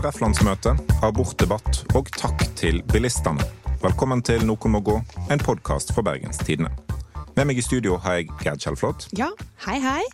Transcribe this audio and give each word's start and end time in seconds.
KrF-landsmøte, 0.00 0.70
abortdebatt 1.04 1.82
og 1.98 2.06
takk 2.14 2.40
til 2.56 2.78
bilistene. 2.88 3.42
Velkommen 3.82 4.22
til 4.24 4.46
Noen 4.48 4.72
må 4.72 4.80
gå, 4.80 4.94
en 5.28 5.42
podkast 5.44 5.92
for 5.92 6.06
Bergens 6.06 6.40
Tidende. 6.40 6.70
Med 7.36 7.50
meg 7.50 7.60
i 7.60 7.64
studio 7.64 7.98
har 8.00 8.16
jeg 8.16 8.30
Gerd 8.40 8.62
Kjellflot. 8.64 9.10
Ja, 9.18 9.28
hei 9.66 9.76
hei. 9.84 10.06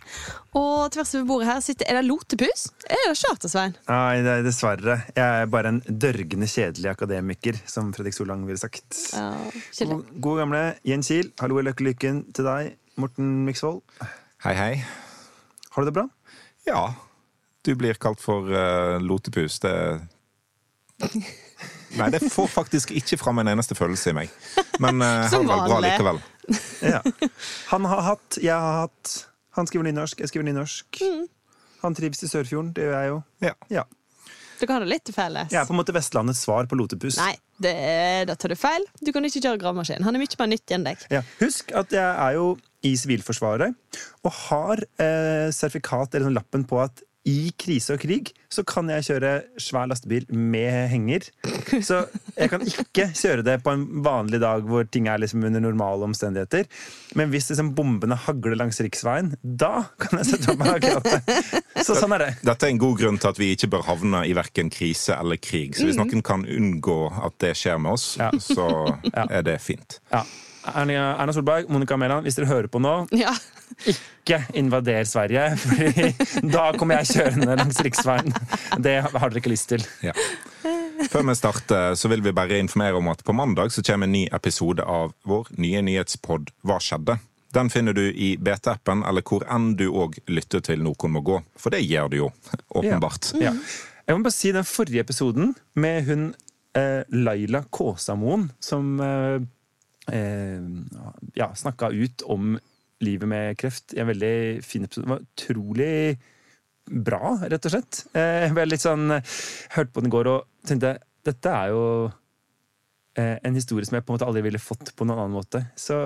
Og 0.59 0.91
tvers 0.91 1.15
over 1.15 1.29
bordet 1.29 1.47
her 1.47 1.63
sitter 1.63 1.87
Er 1.87 2.01
det 2.01 2.03
Lotepus? 2.09 2.65
Er 2.83 2.99
det 3.05 3.15
Charter-Svein? 3.21 3.77
Nei, 3.87 4.19
det 4.27 4.33
er 4.33 4.45
dessverre. 4.49 4.99
Jeg 5.15 5.45
er 5.45 5.49
bare 5.55 5.71
en 5.71 5.81
dørgende 5.87 6.51
kjedelig 6.51 6.91
akademiker, 6.91 7.63
som 7.63 7.95
Fredrik 7.95 8.19
Solang 8.19 8.43
ville 8.49 8.59
sagt. 8.59 8.91
Ja, 9.15 9.31
kjedelig. 9.71 10.01
God, 10.03 10.21
god 10.27 10.43
gamle 10.43 10.63
Jens 10.91 11.13
Kiel, 11.13 11.31
hallo 11.39 11.63
i 11.63 11.67
Løkkelykken 11.69 12.25
til 12.35 12.51
deg, 12.51 12.75
Morten 12.99 13.37
Miksvold. 13.47 13.85
Hei, 14.43 14.57
hei. 14.59 14.71
Har 15.71 15.79
du 15.79 15.93
det 15.93 15.99
bra? 16.01 16.09
Ja, 16.67 16.89
du 17.67 17.75
blir 17.79 17.99
kalt 18.01 18.21
for 18.23 18.47
uh, 18.49 18.97
lotepus. 19.03 19.59
Det 19.63 19.73
Nei, 21.97 22.09
det 22.11 22.23
får 22.31 22.47
faktisk 22.51 22.91
ikke 22.95 23.19
fram 23.19 23.39
en 23.43 23.51
eneste 23.53 23.75
følelse 23.77 24.11
i 24.11 24.17
meg. 24.17 24.33
Men 24.83 25.01
uh, 25.03 25.27
har 25.27 25.31
Som 25.31 25.47
det 25.47 25.59
bra 25.67 25.79
likevel. 25.83 26.21
Ja. 26.81 27.01
Han 27.73 27.85
har 27.91 28.05
hatt, 28.13 28.39
jeg 28.39 28.55
har 28.55 28.85
hatt. 28.85 29.13
Han 29.57 29.67
skriver 29.67 29.89
nynorsk, 29.89 30.21
jeg 30.21 30.31
skriver 30.31 30.47
nynorsk. 30.47 31.01
Han 31.81 31.95
trives 31.97 32.23
i 32.23 32.29
Sørfjorden, 32.31 32.73
det 32.75 32.87
gjør 32.87 32.97
jeg 32.97 33.09
jo. 33.11 33.21
Ja. 33.43 33.53
Ja. 33.73 33.83
Dere 34.57 34.73
har 34.73 34.85
det 34.85 34.89
litt 34.89 35.05
til 35.05 35.13
felles. 35.13 35.51
Jeg 35.53 35.59
er 35.61 35.67
på 35.69 35.75
en 35.75 35.79
måte 35.79 35.93
Vestlandets 35.93 36.41
svar 36.45 36.65
på 36.69 36.77
lotepus. 36.79 37.19
Nei, 37.21 37.35
det, 37.61 37.73
da 38.29 38.35
tar 38.39 38.53
du 38.53 38.57
feil. 38.57 38.85
Du 39.05 39.11
kan 39.13 39.25
ikke 39.27 39.41
kjøre 39.43 39.59
gravemaskin. 39.61 40.05
Han 40.05 40.17
er 40.17 40.23
mye 40.23 40.39
mer 40.39 40.49
nyttig 40.53 40.77
enn 40.77 40.87
deg. 40.87 41.03
Ja. 41.13 41.21
Husk 41.41 41.73
at 41.77 41.93
jeg 41.93 42.05
er 42.07 42.37
jo 42.37 42.47
i 42.85 42.93
Sivilforsvaret 42.97 44.01
og 44.25 44.33
har 44.47 44.81
eh, 45.01 45.49
sertifikat 45.53 46.15
eller 46.15 46.29
sånn 46.29 46.37
lappen 46.37 46.65
på 46.69 46.81
at 46.81 47.03
i 47.27 47.51
krise 47.59 47.95
og 47.97 47.99
krig 48.03 48.29
så 48.53 48.63
kan 48.63 48.87
jeg 48.87 49.03
kjøre 49.09 49.31
svær 49.59 49.89
lastebil 49.91 50.23
med 50.31 50.87
henger. 50.93 51.25
Så 51.83 51.97
jeg 52.37 52.49
kan 52.53 52.63
ikke 52.63 53.09
kjøre 53.11 53.43
det 53.43 53.57
på 53.65 53.73
en 53.75 53.83
vanlig 54.05 54.39
dag 54.39 54.63
hvor 54.69 54.87
ting 54.87 55.09
er 55.11 55.19
liksom 55.19 55.43
under 55.43 55.59
normale 55.65 56.07
omstendigheter. 56.07 56.63
Men 57.19 57.33
hvis 57.33 57.49
liksom 57.51 57.73
bombene 57.75 58.15
hagler 58.23 58.55
langs 58.61 58.79
riksveien, 58.83 59.33
da 59.43 59.83
kan 59.99 60.21
jeg 60.21 60.29
sette 60.31 60.53
opp 60.55 60.63
meg 60.63 60.77
akkurat. 60.79 61.83
Så 61.83 61.97
sånn 61.99 62.15
er 62.15 62.23
det. 62.23 62.31
Dette 62.47 62.69
er 62.69 62.73
en 62.77 62.81
god 62.85 62.95
grunn 63.03 63.19
til 63.19 63.33
at 63.33 63.41
vi 63.43 63.51
ikke 63.57 63.69
bør 63.75 63.83
havne 63.91 64.23
i 64.29 64.33
verken 64.37 64.71
krise 64.73 65.17
eller 65.19 65.39
krig. 65.43 65.75
Så 65.75 65.89
hvis 65.89 65.99
noen 65.99 66.23
kan 66.25 66.47
unngå 66.47 66.99
at 67.27 67.35
det 67.43 67.53
skjer 67.59 67.77
med 67.83 67.97
oss, 67.99 68.13
Ja. 68.21 68.31
så 68.39 68.69
er 69.13 69.43
det 69.45 69.59
fint. 69.61 69.99
Ja. 70.15 70.23
Erna 70.75 71.33
Solberg, 71.33 71.69
Monica 71.69 71.97
Mæland, 71.97 72.25
hvis 72.27 72.35
dere 72.39 72.49
hører 72.49 72.67
på 72.71 72.79
nå, 72.83 73.07
Ja. 73.15 73.33
ikke 73.87 74.39
invader 74.57 75.03
Sverige. 75.05 75.57
for 75.57 76.49
da 76.49 76.71
kommer 76.77 76.99
jeg 77.01 77.07
kjørende 77.15 77.55
langs 77.57 77.79
riksveien. 77.85 78.33
Det 78.81 78.97
har 79.03 79.29
dere 79.29 79.41
ikke 79.41 79.53
lyst 79.53 79.69
til. 79.69 79.83
Ja. 80.03 80.13
Før 81.11 81.23
vi 81.29 81.35
starter, 81.37 81.93
så 81.95 82.09
vil 82.09 82.23
vi 82.25 82.31
bare 82.35 82.57
informere 82.59 82.97
om 82.97 83.07
at 83.11 83.23
på 83.23 83.33
mandag 83.35 83.69
så 83.71 83.83
kommer 83.85 84.07
en 84.09 84.15
ny 84.15 84.25
episode 84.33 84.83
av 84.83 85.13
vår 85.29 85.51
nye 85.61 85.81
nyhetspod 85.85 86.49
Hva 86.65 86.79
skjedde? 86.81 87.19
Den 87.53 87.69
finner 87.69 87.93
du 87.95 88.01
i 88.11 88.33
BT-appen 88.37 89.05
eller 89.07 89.23
hvor 89.23 89.45
enn 89.53 89.75
du 89.79 89.85
òg 89.93 90.17
lytter 90.27 90.59
til 90.65 90.81
Noen 90.83 91.13
må 91.13 91.21
gå. 91.23 91.37
For 91.57 91.71
det 91.73 91.83
gjør 91.85 92.09
du 92.11 92.17
jo, 92.17 92.31
åpenbart. 92.75 93.31
Ja. 93.39 93.53
Jeg 94.07 94.17
må 94.17 94.23
bare 94.25 94.35
si 94.35 94.51
den 94.55 94.67
forrige 94.67 95.05
episoden 95.05 95.53
med 95.75 96.03
hun 96.09 96.25
eh, 96.75 97.03
Laila 97.13 97.63
Kåsamoen 97.71 98.49
som 98.59 98.97
eh, 98.99 99.39
ja, 100.07 101.47
snakka 101.55 101.89
ut 101.91 102.21
om 102.31 102.53
livet 103.03 103.29
med 103.29 103.57
kreft 103.59 103.93
i 103.93 103.99
en 103.99 104.07
veldig 104.07 104.63
fin 104.65 104.85
episode. 104.85 105.05
Det 105.05 105.11
var 105.11 105.25
utrolig 105.25 105.97
bra, 106.87 107.33
rett 107.43 107.67
og 107.67 107.73
slett. 107.73 108.05
Eh, 108.15 108.45
jeg 108.45 108.55
ble 108.55 108.67
litt 108.69 108.83
sånn 108.83 109.11
Hørte 109.11 109.91
på 109.91 110.03
den 110.03 110.09
i 110.09 110.13
går 110.15 110.31
og 110.31 110.47
tenkte 110.67 110.97
dette 111.27 111.51
er 111.51 111.73
jo 111.73 111.81
eh, 113.19 113.35
en 113.43 113.57
historie 113.57 113.87
som 113.87 113.97
jeg 113.97 114.05
på 114.07 114.13
en 114.13 114.17
måte 114.17 114.27
aldri 114.29 114.45
ville 114.45 114.61
fått 114.61 114.93
på 114.95 115.07
noen 115.07 115.25
annen 115.25 115.35
måte. 115.35 115.65
Så 115.75 115.97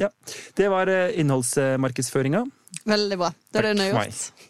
ja. 0.00 0.08
Det 0.56 0.70
var 0.72 0.88
eh, 0.88 1.12
innholdsmarkedsføringa. 1.20 2.46
Veldig 2.88 3.18
bra. 3.20 3.28
Det 3.52 3.60
er 3.60 3.68
det 3.68 3.74
hun 3.74 3.84
har 3.84 3.90
gjort. 3.90 4.00
meg. 4.00 4.48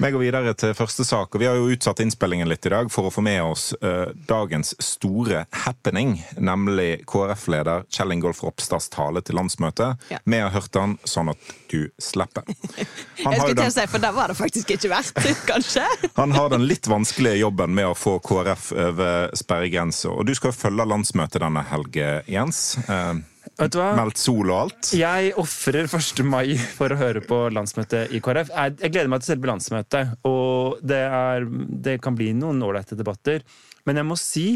Vi 0.00 0.10
går 0.10 0.20
videre 0.22 0.52
til 0.54 0.76
første 0.78 1.02
sak, 1.02 1.32
og 1.34 1.40
vi 1.42 1.46
har 1.48 1.56
jo 1.58 1.72
utsatt 1.74 1.98
innspillingen 2.04 2.46
litt 2.46 2.66
i 2.68 2.70
dag 2.70 2.86
for 2.94 3.08
å 3.08 3.10
få 3.10 3.22
med 3.26 3.40
oss 3.42 3.72
uh, 3.82 4.12
dagens 4.30 4.76
store 4.78 5.40
happening, 5.64 6.12
nemlig 6.38 7.00
KrF-leder 7.10 7.82
Kjell 7.90 8.14
Ingolf 8.14 8.44
Ropstads 8.46 8.86
tale 8.94 9.24
til 9.26 9.34
landsmøtet. 9.40 9.98
Ja. 10.14 10.20
Vi 10.22 10.38
har 10.38 10.54
hørt 10.54 10.70
den 10.76 10.94
sånn 11.02 11.32
at 11.32 11.50
du 11.72 11.88
slipper. 11.98 12.46
Han 13.24 13.34
Jeg 13.34 13.42
skulle 13.42 13.56
til 13.58 13.64
å 13.64 13.74
si, 13.74 13.86
for 13.90 14.04
det 14.06 14.12
var 14.14 14.30
det 14.30 14.38
faktisk 14.38 14.70
ikke 14.76 14.92
verdt, 14.92 15.18
kanskje. 15.50 15.88
han 16.14 16.36
har 16.36 16.54
den 16.54 16.68
litt 16.70 16.86
vanskelige 16.86 17.40
jobben 17.40 17.74
med 17.74 17.90
å 17.90 17.96
få 17.98 18.20
KrF 18.22 18.70
over 18.78 19.34
sperregrensa, 19.34 20.12
og 20.14 20.30
du 20.30 20.36
skal 20.38 20.52
jo 20.52 20.60
følge 20.60 20.86
landsmøtet 20.94 21.42
denne 21.42 21.66
helgen, 21.72 22.22
Jens. 22.30 22.62
Eh, 22.86 23.18
Vet 23.58 23.72
du 23.74 23.78
hva? 23.80 23.88
meldt 23.98 24.20
sol 24.22 24.50
og 24.52 24.58
alt. 24.68 24.90
Jeg 24.94 25.32
ofrer 25.40 25.88
1. 25.88 26.20
mai 26.26 26.52
for 26.76 26.94
å 26.94 26.98
høre 27.00 27.22
på 27.26 27.40
landsmøtet 27.50 28.12
i 28.14 28.20
KrF. 28.22 28.52
Jeg, 28.54 28.92
gleder 28.94 29.10
meg 29.10 29.24
til 29.24 29.32
selve 29.34 29.50
landsmøtet, 29.50 30.12
og 30.30 30.78
det, 30.86 31.00
er, 31.02 31.46
det 31.88 31.96
kan 32.04 32.14
bli 32.18 32.30
noen 32.38 32.62
ålreite 32.62 32.98
debatter. 32.98 33.42
Men 33.88 33.98
jeg 34.02 34.06
må 34.08 34.16
si 34.18 34.46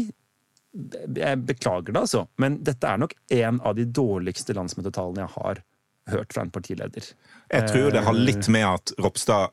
Jeg 0.73 1.37
beklager 1.45 1.91
det, 1.93 1.99
altså, 2.01 2.23
men 2.41 2.55
dette 2.65 2.87
er 2.89 2.97
nok 3.03 3.11
en 3.35 3.59
av 3.61 3.75
de 3.77 3.83
dårligste 3.85 4.55
landsmøtetalene 4.57 5.21
jeg 5.21 5.33
har 5.35 5.59
hørt 6.09 6.33
fra 6.33 6.41
en 6.47 6.49
partileder. 6.55 7.11
Jeg 7.53 7.67
tror 7.69 7.91
det 7.93 8.01
har 8.07 8.17
litt 8.17 8.47
med 8.51 8.65
at 8.65 8.95
Ropstad 9.03 9.51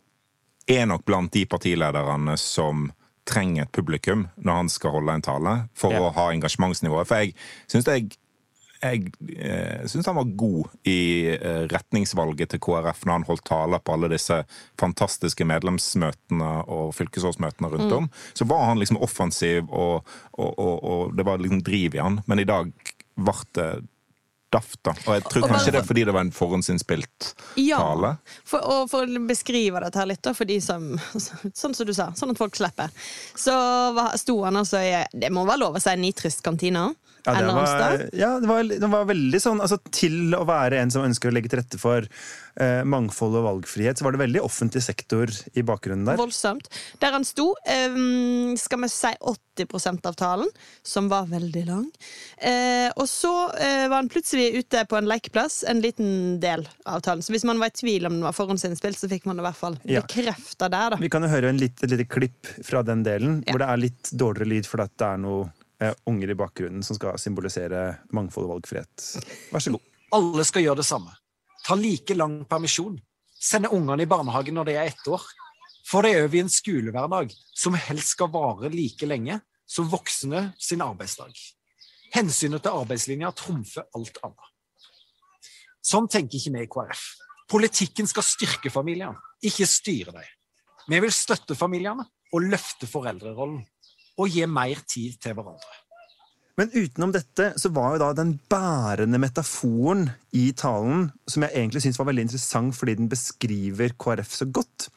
er 0.70 0.86
nok 0.88 1.04
blant 1.04 1.32
de 1.34 1.42
partilederne 1.50 2.38
som 2.40 2.88
trenger 3.28 3.66
et 3.66 3.72
publikum 3.76 4.24
når 4.40 4.62
han 4.62 4.70
skal 4.72 4.94
holde 4.96 5.18
en 5.18 5.26
tale, 5.26 5.52
for 5.76 5.92
Ja. 5.92 6.00
å 6.06 6.14
ha 6.16 6.30
engasjementsnivået. 6.32 7.06
For 7.06 7.20
jeg 7.20 7.34
syns 7.68 7.86
jeg 7.92 8.08
jeg 8.80 9.12
eh, 9.36 9.84
syns 9.90 10.08
han 10.08 10.16
var 10.16 10.32
god 10.40 10.88
i 10.88 11.28
eh, 11.34 11.64
retningsvalget 11.70 12.54
til 12.54 12.62
KrF 12.64 13.04
når 13.04 13.18
han 13.18 13.26
holdt 13.28 13.44
taler 13.50 13.82
på 13.84 13.94
alle 13.94 14.10
disse 14.12 14.40
fantastiske 14.80 15.44
medlemsmøtene 15.48 16.50
og 16.64 16.94
fylkesårsmøtene 16.96 17.72
rundt 17.74 17.96
om. 17.98 18.10
Så 18.34 18.48
var 18.48 18.70
han 18.70 18.80
liksom 18.80 19.00
offensiv, 19.04 19.68
og, 19.68 20.08
og, 20.32 20.50
og, 20.56 20.74
og 20.80 21.16
det 21.16 21.28
var 21.28 21.42
liksom 21.42 21.64
driv 21.66 21.96
i 21.96 22.04
han. 22.04 22.20
Men 22.30 22.42
i 22.42 22.48
dag 22.48 22.72
ble 23.20 23.36
det 23.58 23.70
daft, 24.50 24.78
da. 24.82 24.94
Og 25.06 25.14
jeg 25.14 25.24
tror 25.28 25.44
Og 25.44 25.46
bare 25.46 25.52
kanskje 25.54 25.72
det 25.74 25.80
er 25.80 25.86
fordi 25.86 26.04
det 26.08 26.14
var 26.14 26.24
en 26.26 26.32
forhåndsinnspilt 26.34 27.28
Ja, 27.60 27.78
tale. 27.78 28.14
for, 28.48 28.64
og 28.66 28.88
for 28.90 29.06
å 29.06 29.22
beskrive 29.28 29.82
dette 29.84 30.00
her 30.00 30.08
litt, 30.10 30.22
da, 30.26 30.34
for 30.34 30.48
de 30.48 30.58
som 30.64 30.88
Sånn 31.60 31.76
som 31.76 31.86
du 31.86 31.92
sa, 31.94 32.10
sånn 32.18 32.34
at 32.34 32.40
folk 32.40 32.58
slipper. 32.58 32.90
Så 33.38 33.54
sto 34.20 34.40
han 34.42 34.58
altså 34.60 34.82
i 34.82 34.92
Det 35.12 35.30
må 35.34 35.44
være 35.48 35.62
lov 35.62 35.78
å 35.78 35.82
si 35.82 35.94
nitrist 36.00 36.42
kantine? 36.46 36.88
Ja, 37.26 37.34
det 37.36 37.52
var, 37.52 38.04
ja, 38.16 38.30
det 38.40 38.48
var, 38.48 38.62
det 38.64 38.88
var 38.90 39.04
veldig 39.10 39.40
sånn 39.42 39.60
altså, 39.60 39.76
Til 39.92 40.32
å 40.38 40.44
være 40.48 40.78
en 40.80 40.90
som 40.92 41.04
ønsker 41.04 41.28
å 41.28 41.34
legge 41.34 41.50
til 41.52 41.60
rette 41.60 41.78
for 41.80 42.06
eh, 42.56 42.80
mangfold 42.88 43.36
og 43.40 43.44
valgfrihet, 43.48 43.98
så 44.00 44.06
var 44.06 44.16
det 44.16 44.22
veldig 44.22 44.42
offentlig 44.44 44.82
sektor 44.84 45.30
i 45.52 45.64
bakgrunnen 45.66 46.06
der. 46.08 46.18
Voldsomt. 46.20 46.70
Der 47.02 47.12
han 47.16 47.26
sto, 47.28 47.50
eh, 47.68 47.92
skal 48.60 48.82
vi 48.84 48.90
si 48.92 49.12
80 49.20 50.06
av 50.08 50.14
talen, 50.16 50.48
som 50.82 51.08
var 51.12 51.26
veldig 51.28 51.64
lang. 51.68 51.86
Eh, 52.40 52.88
og 52.96 53.04
så 53.10 53.32
eh, 53.60 53.86
var 53.90 53.98
han 54.00 54.08
plutselig 54.12 54.54
ute 54.62 54.86
på 54.88 54.96
en 54.96 55.08
lekeplass, 55.10 55.62
en 55.68 55.82
liten 55.84 56.40
del 56.40 56.64
av 56.88 57.02
talen. 57.04 57.22
Så 57.22 57.34
hvis 57.34 57.44
man 57.44 57.60
var 57.60 57.72
i 57.72 57.76
tvil 57.82 58.08
om 58.08 58.16
den 58.16 58.24
var 58.24 58.36
forhåndsinnspilt, 58.36 58.96
så 58.98 59.10
fikk 59.10 59.28
man 59.28 59.36
det 59.36 59.44
i 59.44 59.48
hvert 59.50 59.60
fall 59.60 59.78
Ja. 59.84 60.00
bekrefta 60.00 60.70
der, 60.72 60.96
da. 60.96 61.00
Vi 61.00 61.10
kan 61.12 61.22
jo 61.26 61.28
høre 61.32 61.52
en 61.52 61.60
litt, 61.60 61.82
et 61.84 61.92
lite 61.92 62.08
klipp 62.08 62.48
fra 62.64 62.82
den 62.82 63.04
delen, 63.04 63.42
Ja. 63.46 63.52
hvor 63.52 63.58
det 63.64 63.68
er 63.68 63.76
litt 63.88 64.10
dårligere 64.16 64.48
lyd 64.54 64.66
fordi 64.70 64.88
det 64.96 65.06
er 65.06 65.18
noe 65.18 65.50
eh, 65.80 65.94
unger 66.10 66.30
i 66.30 66.38
bakgrunnen 66.38 66.82
som 66.86 66.98
skal 66.98 67.18
symbolisere 67.20 67.84
mangfold 68.14 68.48
og 68.48 68.56
valgfrihet. 68.56 69.06
Vær 69.52 69.64
så 69.64 69.74
god. 69.74 69.86
Alle 70.16 70.46
skal 70.46 70.64
gjøre 70.64 70.82
det 70.82 70.88
samme. 70.88 71.14
Ta 71.66 71.76
like 71.78 72.16
lang 72.16 72.40
permisjon. 72.50 72.98
Sende 73.40 73.70
ungene 73.72 74.04
i 74.04 74.10
barnehagen 74.10 74.56
når 74.58 74.68
de 74.68 74.76
er 74.76 74.90
ett 74.90 75.08
år. 75.08 75.22
Få 75.86 76.02
dem 76.06 76.18
over 76.24 76.36
i 76.36 76.42
en 76.44 76.52
skolehverdag 76.52 77.32
som 77.56 77.74
helst 77.74 78.14
skal 78.14 78.30
vare 78.32 78.70
like 78.72 79.06
lenge 79.08 79.40
som 79.70 79.88
voksne 79.90 80.50
sin 80.58 80.82
arbeidsdag. 80.82 81.32
Hensynet 82.14 82.64
til 82.64 82.74
arbeidslinja 82.74 83.30
trumfer 83.38 83.86
alt 83.94 84.18
annet. 84.26 84.46
Sånn 85.80 86.08
tenker 86.10 86.38
ikke 86.38 86.52
vi 86.56 86.64
i 86.66 86.70
KrF. 86.70 87.04
Politikken 87.50 88.06
skal 88.10 88.26
styrke 88.26 88.70
familiene, 88.70 89.18
ikke 89.42 89.66
styre 89.66 90.14
dem. 90.14 90.26
Vi 90.90 91.00
vil 91.02 91.14
støtte 91.14 91.56
familiene 91.58 92.04
og 92.34 92.46
løfte 92.46 92.86
foreldrerollen. 92.90 93.62
Og 94.20 94.28
gi 94.32 94.44
mer 94.48 94.82
tid 94.88 95.16
til 95.22 95.36
hverandre. 95.36 95.76
Men 96.60 96.72
utenom 96.74 97.12
dette 97.14 97.54
så 97.60 97.70
var 97.72 97.94
jo 97.94 98.00
da 98.02 98.10
den 98.18 98.34
bærende 98.50 99.20
metaforen 99.22 100.10
i 100.36 100.50
talen, 100.52 101.06
som 101.24 101.46
jeg 101.46 101.56
egentlig 101.56 101.80
syns 101.86 101.98
var 102.00 102.10
veldig 102.10 102.26
interessant 102.26 102.76
fordi 102.76 102.98
den 102.98 103.08
beskriver 103.08 103.94
KrF 103.96 104.34
så 104.42 104.48
godt, 104.50 104.90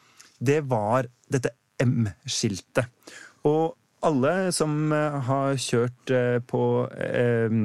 det 0.44 0.60
var 0.68 1.08
dette 1.32 1.54
M-skiltet. 1.80 2.90
Og 3.48 3.72
alle 4.04 4.34
som 4.52 4.92
eh, 4.92 5.16
har 5.28 5.56
kjørt 5.60 6.12
eh, 6.12 6.36
på 6.44 6.62
eh, 6.92 7.56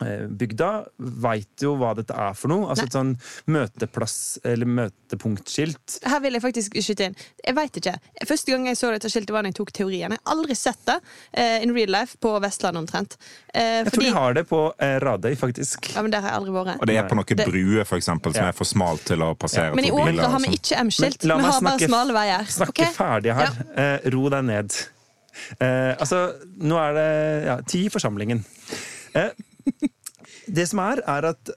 bygda 0.00 0.68
veit 0.98 1.62
jo 1.62 1.76
hva 1.78 1.92
dette 1.96 2.12
er 2.18 2.34
for 2.34 2.50
noe. 2.50 2.66
Altså 2.68 2.82
Nei. 2.82 2.88
et 2.90 2.96
sånn 2.96 3.12
møteplass- 3.54 4.38
eller 4.44 4.66
møtepunktskilt. 4.66 6.00
Her 6.04 6.20
vil 6.24 6.34
jeg 6.36 6.42
faktisk 6.42 6.74
skyte 6.82 7.06
inn. 7.08 7.14
Jeg 7.46 7.54
vet 7.56 7.78
ikke. 7.80 7.94
Første 8.26 8.50
gang 8.52 8.66
jeg 8.66 8.76
så 8.80 8.90
dette 8.92 9.08
skiltet, 9.12 9.30
var 9.32 9.46
da 9.46 9.52
jeg 9.52 9.58
tok 9.60 9.70
teorien. 9.72 10.10
Jeg 10.10 10.18
har 10.18 10.34
aldri 10.34 10.56
sett 10.58 10.82
det 10.88 10.96
uh, 10.98 11.62
in 11.62 11.72
real 11.76 11.92
life 11.94 12.18
på 12.20 12.34
Vestlandet 12.42 12.82
omtrent. 12.82 13.16
Uh, 13.54 13.84
Jeg 13.84 13.92
tror 13.94 14.02
de 14.08 14.14
har 14.18 14.34
det 14.34 14.44
på 14.50 14.60
uh, 14.74 14.96
Radøy, 15.04 15.36
faktisk. 15.38 15.92
ja, 15.94 16.02
men 16.02 16.10
Der 16.10 16.20
har 16.26 16.34
jeg 16.34 16.40
aldri 16.42 16.56
vært. 16.58 16.80
Og 16.80 16.86
det 16.90 16.98
er 16.98 17.08
på 17.08 17.14
noen 17.20 17.36
Det- 17.36 17.46
bruer 17.48 17.84
for 17.88 17.96
eksempel, 17.96 18.34
som 18.34 18.42
Ja. 18.44 18.48
er 18.48 18.52
for 18.58 18.64
smalt 18.64 19.04
til 19.06 19.22
å 19.22 19.34
passere 19.38 19.74
Men 19.74 19.84
i 19.84 19.90
og 19.90 20.00
har 20.00 20.38
vi 20.40 20.46
sånn. 20.50 20.58
ikke 20.58 20.76
M-skilt. 20.84 21.22
Vi 21.22 21.28
har 21.30 21.60
bare 21.60 21.78
smale 21.78 22.12
veier. 22.12 22.44
Snakke 22.50 22.82
okay? 22.82 22.92
ferdig 22.92 23.34
her. 23.34 23.54
Eh, 23.76 24.10
ro 24.10 24.28
deg 24.28 24.44
ned. 24.44 24.74
Eh, 25.60 25.94
altså, 25.98 26.34
nå 26.62 26.76
er 26.78 26.92
det 26.94 27.46
ja, 27.46 27.56
ti 27.66 27.86
i 27.86 27.88
forsamlingen. 27.90 28.44
Eh, 29.14 29.30
det 30.46 30.66
som 30.70 30.82
er, 30.84 31.02
er 31.08 31.28
at 31.32 31.52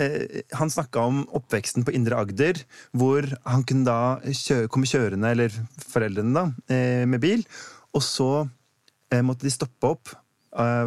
eh, 0.00 0.42
han 0.58 0.72
snakka 0.72 1.04
om 1.10 1.22
oppveksten 1.38 1.86
på 1.86 1.94
Indre 1.96 2.18
Agder, 2.22 2.62
hvor 2.96 3.26
han 3.46 3.64
kunne 3.68 3.86
da 3.88 4.32
kjø 4.34 4.66
komme 4.72 4.88
kjørende, 4.88 5.32
eller 5.34 5.54
foreldrene, 5.84 6.34
da, 6.36 6.74
eh, 6.74 7.04
med 7.08 7.22
bil. 7.22 7.44
Og 7.92 8.04
så 8.06 8.30
eh, 9.12 9.22
måtte 9.24 9.48
de 9.48 9.54
stoppe 9.54 9.94
opp, 9.96 10.18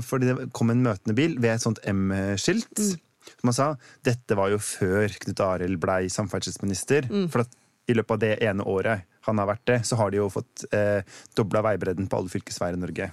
fordi 0.06 0.28
det 0.30 0.44
kom 0.54 0.70
en 0.70 0.84
møtende 0.86 1.16
bil 1.18 1.40
ved 1.42 1.56
et 1.56 1.64
sånt 1.64 1.80
M-skilt. 1.90 2.70
Som 2.78 3.50
han 3.50 3.56
sa, 3.58 3.70
dette 4.06 4.36
var 4.38 4.52
jo 4.54 4.60
før 4.62 5.10
Knut 5.24 5.42
Arild 5.42 5.80
blei 5.82 6.04
samferdselsminister. 6.14 7.08
For 7.34 7.42
at 7.42 7.56
i 7.90 7.96
løpet 7.98 8.14
av 8.14 8.22
det 8.22 8.32
ene 8.46 8.66
året 8.70 9.06
han 9.26 9.42
har 9.42 9.50
vært 9.50 9.66
det, 9.70 9.80
så 9.90 9.98
har 9.98 10.14
de 10.14 10.20
jo 10.20 10.30
fått 10.30 10.68
eh, 10.70 11.02
dobla 11.38 11.64
veibredden 11.66 12.06
på 12.10 12.20
alle 12.20 12.30
fylkesveier 12.30 12.78
i 12.78 12.82
Norge. 12.82 13.10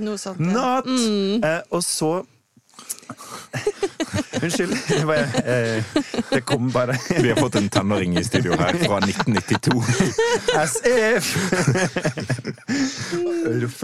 Noe 0.00 0.20
sånt. 0.20 0.40
ja. 0.40 0.52
Not! 0.56 0.88
Eh, 0.88 1.60
og 1.68 1.84
så 1.84 2.12
Unnskyld. 4.42 4.76
Det, 4.88 5.04
var, 5.04 5.16
eh, 5.16 5.84
det 6.30 6.40
kom 6.40 6.70
bare 6.72 6.96
Vi 7.08 7.28
har 7.28 7.36
fått 7.36 7.54
en 7.54 7.68
tenåring 7.68 8.18
i 8.18 8.24
studio 8.24 8.52
her 8.58 8.78
fra 8.84 8.98
1992. 8.98 9.82
SF! 10.64 11.26
if! 13.56 13.82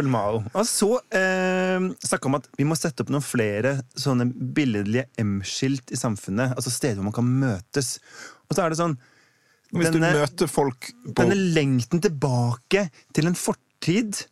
Og 0.54 0.66
så 0.68 0.90
eh, 1.10 1.88
snakka 2.08 2.30
om 2.30 2.38
at 2.38 2.48
vi 2.58 2.68
må 2.68 2.78
sette 2.78 3.04
opp 3.04 3.12
noen 3.12 3.24
flere 3.24 3.76
sånne 3.98 4.28
billedlige 4.30 5.08
M-skilt 5.22 5.92
i 5.92 6.00
samfunnet. 6.00 6.54
Altså 6.56 6.72
steder 6.74 7.00
hvor 7.00 7.10
man 7.10 7.18
kan 7.18 7.28
møtes. 7.42 7.96
Og 8.48 8.56
så 8.56 8.64
er 8.64 8.72
det 8.72 8.80
sånn 8.80 8.96
Hvis 9.74 9.92
du 9.92 10.00
møter 10.02 10.50
folk 10.50 10.92
på 11.10 11.18
Denne 11.20 11.38
lengten 11.56 12.02
tilbake 12.04 12.88
til 13.16 13.28
en 13.28 13.38
fortid 13.38 14.24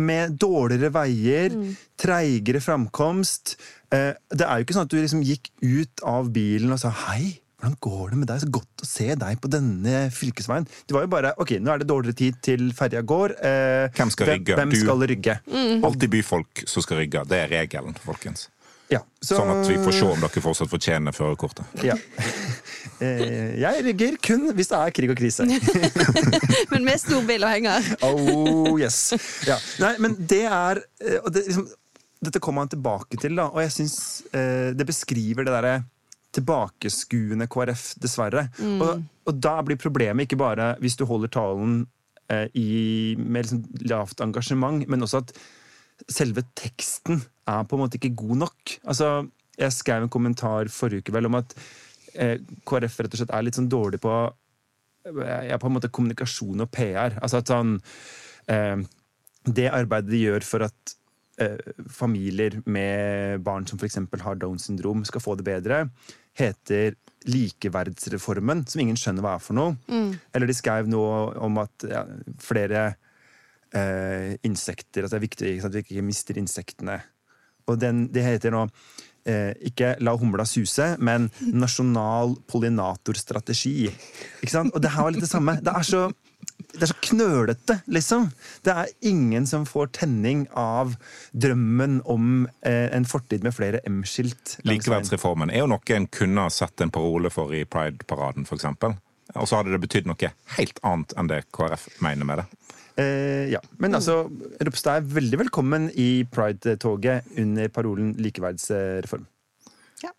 med 0.00 0.38
dårligere 0.40 0.90
veier, 0.94 1.56
treigere 2.00 2.60
framkomst. 2.64 3.56
Eh, 3.92 4.14
Det 4.30 4.46
er 4.46 4.58
jo 4.58 4.64
ikke 4.64 4.74
sånn 4.76 4.86
at 4.88 4.92
du 4.94 4.96
liksom 5.00 5.22
gikk 5.24 5.50
ut 5.62 6.02
av 6.02 6.30
bilen 6.32 6.72
og 6.72 6.78
sa 6.80 6.90
'hei'. 6.90 7.40
Hvordan 7.56 7.76
går 7.80 8.10
det 8.10 8.18
med 8.18 8.28
deg? 8.28 8.40
Så 8.40 8.50
godt 8.52 8.82
å 8.82 8.86
se 8.86 9.14
deg 9.14 9.40
på 9.40 9.48
denne 9.48 10.10
fylkesveien. 10.12 10.66
Det 10.86 10.92
var 10.92 11.00
jo 11.02 11.06
bare 11.08 11.32
ok, 11.38 11.50
nå 11.58 11.72
er 11.72 11.78
det 11.78 11.86
dårligere 11.88 12.14
tid 12.16 12.34
til 12.42 12.70
ferja 12.72 13.00
går. 13.02 13.30
Eh, 13.42 13.88
Hvem 13.96 14.10
skal 14.10 14.26
rygge? 14.26 14.54
Hvem 14.56 14.74
skal 14.76 15.00
rygge? 15.00 15.40
Alltid 15.82 16.10
byfolk 16.10 16.64
som 16.68 16.82
skal 16.82 16.98
rygge. 16.98 17.24
Det 17.26 17.38
er 17.38 17.48
regelen, 17.48 17.94
folkens. 18.04 18.48
Ja, 18.92 19.00
så, 19.18 19.40
Sånn 19.40 19.50
at 19.50 19.66
vi 19.66 19.76
får 19.82 19.96
se 19.96 20.06
om 20.06 20.20
dere 20.22 20.42
fortsatt 20.44 20.70
fortjener 20.70 21.16
førerkortet. 21.16 21.64
Ja. 21.86 21.96
Eh, 22.96 23.58
Jeg 23.60 23.82
rygger 23.84 24.14
kun 24.24 24.46
hvis 24.56 24.70
det 24.70 24.76
er 24.78 24.92
krig 24.96 25.10
og 25.12 25.18
krise. 25.18 25.44
Men 26.72 26.84
med 26.86 26.96
stor 27.02 27.26
bil 27.28 27.42
og 27.44 27.50
henger. 27.52 27.84
Oh, 28.06 28.70
yes. 28.80 29.10
Ja. 29.44 29.58
Nei, 29.82 29.90
men 30.00 30.14
det 30.30 30.46
er 30.48 30.80
eh, 31.04 31.18
og 31.18 31.28
det, 31.34 31.42
liksom, 31.44 31.66
Dette 32.24 32.40
kommer 32.40 32.64
han 32.64 32.70
tilbake 32.72 33.18
til, 33.20 33.34
da, 33.36 33.50
og 33.52 33.60
jeg 33.66 33.74
syns 33.74 33.98
eh, 34.32 34.70
det 34.78 34.86
beskriver 34.88 35.44
det 35.44 35.52
derre 35.58 35.74
tilbakeskuende 36.38 37.46
KrF, 37.52 37.84
dessverre. 38.00 38.46
Og, 38.64 39.04
og 39.28 39.38
da 39.44 39.58
blir 39.66 39.76
problemet 39.80 40.24
ikke 40.26 40.38
bare 40.40 40.72
hvis 40.80 40.96
du 40.96 41.04
holder 41.08 41.32
talen 41.36 41.82
eh, 42.32 42.46
i, 42.56 42.68
med 43.18 43.44
liksom 43.44 43.64
lavt 43.92 44.24
engasjement, 44.24 44.86
men 44.88 45.04
også 45.04 45.20
at 45.24 45.36
selve 46.12 46.46
teksten 46.56 47.22
er 47.46 47.66
på 47.66 47.76
en 47.76 47.84
måte 47.84 48.00
ikke 48.00 48.14
god 48.18 48.42
nok. 48.44 48.76
Altså, 48.84 49.10
jeg 49.56 49.72
skrev 49.72 50.04
en 50.04 50.12
kommentar 50.12 50.70
forrige 50.72 51.04
uke 51.04 51.14
vel 51.14 51.28
om 51.30 51.38
at 51.38 51.54
eh, 52.14 52.36
KrF 52.68 53.00
rett 53.00 53.14
og 53.14 53.22
slett 53.22 53.32
er 53.34 53.46
litt 53.46 53.58
sånn 53.58 53.70
dårlig 53.72 54.02
på 54.02 54.12
ja, 55.14 55.58
på 55.58 55.68
en 55.68 55.76
måte 55.76 55.92
kommunikasjon 55.94 56.64
og 56.64 56.70
PR. 56.74 57.16
Altså 57.22 57.40
at 57.40 57.52
sånn 57.52 57.76
eh, 58.50 58.78
Det 59.46 59.68
arbeidet 59.70 60.10
de 60.10 60.22
gjør 60.24 60.46
for 60.46 60.66
at 60.66 60.94
eh, 61.42 61.72
familier 61.92 62.58
med 62.66 63.42
barn 63.46 63.66
som 63.68 63.78
f.eks. 63.78 64.00
har 64.22 64.38
Downs 64.40 64.66
syndrom, 64.66 65.04
skal 65.06 65.22
få 65.22 65.36
det 65.38 65.46
bedre, 65.46 65.86
heter 66.36 66.96
Likeverdsreformen, 67.26 68.64
som 68.70 68.82
ingen 68.82 68.98
skjønner 68.98 69.24
hva 69.24 69.36
er 69.36 69.42
for 69.42 69.58
noe. 69.58 69.76
Eller 70.34 70.50
de 70.50 70.54
skrev 70.54 70.90
noe 70.90 71.32
om 71.42 71.62
at 71.62 71.86
ja, 71.90 72.04
flere 72.42 72.88
eh, 73.74 74.34
insekter 74.46 75.06
At 75.06 75.14
det 75.14 75.18
er 75.20 75.26
viktig 75.28 75.54
at 75.64 75.74
vi 75.74 75.84
ikke 75.84 76.06
mister 76.06 76.38
insektene. 76.38 77.00
Og 77.66 77.80
den, 77.82 78.06
det 78.14 78.24
heter 78.26 78.54
nå 78.54 78.66
eh, 79.26 79.52
ikke 79.68 79.96
La 80.04 80.14
humla 80.18 80.46
suse, 80.48 80.92
men 80.98 81.30
Nasjonal 81.52 82.36
pollinatorstrategi. 82.50 83.90
Ikke 84.42 84.52
sant? 84.52 84.74
Og 84.74 84.82
det 84.82 84.94
her 84.94 85.08
var 85.08 85.16
litt 85.16 85.26
det 85.26 85.32
samme. 85.32 85.58
Det 85.62 85.74
er 85.74 85.86
så 85.86 86.06
det 86.76 86.84
er 86.84 86.90
så 86.90 86.96
knølete, 87.00 87.74
liksom. 87.92 88.26
Det 88.64 88.72
er 88.72 88.90
ingen 89.08 89.46
som 89.48 89.64
får 89.68 89.88
tenning 89.96 90.44
av 90.56 90.94
drømmen 91.32 92.02
om 92.04 92.44
eh, 92.68 92.92
en 92.92 93.06
fortid 93.08 93.44
med 93.44 93.54
flere 93.56 93.80
M-skilt. 93.88 94.58
Likeverdsreformen 94.68 95.52
er 95.52 95.64
jo 95.64 95.70
noe 95.72 95.96
en 95.96 96.08
kunne 96.12 96.46
ha 96.46 96.68
en 96.84 96.92
parole 96.92 97.32
for 97.32 97.54
i 97.56 97.64
Pride-paraden, 97.64 98.44
f.eks. 98.44 98.68
Og 99.34 99.48
så 99.48 99.58
hadde 99.58 99.72
det 99.72 99.82
betydd 99.84 100.08
noe 100.10 100.32
helt 100.58 100.80
annet 100.86 101.16
enn 101.16 101.32
det 101.32 101.42
KrF 101.56 101.88
mener 102.04 102.28
med 102.28 102.42
det. 102.42 102.46
Eh, 102.96 103.52
ja. 103.52 103.60
Men 103.82 103.98
altså, 103.98 104.24
Ropstad 104.64 105.00
er 105.00 105.10
veldig 105.18 105.40
velkommen 105.44 105.90
i 106.00 106.24
Pride-toget 106.32 107.28
under 107.38 107.68
parolen 107.68 108.14
likeverdsreform. 108.20 109.26
Ja. 110.04 110.12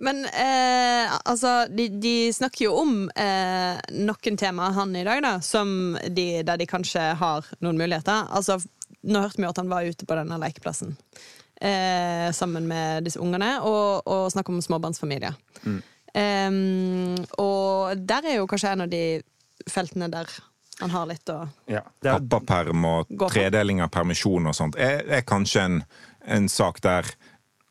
Men 0.00 0.24
eh, 0.30 1.12
altså, 1.28 1.66
de, 1.72 1.90
de 2.00 2.14
snakker 2.32 2.66
jo 2.66 2.76
om 2.80 2.94
eh, 3.12 3.76
noen 4.00 4.40
temaer, 4.40 4.76
han 4.78 4.96
i 4.96 5.04
dag, 5.04 5.20
da, 5.24 5.36
som 5.44 5.96
de, 6.08 6.26
der 6.46 6.60
de 6.60 6.68
kanskje 6.70 7.04
har 7.20 7.52
noen 7.60 7.80
muligheter. 7.80 8.30
Altså, 8.32 8.58
nå 9.06 9.22
hørte 9.22 9.42
vi 9.42 9.48
at 9.48 9.60
han 9.60 9.72
var 9.72 9.86
ute 9.86 10.08
på 10.08 10.16
denne 10.16 10.40
lekeplassen 10.40 10.96
eh, 11.60 12.32
sammen 12.32 12.66
med 12.68 13.04
disse 13.06 13.20
ungene, 13.20 13.58
og, 13.60 14.08
og 14.08 14.32
snakker 14.32 14.56
om 14.56 14.64
småbarnsfamilier. 14.64 15.36
Em, 16.16 17.12
og 17.36 18.04
der 18.08 18.24
er 18.24 18.38
jo 18.38 18.48
kanskje 18.48 18.72
en 18.72 18.86
av 18.86 18.92
de 18.92 19.04
feltene 19.68 20.08
der 20.12 20.30
han 20.80 20.90
har 20.90 21.06
litt 21.06 21.28
å 21.32 21.48
Ja. 21.66 21.82
Er, 22.04 22.20
Pappaperm 22.20 22.84
og 22.84 23.16
tredeling 23.30 23.80
av 23.82 23.88
permisjon 23.94 24.46
og 24.46 24.54
sånt 24.54 24.76
er, 24.76 25.02
er 25.08 25.22
kanskje 25.26 25.64
en, 25.64 25.82
en 26.26 26.48
sak 26.48 26.80
der 26.84 27.08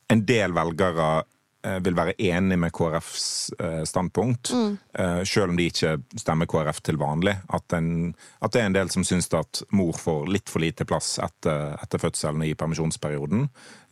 en 0.09 0.25
del 0.25 0.53
velgere 0.53 1.23
eh, 1.65 1.79
vil 1.81 1.95
være 1.97 2.13
enig 2.21 2.59
med 2.61 2.71
KrFs 2.77 3.23
eh, 3.59 3.79
standpunkt, 3.89 4.51
eh, 4.93 5.23
selv 5.25 5.49
om 5.49 5.57
de 5.57 5.65
ikke 5.71 5.95
stemmer 6.21 6.45
KrF 6.45 6.81
til 6.85 6.99
vanlig. 7.01 7.33
At, 7.49 7.73
en, 7.73 8.13
at 8.45 8.53
det 8.53 8.61
er 8.61 8.67
en 8.69 8.75
del 8.77 8.91
som 8.93 9.03
syns 9.07 9.31
at 9.33 9.63
mor 9.73 9.97
får 9.97 10.27
litt 10.29 10.49
for 10.53 10.61
lite 10.61 10.85
plass 10.85 11.15
etter, 11.25 11.73
etter 11.81 11.97
fødselen 12.05 12.45
i 12.45 12.53
permisjonsperioden. 12.53 13.47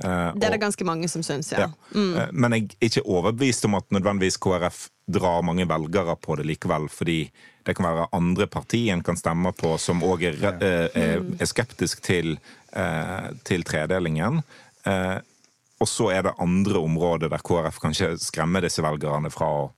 Eh, 0.05 0.29
Det 0.37 0.45
er 0.45 0.53
det 0.53 0.59
og- 0.59 0.65
ganske 0.67 0.85
mange 0.85 1.09
som 1.09 1.25
syns, 1.25 1.49
ja. 1.51 1.65
ja. 1.65 1.71
Mm. 1.97 2.29
Men 2.31 2.51
jeg 2.59 2.69
er 2.77 2.89
ikke 2.91 3.05
overbevist 3.09 3.65
om 3.65 3.75
at 3.81 3.89
nødvendigvis 3.89 4.37
KrF 4.37 4.89
drar 5.05 5.41
mange 5.43 5.65
velgere 5.67 6.15
på 6.15 6.37
det 6.39 6.45
likevel, 6.47 6.87
fordi 6.89 7.17
det 7.63 7.75
kan 7.75 7.85
være 7.87 8.07
andre 8.15 8.47
partier 8.47 8.93
en 8.93 9.03
kan 9.03 9.17
stemme 9.19 9.51
på 9.55 9.77
som 9.79 10.03
òg 10.03 10.23
er, 10.29 10.39
eh, 10.61 10.87
er, 10.95 11.21
er 11.39 11.47
skeptisk 11.49 12.01
til, 12.03 12.37
eh, 12.75 13.29
til 13.43 13.63
tredelingen. 13.63 14.43
Eh, 14.85 15.19
Og 15.83 15.87
så 15.89 16.11
er 16.15 16.21
det 16.23 16.31
andre 16.39 16.79
områder 16.79 17.27
der 17.29 17.41
KrF 17.43 17.79
kanskje 17.83 18.13
skremmer 18.21 18.61
disse 18.63 18.79
velgerne 18.85 19.27
fra 19.33 19.47
å 19.51 19.71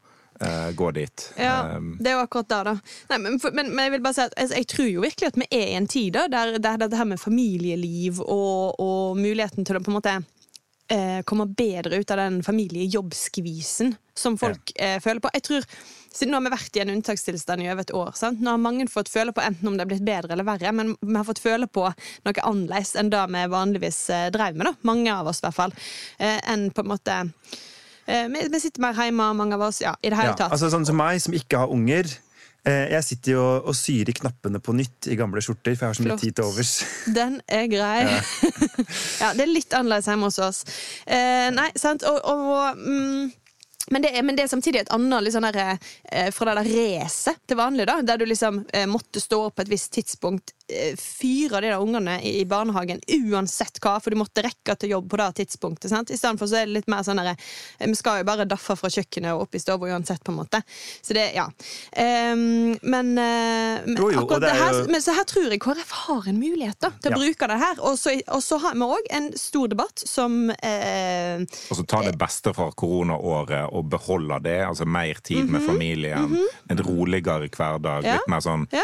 gå 0.75 0.91
dit. 0.93 1.33
Ja, 1.39 1.53
Eh, 1.77 1.79
det 1.99 2.11
er 2.11 2.17
jo 2.17 2.23
akkurat 2.25 2.49
der, 2.49 2.63
da. 2.63 2.73
Nei, 3.09 3.17
men, 3.23 3.39
for, 3.39 3.55
men, 3.55 3.71
men 3.73 3.85
jeg 3.87 3.91
vil 3.95 4.01
bare 4.03 4.13
si 4.13 4.21
at 4.21 4.33
altså, 4.37 4.55
jeg 4.59 4.67
tror 4.67 4.89
jo 4.91 5.01
virkelig 5.01 5.27
at 5.31 5.37
vi 5.39 5.47
er 5.49 5.67
i 5.71 5.77
en 5.79 5.87
tid 5.87 6.13
da, 6.13 6.27
der, 6.27 6.59
der 6.59 6.77
dette 6.83 6.97
her 6.99 7.07
med 7.09 7.21
familieliv 7.21 8.19
og, 8.21 8.75
og 8.77 9.17
muligheten 9.17 9.65
til 9.65 9.79
å 9.79 9.81
på 9.81 9.89
en 9.93 9.97
måte 9.97 10.17
eh, 10.91 11.21
komme 11.23 11.45
bedre 11.45 11.99
ut 12.01 12.11
av 12.11 12.17
den 12.17 12.41
familiejobbskvisen 12.43 13.95
som 14.15 14.37
folk 14.37 14.71
eh, 14.75 14.99
føler 15.03 15.19
på. 15.19 15.29
Jeg 15.33 15.43
tror, 15.43 15.67
siden 16.15 16.31
Nå 16.31 16.39
har 16.39 16.45
vi 16.45 16.53
vært 16.55 16.77
i 16.77 16.83
en 16.83 16.93
unntakstilstand 16.93 17.63
i 17.63 17.69
over 17.71 17.83
et 17.83 17.93
år. 17.95 18.11
Sant? 18.15 18.41
Nå 18.41 18.53
har 18.53 18.61
mange 18.61 18.87
fått 18.91 19.11
føle 19.11 19.33
på 19.35 19.43
enten 19.43 19.67
om 19.67 19.75
det 19.75 19.85
er 19.85 19.91
blitt 19.91 20.07
bedre 20.07 20.35
eller 20.35 20.47
verre, 20.47 20.71
men 20.75 20.93
vi 21.01 21.15
har 21.17 21.27
fått 21.27 21.43
føle 21.43 21.67
på 21.67 21.85
noe 21.89 22.47
annerledes 22.49 22.95
enn 22.99 23.11
det 23.13 23.23
vi 23.35 23.45
vanligvis 23.51 24.01
eh, 24.15 24.27
drev 24.33 24.57
med. 24.57 24.69
da, 24.71 24.75
Mange 24.87 25.13
av 25.13 25.31
oss, 25.31 25.41
i 25.43 25.47
hvert 25.47 25.59
fall. 25.59 25.75
Eh, 26.17 26.39
enn 26.53 26.69
på 26.71 26.85
en 26.85 26.93
måte 26.93 27.17
eh, 28.05 28.29
vi 28.29 28.61
sitter 28.61 28.83
mer 28.85 29.01
hjemme, 29.05 29.33
mange 29.35 29.57
av 29.57 29.67
oss. 29.67 29.81
Ja, 29.83 29.97
i 30.01 30.11
det 30.13 30.19
hele 30.21 30.33
ja, 30.33 30.39
tatt. 30.45 30.55
altså 30.55 30.71
sånn 30.71 30.87
som 30.87 30.99
meg, 30.99 31.19
som 31.23 31.35
ikke 31.35 31.65
har 31.65 31.73
unger. 31.73 32.09
Eh, 32.65 32.89
Jeg 32.95 33.05
sitter 33.05 33.35
jo 33.35 33.45
og 33.61 33.75
syr 33.77 34.09
i 34.09 34.15
knappene 34.17 34.61
på 34.63 34.73
nytt 34.73 35.09
i 35.11 35.17
gamle 35.19 35.41
skjorter, 35.43 35.75
for 35.77 35.85
jeg 35.85 35.93
har 35.93 35.97
så 35.99 36.05
mye 36.07 36.19
tid 36.21 36.35
til 36.37 36.47
overs. 36.47 36.73
Den 37.19 37.39
er 37.47 37.69
grei. 37.71 37.97
Ja, 39.21 39.31
det 39.33 39.45
er 39.45 39.51
litt 39.51 39.73
annerledes 39.73 40.09
hjemme 40.09 40.27
hos 40.29 40.37
oss. 40.43 40.61
Eh, 41.05 41.49
nei, 41.55 41.69
sant, 41.79 42.03
og, 42.09 42.19
og 42.25 42.79
mm, 42.81 43.31
men 43.93 44.01
det, 44.01 44.11
er, 44.17 44.23
men 44.25 44.37
det 44.37 44.45
er 44.45 44.49
samtidig 44.49 44.81
et 44.81 44.91
annet 44.95 45.29
sånn 45.33 45.45
der, 45.45 45.77
eh, 46.09 46.31
fra 46.33 46.49
det 46.49 46.63
der 46.63 46.69
racet 46.73 47.41
til 47.45 47.59
vanlig, 47.59 47.85
da, 47.89 47.99
der 48.01 48.17
du 48.17 48.25
liksom 48.25 48.63
eh, 48.73 48.87
måtte 48.89 49.21
stå 49.21 49.43
på 49.53 49.61
et 49.61 49.69
visst 49.69 49.91
tidspunkt, 49.93 50.55
fyre 50.97 51.59
de 51.61 51.69
der 51.69 51.81
ungene 51.81 52.15
i, 52.25 52.43
barnehagen 52.49 52.99
uansett 53.29 53.77
hva, 53.83 53.99
for 54.01 54.09
du 54.09 54.17
måtte 54.17 54.41
rekke 54.45 54.73
til 54.81 54.89
jobb 54.95 55.09
på 55.11 55.19
det 55.21 55.27
tidspunktet. 55.41 55.91
Sant? 55.91 56.09
I 56.09 56.17
stedet 56.17 56.39
for 56.41 56.49
så 56.49 56.61
er 56.61 56.65
det 56.65 56.73
litt 56.79 56.87
mer 56.91 57.03
sånn 57.05 57.21
der, 57.21 57.35
eh, 57.35 57.85
vi 57.87 57.93
skal 57.95 58.21
jo 58.21 58.27
bare 58.27 58.47
daffe 58.49 58.75
fra 58.79 58.89
kjøkkenet 58.89 59.35
og 59.35 59.45
opp 59.45 59.55
i 59.55 59.61
stua 59.61 59.77
uansett, 59.77 60.23
på 60.25 60.33
en 60.33 60.39
måte. 60.39 60.61
Så 61.05 61.13
det, 61.13 61.27
ja. 61.35 61.45
Um, 61.95 62.75
men, 62.81 63.13
eh, 63.17 63.85
men 63.85 63.95
Jo, 63.97 64.09
jo, 64.11 64.23
akkurat 64.25 64.41
det 64.41 64.49
det 64.49 64.55
er 64.55 64.63
her, 64.63 64.87
men 64.91 65.01
så 65.05 65.13
her 65.15 65.23
tror 65.29 65.49
jeg 65.51 65.61
KrF 65.61 65.91
har 66.07 66.27
en 66.31 66.39
mulighet 66.41 66.79
da, 66.81 66.89
til 67.01 67.13
å 67.13 67.21
bruke 67.21 67.47
det 67.53 67.59
her. 67.61 67.79
Og 67.85 67.97
så, 68.01 68.15
og 68.27 68.41
så 68.43 68.59
har 68.65 68.73
vi 68.73 68.89
òg 68.97 69.09
en 69.19 69.31
stor 69.37 69.67
debatt 69.71 70.01
som 70.05 70.49
eh, 70.49 71.45
Og 71.69 71.77
så 71.79 71.85
ta 71.87 72.01
det 72.05 72.17
beste 72.17 72.53
fra 72.57 72.71
koronaåret 72.73 73.69
og 73.71 73.89
beholde 73.93 74.41
det. 74.43 74.59
Altså 74.65 74.85
mer 74.89 75.21
tid 75.23 75.49
med 75.49 75.61
familien, 75.65 76.37
en 76.69 76.77
roligere 76.85 77.49
hverdag, 77.49 78.01
Mhm. 78.01 78.05
Ja. 78.05 78.13
litt 78.19 78.27
mer 78.31 78.41
sånn 78.41 78.67
Ja. 78.71 78.83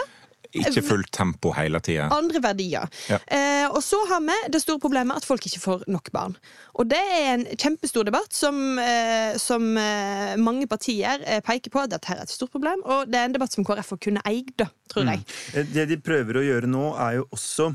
Ikke 0.59 0.81
fullt 0.83 1.11
tempo 1.15 1.51
hele 1.55 1.79
tida. 1.79 2.09
andre 2.11 2.41
verdier. 2.43 2.89
Ja. 3.09 3.19
Eh, 3.27 3.67
og 3.69 3.79
så 3.83 3.99
har 4.09 4.19
vi 4.25 4.35
det 4.51 4.61
store 4.61 4.79
problemet 4.83 5.15
at 5.21 5.25
folk 5.25 5.45
ikke 5.47 5.61
får 5.63 5.83
nok 5.87 6.11
barn. 6.11 6.35
Og 6.75 6.89
det 6.91 6.99
er 6.99 7.27
en 7.33 7.45
kjempestor 7.55 8.03
debatt 8.07 8.33
som, 8.35 8.57
eh, 8.79 9.37
som 9.37 9.77
eh, 9.77 10.35
mange 10.41 10.67
partier 10.67 11.23
eh, 11.25 11.39
peker 11.45 11.71
på 11.71 11.83
at 11.83 11.93
dette 11.93 12.11
er 12.11 12.23
et 12.25 12.29
stort 12.33 12.51
problem. 12.51 12.81
Og 12.83 13.07
det 13.11 13.19
er 13.19 13.29
en 13.29 13.37
debatt 13.37 13.53
som 13.55 13.63
KrF 13.67 13.93
har 13.95 14.01
kunnet 14.03 14.27
eid, 14.27 14.65
tror 14.91 15.05
jeg. 15.07 15.23
Eh, 15.55 15.63
Det 15.71 15.87
de 15.89 15.97
prøver 15.97 16.41
å 16.41 16.43
gjøre 16.45 16.67
nå, 16.67 16.89
er 16.99 17.21
jo 17.21 17.27
også 17.31 17.71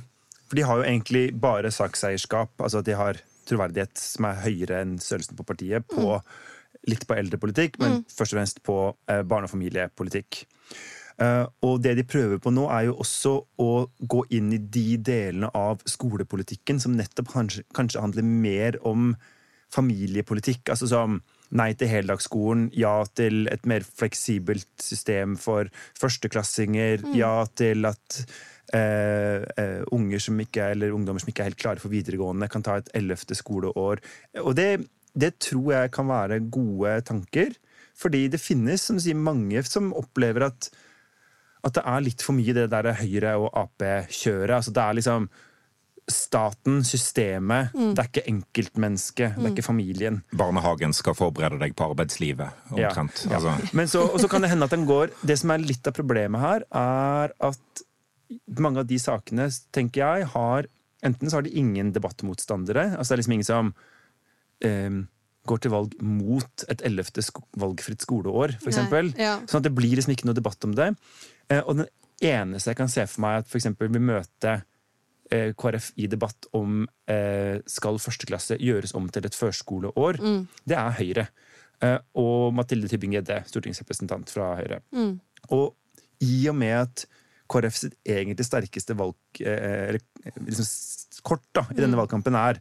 For 0.46 0.54
de 0.60 0.62
har 0.62 0.76
jo 0.78 0.84
egentlig 0.86 1.24
bare 1.40 1.72
sakseierskap. 1.74 2.52
Altså 2.62 2.78
at 2.78 2.86
de 2.86 2.94
har 2.94 3.16
troverdighet 3.46 3.96
som 3.98 4.28
er 4.28 4.42
høyere 4.44 4.82
enn 4.82 4.98
størrelsen 5.02 5.36
på 5.38 5.46
partiet. 5.46 5.86
På, 5.90 6.20
Litt 6.86 7.02
på 7.08 7.16
eldrepolitikk, 7.18 7.80
men 7.82 8.04
først 8.06 8.34
og 8.34 8.36
fremst 8.38 8.60
på 8.62 8.74
eh, 9.10 9.22
barne- 9.26 9.48
og 9.48 9.50
familiepolitikk. 9.50 10.44
Eh, 11.22 11.44
og 11.64 11.78
det 11.84 11.94
de 11.96 12.04
prøver 12.04 12.40
på 12.42 12.52
nå, 12.52 12.66
er 12.72 12.88
jo 12.90 12.98
også 13.00 13.32
å 13.62 13.70
gå 14.00 14.24
inn 14.36 14.50
i 14.52 14.60
de 14.60 14.98
delene 15.00 15.48
av 15.56 15.80
skolepolitikken 15.88 16.80
som 16.82 16.96
nettopp 16.98 17.30
kanskje, 17.32 17.64
kanskje 17.76 18.02
handler 18.04 18.26
mer 18.26 18.76
om 18.86 19.14
familiepolitikk. 19.72 20.68
Altså 20.72 20.88
som 20.90 21.20
nei 21.56 21.70
til 21.78 21.90
heldagsskolen, 21.90 22.68
ja 22.76 22.98
til 23.16 23.46
et 23.52 23.64
mer 23.70 23.86
fleksibelt 23.86 24.68
system 24.82 25.36
for 25.40 25.70
førsteklassinger, 25.98 27.06
ja 27.16 27.46
til 27.58 27.86
at 27.88 28.20
eh, 28.74 29.46
eh, 29.56 29.82
unger 29.94 30.22
som 30.22 30.40
ikke, 30.42 30.64
er- 30.64 30.76
eller 30.76 30.94
ungdommer 30.96 31.22
som 31.22 31.30
ikke 31.32 31.44
er 31.46 31.52
helt 31.52 31.62
klare 31.62 31.82
for 31.82 31.92
videregående, 31.94 32.50
kan 32.52 32.66
ta 32.66 32.80
et 32.80 32.90
ellevte 32.98 33.38
skoleår. 33.38 34.02
Og 34.42 34.52
det, 34.58 34.70
det 35.14 35.36
tror 35.40 35.72
jeg 35.78 35.94
kan 35.96 36.10
være 36.10 36.42
gode 36.50 36.98
tanker. 37.08 37.56
Fordi 37.96 38.26
det 38.28 38.42
finnes 38.42 38.82
som 38.84 38.98
sier, 39.00 39.16
mange 39.16 39.62
som 39.64 39.94
opplever 39.96 40.50
at 40.50 40.68
at 41.66 41.74
det 41.76 41.82
er 41.82 42.04
litt 42.06 42.22
for 42.22 42.36
mye 42.36 42.54
det 42.54 42.68
der 42.72 42.92
Høyre- 43.00 43.36
og 43.42 43.50
Ap-kjøret. 43.58 44.54
Altså 44.60 44.72
det 44.74 44.82
er 44.84 44.98
liksom 45.00 45.28
staten, 46.06 46.84
systemet. 46.86 47.72
Det 47.74 47.98
er 47.98 48.06
ikke 48.10 48.22
enkeltmennesket, 48.30 49.34
det 49.34 49.48
er 49.48 49.54
ikke 49.56 49.66
familien. 49.66 50.20
Barnehagen 50.38 50.94
skal 50.94 51.16
forberede 51.18 51.58
deg 51.58 51.74
på 51.74 51.88
arbeidslivet, 51.90 52.60
omtrent. 52.70 53.24
ja. 53.26 53.40
Altså, 53.40 53.56
Men 53.74 53.90
så, 53.90 54.04
og 54.06 54.22
så 54.22 54.30
kan 54.30 54.46
det 54.46 54.52
hende 54.52 54.68
at 54.68 54.74
den 54.76 54.86
går 54.86 55.10
Det 55.26 55.38
som 55.40 55.50
er 55.50 55.64
litt 55.64 55.86
av 55.90 55.96
problemet 55.96 56.40
her, 56.40 56.62
er 56.70 57.34
at 57.50 57.82
mange 58.58 58.82
av 58.82 58.86
de 58.86 58.98
sakene, 59.02 59.50
tenker 59.74 60.02
jeg, 60.04 60.30
har 60.34 60.70
Enten 61.04 61.30
så 61.30 61.36
har 61.36 61.44
de 61.44 61.52
ingen 61.52 61.92
debattmotstandere. 61.92 62.96
Altså 62.96 63.12
det 63.12 63.14
er 63.14 63.20
liksom 63.20 63.34
ingen 63.36 63.46
som 63.46 63.68
eh, 64.64 64.94
går 65.48 65.62
til 65.64 65.72
valg 65.74 65.96
mot 66.04 66.64
et 66.72 66.82
ellevte 66.86 67.24
valgfritt 67.60 68.04
skoleår, 68.04 68.56
for 68.62 68.72
eksempel. 68.72 69.12
ja. 69.20 69.36
Sånn 69.48 69.62
at 69.62 69.68
det 69.68 69.74
blir 69.76 69.96
liksom 69.96 70.14
ikke 70.14 70.28
noe 70.28 70.38
debatt 70.38 70.64
om 70.68 70.74
det. 70.76 70.92
Eh, 71.50 71.62
og 71.62 71.82
den 71.82 71.90
eneste 72.24 72.72
jeg 72.72 72.78
kan 72.78 72.90
se 72.92 73.04
for 73.08 73.24
meg 73.24 73.36
er 73.36 73.44
at 73.44 73.50
for 73.50 73.60
eksempel 73.60 73.90
møter 73.92 74.06
møte 74.08 74.54
eh, 75.30 75.52
KrF 75.58 75.90
i 76.00 76.08
debatt 76.10 76.48
om 76.56 76.84
eh, 77.10 77.58
skal 77.70 78.00
første 78.02 78.28
klasse 78.28 78.58
gjøres 78.62 78.94
om 78.98 79.08
til 79.12 79.28
et 79.28 79.36
førskoleår, 79.36 80.20
det 80.64 80.78
er 80.78 80.96
Høyre. 81.00 81.28
Eh, 81.84 81.98
og 82.16 82.54
Mathilde 82.56 82.88
Tybing-Gjedde, 82.88 83.42
stortingsrepresentant 83.50 84.32
fra 84.32 84.54
Høyre. 84.60 84.80
Og 85.52 85.74
i 86.24 86.46
og 86.48 86.56
med 86.56 86.78
at 86.86 87.06
KrF 87.52 87.76
sitt 87.78 87.92
egentlig 88.08 88.46
sterkeste 88.48 88.96
valg, 88.98 89.18
eller 89.38 90.00
liksom 90.48 90.66
kort 91.26 91.44
da, 91.54 91.62
i 91.70 91.78
denne 91.78 91.98
valgkampen 91.98 92.34
er 92.34 92.58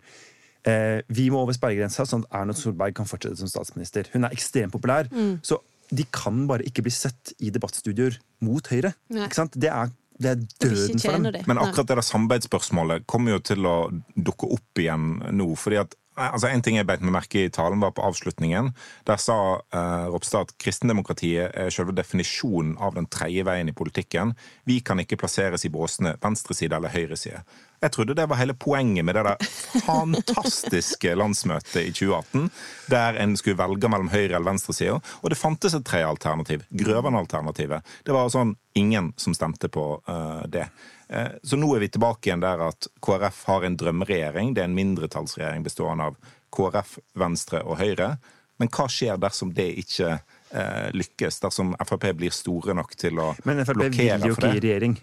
vi 0.66 1.28
må 1.30 1.44
over 1.44 1.54
sperregrensa, 1.54 2.08
sånn 2.10 2.24
at 2.26 2.40
Erna 2.42 2.56
Solberg 2.58 2.96
kan 2.98 3.06
fortsette 3.10 3.38
som 3.38 3.52
statsminister. 3.52 4.10
Hun 4.16 4.26
er 4.26 4.34
ekstremt 4.34 4.74
populær, 4.74 5.10
så 5.46 5.60
de 5.94 6.06
kan 6.14 6.46
bare 6.50 6.66
ikke 6.66 6.86
bli 6.86 6.94
sett 6.94 7.36
i 7.44 7.52
debattstudioer 7.54 8.18
mot 8.46 8.66
Høyre. 8.72 8.96
Nei. 9.14 9.28
Ikke 9.28 9.38
sant? 9.38 9.58
Det 9.62 9.70
er, 9.70 9.92
det 10.18 10.32
er 10.32 10.42
døden 10.64 11.04
for 11.04 11.20
dem. 11.20 11.44
Men 11.50 11.62
akkurat 11.62 11.92
det 11.92 12.00
der 12.00 12.08
samarbeidsspørsmålet 12.08 13.06
kommer 13.10 13.36
jo 13.36 13.44
til 13.52 13.70
å 13.70 13.76
dukke 14.16 14.50
opp 14.58 14.82
igjen 14.82 15.20
nå. 15.36 15.52
fordi 15.60 15.84
at 15.84 15.96
altså 16.16 16.48
En 16.48 16.62
ting 16.64 16.78
jeg 16.78 16.88
beit 16.88 17.02
meg 17.04 17.12
merke 17.12 17.42
i 17.44 17.52
talen, 17.52 17.82
var 17.84 17.92
på 17.96 18.04
avslutningen. 18.06 18.72
Der 19.08 19.20
sa 19.22 19.60
eh, 19.60 20.06
Ropstad 20.14 20.48
at 20.48 20.54
kristendemokratiet 20.64 21.52
er 21.52 21.74
selve 21.74 21.96
definisjonen 21.96 22.78
av 22.80 22.96
den 22.96 23.10
tredje 23.12 23.44
veien 23.48 23.70
i 23.70 23.76
politikken. 23.76 24.32
Vi 24.64 24.80
kan 24.80 25.02
ikke 25.04 25.20
plasseres 25.20 25.68
i 25.68 25.74
båsene 25.74 26.16
venstreside 26.24 26.78
eller 26.78 26.94
høyreside. 26.94 27.44
Jeg 27.86 27.94
trodde 27.94 28.16
det 28.18 28.26
var 28.26 28.40
hele 28.40 28.56
poenget 28.58 29.06
med 29.06 29.14
det 29.18 29.24
der 29.28 29.50
fantastiske 29.86 31.12
landsmøtet 31.16 31.84
i 31.84 31.92
2018, 31.94 32.50
der 32.90 33.20
en 33.22 33.36
skulle 33.38 33.60
velge 33.60 33.92
mellom 33.92 34.10
høyre- 34.10 34.34
eller 34.40 34.48
venstresida, 34.50 34.98
og 35.22 35.30
det 35.30 35.38
fantes 35.38 35.76
et 35.78 35.86
tredje 35.86 36.10
alternativ. 36.10 36.66
Grøvan-alternativet. 36.74 37.86
Det 38.04 38.16
var 38.16 38.32
sånn 38.34 38.56
ingen 38.74 39.14
som 39.22 39.38
stemte 39.38 39.70
på 39.70 39.86
uh, 40.10 40.42
det. 40.50 40.66
Eh, 41.08 41.38
Så 41.44 41.60
nå 41.62 41.70
er 41.76 41.86
vi 41.86 41.92
tilbake 41.94 42.30
igjen 42.30 42.42
der 42.42 42.64
at 42.66 42.88
KrF 43.06 43.44
har 43.52 43.68
en 43.68 43.78
drømmeregjering. 43.78 44.56
Det 44.56 44.64
er 44.64 44.72
en 44.72 44.80
mindretallsregjering 44.80 45.66
bestående 45.66 46.10
av 46.10 46.18
KrF, 46.56 46.98
Venstre 47.14 47.62
og 47.64 47.78
Høyre. 47.80 48.16
Men 48.58 48.72
hva 48.72 48.88
skjer 48.90 49.20
dersom 49.20 49.52
det 49.54 49.68
ikke 49.84 50.16
eh, 50.16 50.88
lykkes? 50.96 51.42
Dersom 51.44 51.76
Frp 51.86 52.08
blir 52.18 52.34
store 52.34 52.74
nok 52.78 52.96
til 52.98 53.20
å 53.20 53.34
blokkere 53.36 53.68
for 53.68 53.84
det. 53.84 53.92
Men 53.92 53.94
Frp 53.94 54.00
vil 54.00 54.32
jo 54.32 54.38
ikke 54.40 54.56
i 54.56 54.64
regjering. 54.64 54.98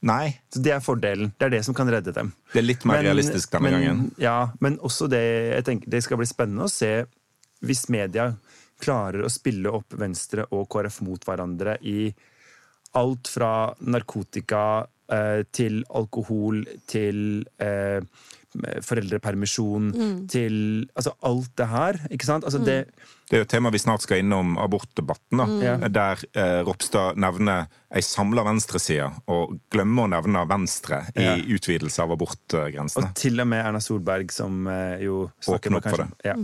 Nei, 0.00 0.40
Så 0.54 0.60
Det 0.62 0.70
er 0.70 0.80
fordelen. 0.80 1.32
Det 1.38 1.46
er 1.46 1.50
det 1.50 1.64
som 1.66 1.74
kan 1.74 1.88
redde 1.90 2.12
dem. 2.14 2.32
det 2.52 2.60
er 2.60 2.66
litt 2.66 2.84
mer 2.86 3.02
realistisk 3.02 3.50
denne 3.50 3.70
men, 3.70 3.72
gangen. 3.72 4.10
Ja, 4.18 4.50
men 4.60 4.78
også 4.78 5.08
det 5.10 5.22
jeg 5.22 5.64
tenker, 5.64 5.90
Det 5.90 6.02
skal 6.04 6.20
bli 6.20 6.26
spennende 6.26 6.68
å 6.68 6.70
se 6.70 7.06
hvis 7.66 7.88
media 7.90 8.32
klarer 8.78 9.24
å 9.26 9.32
spille 9.32 9.72
opp 9.74 9.96
Venstre 9.98 10.44
og 10.54 10.68
KrF 10.70 11.00
mot 11.02 11.24
hverandre 11.26 11.78
i 11.82 12.12
alt 12.98 13.28
fra 13.28 13.74
narkotika 13.80 14.86
eh, 15.10 15.42
til 15.50 15.82
alkohol 15.90 16.62
til 16.86 17.42
eh, 17.58 17.98
foreldrepermisjon 18.84 19.90
til 20.30 20.54
Altså 20.96 21.12
alt 21.26 21.50
det 21.58 21.66
her. 21.68 21.98
Ikke 22.10 22.26
sant? 22.26 22.44
Altså 22.44 22.58
det, 22.64 22.78
Det 23.28 23.36
er 23.36 23.42
jo 23.42 23.44
et 23.44 23.50
tema 23.52 23.70
vi 23.70 23.78
snart 23.78 24.02
skal 24.02 24.22
innom 24.22 24.54
abortdebatten, 24.58 25.36
da, 25.36 25.46
mm. 25.46 25.82
der 25.92 26.22
eh, 26.32 26.60
Ropstad 26.64 27.18
nevner 27.20 27.66
ei 27.92 28.00
samla 28.04 28.40
venstreside, 28.46 29.10
og 29.28 29.58
glemmer 29.72 30.06
å 30.06 30.12
nevne 30.14 30.46
Venstre 30.48 31.02
i 31.16 31.24
Ja. 31.26 31.34
utvidelse 31.36 32.02
av 32.02 32.12
abortgrensene. 32.16 33.10
og 33.10 33.14
til 33.20 33.40
og 33.40 33.46
med 33.48 33.64
Erna 33.66 33.80
Solberg, 33.84 34.32
som 34.32 34.66
eh, 34.68 35.04
jo 35.04 35.30
snakker 35.44 35.70
Åpner 35.70 35.76
opp 35.78 35.90
for 35.92 36.04
det. 36.04 36.08
Ja. 36.24 36.34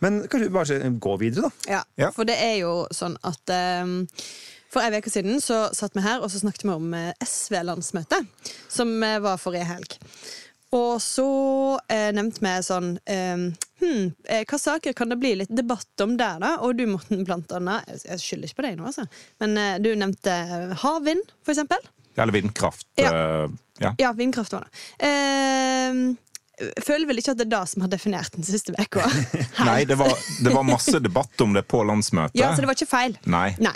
Men 0.00 0.22
kanskje 0.28 0.48
du 0.48 0.56
bare 0.56 0.80
gå 0.98 1.18
videre, 1.20 1.50
da. 1.50 1.70
Ja, 1.76 1.82
Ja. 1.96 2.10
for 2.10 2.24
det 2.24 2.36
er 2.40 2.56
jo 2.62 2.86
sånn 2.92 3.16
at 3.22 3.44
ehm, 3.52 4.06
For 4.74 4.82
ei 4.82 4.98
uke 4.98 5.06
siden 5.12 5.38
så 5.38 5.68
satt 5.72 5.94
vi 5.94 6.02
her 6.02 6.18
og 6.24 6.32
så 6.32 6.40
snakket 6.42 6.64
vi 6.64 6.72
om 6.74 6.94
eh, 6.98 7.12
SV-landsmøtet, 7.22 8.26
som 8.68 8.90
eh, 9.06 9.20
var 9.22 9.36
forrige 9.38 9.68
helg. 9.68 9.94
Og 10.74 11.02
så 11.02 11.28
eh, 11.92 12.10
nevnte 12.16 12.42
vi 12.42 12.54
sånn 12.66 12.94
eh, 13.06 13.44
hm, 13.80 14.08
eh, 14.26 14.42
Hva 14.50 14.58
saker 14.58 14.96
kan 14.96 15.12
det 15.12 15.20
bli 15.22 15.34
litt 15.38 15.52
debatt 15.54 16.02
om 16.02 16.16
der, 16.18 16.40
da? 16.42 16.56
Og 16.66 16.74
du, 16.78 16.86
Morten, 16.90 17.22
blant 17.26 17.52
annet 17.54 17.86
Jeg 17.92 18.02
jeg 18.14 18.24
skylder 18.24 18.50
ikke 18.50 18.60
på 18.60 18.66
deg 18.66 18.80
nå, 18.80 18.88
altså. 18.90 19.06
Men 19.42 19.58
eh, 19.60 19.76
du 19.84 19.92
nevnte 19.98 20.34
eh, 20.34 20.74
havvind, 20.82 21.30
for 21.46 21.54
eksempel. 21.54 21.86
Eller 22.16 22.34
vindkraft. 22.34 22.86
Ja. 22.98 23.10
eh, 23.10 23.56
ja. 23.82 23.94
Ja, 23.98 24.12
vindkraft 24.14 24.54
var 24.54 24.66
det. 24.66 24.84
Ehm, 25.06 26.02
føler 26.86 27.08
vel 27.10 27.18
ikke 27.18 27.32
at 27.34 27.40
det 27.40 27.48
er 27.48 27.54
det 27.56 27.62
som 27.72 27.82
har 27.82 27.90
definert 27.90 28.36
den 28.36 28.46
siste 28.46 28.74
uka. 28.78 29.06
Nei, 29.68 29.80
det 29.88 29.98
var, 29.98 30.12
det 30.44 30.52
var 30.54 30.66
masse 30.66 31.00
debatt 31.02 31.42
om 31.42 31.56
det 31.56 31.64
på 31.70 31.82
landsmøtet. 31.86 32.38
Ja, 32.38 32.52
så 32.54 32.62
det 32.62 32.70
var 32.70 32.78
ikke 32.78 32.90
feil. 32.90 33.18
Nei. 33.26 33.48
Nei. 33.62 33.74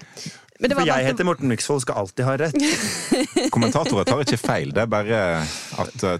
Men 0.58 0.70
det 0.70 0.74
For 0.74 0.82
bare 0.82 0.98
jeg 0.98 1.06
heter 1.06 1.26
Morten 1.28 1.50
Myksvold, 1.52 1.82
skal 1.84 2.00
alltid 2.00 2.24
ha 2.26 2.32
rett. 2.40 2.56
Kommentatorer 3.54 4.08
tar 4.08 4.24
ikke 4.24 4.40
feil. 4.40 4.72
Det 4.74 4.82
er 4.82 4.90
bare 4.90 5.20
at 5.78 6.04
eh, 6.08 6.18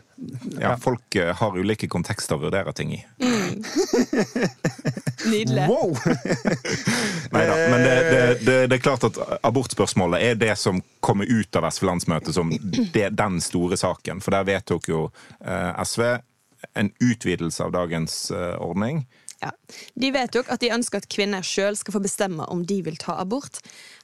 ja, 0.62 0.76
folk 0.78 1.18
eh, 1.18 1.32
har 1.40 1.58
ulike 1.58 1.88
kontekster 1.90 2.38
å 2.38 2.44
vurdere 2.44 2.70
ting 2.78 2.92
i. 2.94 3.00
Nydelig. 5.26 5.66
Wow! 5.66 5.90
Neida, 7.34 7.58
men 7.72 7.82
det, 7.82 7.96
det, 7.98 8.22
det, 8.46 8.56
det 8.70 8.78
er 8.78 8.84
klart 8.84 9.08
at 9.10 9.18
abortspørsmålet 9.42 10.30
er 10.30 10.38
det 10.38 10.54
som 10.62 10.78
kommer 11.02 11.26
ut 11.26 11.58
av 11.58 11.66
SV-landsmøtet 11.72 12.38
som 12.38 12.54
det, 12.94 13.08
den 13.18 13.42
store 13.42 13.76
saken. 13.80 14.22
For 14.22 14.38
der 14.38 14.46
vedtok 14.46 14.90
jo 14.92 15.08
eh, 15.42 15.82
SV 15.82 16.04
en 16.78 16.94
utvidelse 17.02 17.64
av 17.66 17.74
dagens 17.74 18.30
eh, 18.30 18.54
ordning. 18.62 19.02
Ja. 19.38 19.52
De 19.94 20.10
vedtok 20.10 20.48
at 20.50 20.62
de 20.62 20.72
ønsker 20.74 20.98
at 20.98 21.10
kvinner 21.10 21.44
sjøl 21.46 21.76
skal 21.78 21.94
få 21.94 22.02
bestemme 22.02 22.46
om 22.50 22.64
de 22.66 22.80
vil 22.86 22.98
ta 22.98 23.14
abort, 23.22 23.60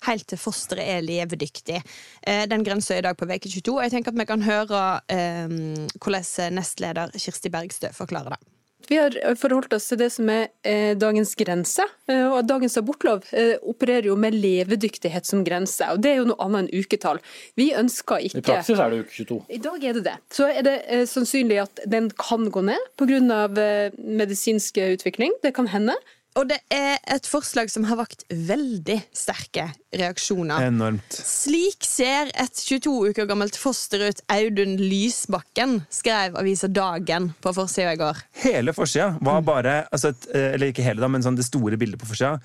helt 0.09 0.27
til 0.31 0.41
fosteret 0.41 0.87
er 0.97 1.05
levedyktig. 1.05 1.83
Eh, 2.27 2.45
den 2.51 2.65
grensa 2.67 2.97
er 2.97 3.05
i 3.05 3.07
dag 3.09 3.19
på 3.19 3.29
uke 3.29 3.49
22. 3.49 3.77
og 3.77 3.85
Jeg 3.87 3.97
tenker 3.97 4.15
at 4.15 4.19
vi 4.21 4.29
kan 4.29 4.43
høre 4.47 4.83
eh, 5.13 5.55
hvordan 5.99 6.59
nestleder 6.59 7.15
Kirsti 7.19 7.53
Bergstø 7.53 7.93
forklarer 7.95 8.37
det. 8.37 8.43
Vi 8.89 8.97
har 8.99 9.15
forholdt 9.41 9.73
oss 9.77 9.87
til 9.89 9.99
det 10.01 10.11
som 10.13 10.29
er 10.33 10.49
eh, 10.67 10.93
dagens 10.99 11.35
grense. 11.39 11.87
Eh, 12.11 12.25
og 12.27 12.45
Dagens 12.49 12.77
abortlov 12.81 13.25
eh, 13.33 13.55
opererer 13.63 14.11
jo 14.11 14.17
med 14.21 14.37
levedyktighet 14.37 15.29
som 15.29 15.45
grense. 15.47 15.87
og 15.93 16.03
Det 16.05 16.13
er 16.13 16.21
jo 16.21 16.29
noe 16.29 16.41
annet 16.45 16.65
enn 16.65 16.83
uketall. 16.83 17.21
Vi 17.59 17.71
ønsker 17.77 18.27
ikke 18.29 18.43
I 18.43 18.47
praksis 18.51 18.81
er 18.81 18.93
det 18.93 19.05
uke 19.05 19.17
22. 19.17 19.39
I 19.57 19.63
dag 19.69 19.89
er 19.89 19.99
det 19.99 20.05
det. 20.09 20.17
Så 20.35 20.51
er 20.51 20.67
det 20.67 20.77
eh, 20.85 21.07
sannsynlig 21.09 21.63
at 21.65 21.85
den 21.89 22.11
kan 22.21 22.51
gå 22.53 22.65
ned 22.67 22.91
pga. 23.01 23.23
Eh, 23.65 23.97
medisinsk 23.97 24.79
utvikling. 24.85 25.33
Det 25.43 25.55
kan 25.57 25.69
hende. 25.73 25.97
Og 26.35 26.49
det 26.51 26.59
er 26.75 26.97
et 27.15 27.27
forslag 27.31 27.71
som 27.71 27.85
har 27.87 27.99
vakt 28.01 28.25
veldig 28.29 28.97
sterke 29.15 29.69
reaksjoner. 29.95 30.67
Enormt. 30.67 31.15
Slik 31.15 31.87
ser 31.87 32.33
et 32.35 32.59
22 32.59 32.95
uker 33.13 33.29
gammelt 33.31 33.55
foster 33.59 34.03
ut, 34.09 34.23
Audun 34.35 34.75
Lysbakken, 34.81 35.79
skrev 35.95 36.35
avisa 36.41 36.71
Dagen 36.75 37.31
på 37.39 37.55
forsida 37.55 37.95
i 37.95 38.01
går. 38.01 38.25
Hele 38.43 38.75
forsida 38.75 39.13
var 39.23 39.45
bare 39.47 39.77
altså 39.95 40.11
et, 40.11 40.27
eh, 40.35 40.51
Eller 40.55 40.73
ikke 40.73 40.87
hele, 40.87 41.01
da, 41.05 41.09
men 41.09 41.23
sånn 41.23 41.39
det 41.39 41.47
store 41.47 41.79
bildet 41.79 42.03
på 42.03 42.11
forsida. 42.11 42.41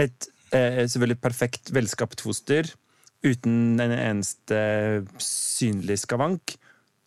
Et 0.00 0.30
eh, 0.56 0.80
selvfølgelig 0.88 1.20
perfekt 1.20 1.74
velskapt 1.74 2.24
foster 2.24 2.72
uten 3.24 3.80
en 3.80 3.92
eneste 3.92 5.04
synlig 5.20 6.00
skavank. 6.04 6.56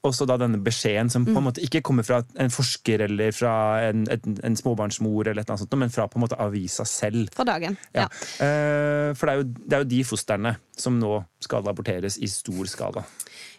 Og 0.08 0.16
så 0.16 0.28
da 0.30 0.38
denne 0.40 0.60
beskjeden 0.64 1.12
som 1.12 1.26
på 1.28 1.36
en 1.36 1.48
måte 1.50 1.64
ikke 1.64 1.84
kommer 1.86 2.06
fra 2.08 2.22
en 2.40 2.54
forsker 2.54 3.04
eller 3.08 3.34
fra 3.36 3.54
en, 3.90 4.06
en, 4.14 4.38
en 4.48 4.58
småbarnsmor, 4.60 5.28
eller 5.28 5.42
et 5.42 5.46
eller 5.46 5.58
annet 5.58 5.66
sånt, 5.66 5.80
men 5.84 5.94
fra 5.94 6.08
på 6.10 6.20
en 6.20 6.26
måte 6.26 6.40
avisa 6.42 6.86
selv. 6.88 7.32
Fra 7.36 7.46
Dagen. 7.48 7.78
Ja. 7.96 8.08
Ja. 8.08 8.10
Eh, 8.46 9.12
for 9.18 9.28
det 9.28 9.34
er, 9.34 9.42
jo, 9.42 9.50
det 9.66 9.78
er 9.78 9.84
jo 9.84 9.92
de 9.96 10.04
fostrene 10.08 10.56
som 10.78 10.98
nå 11.02 11.20
skal 11.44 11.68
aborteres 11.70 12.20
i 12.24 12.30
stor 12.32 12.70
skala. 12.70 13.04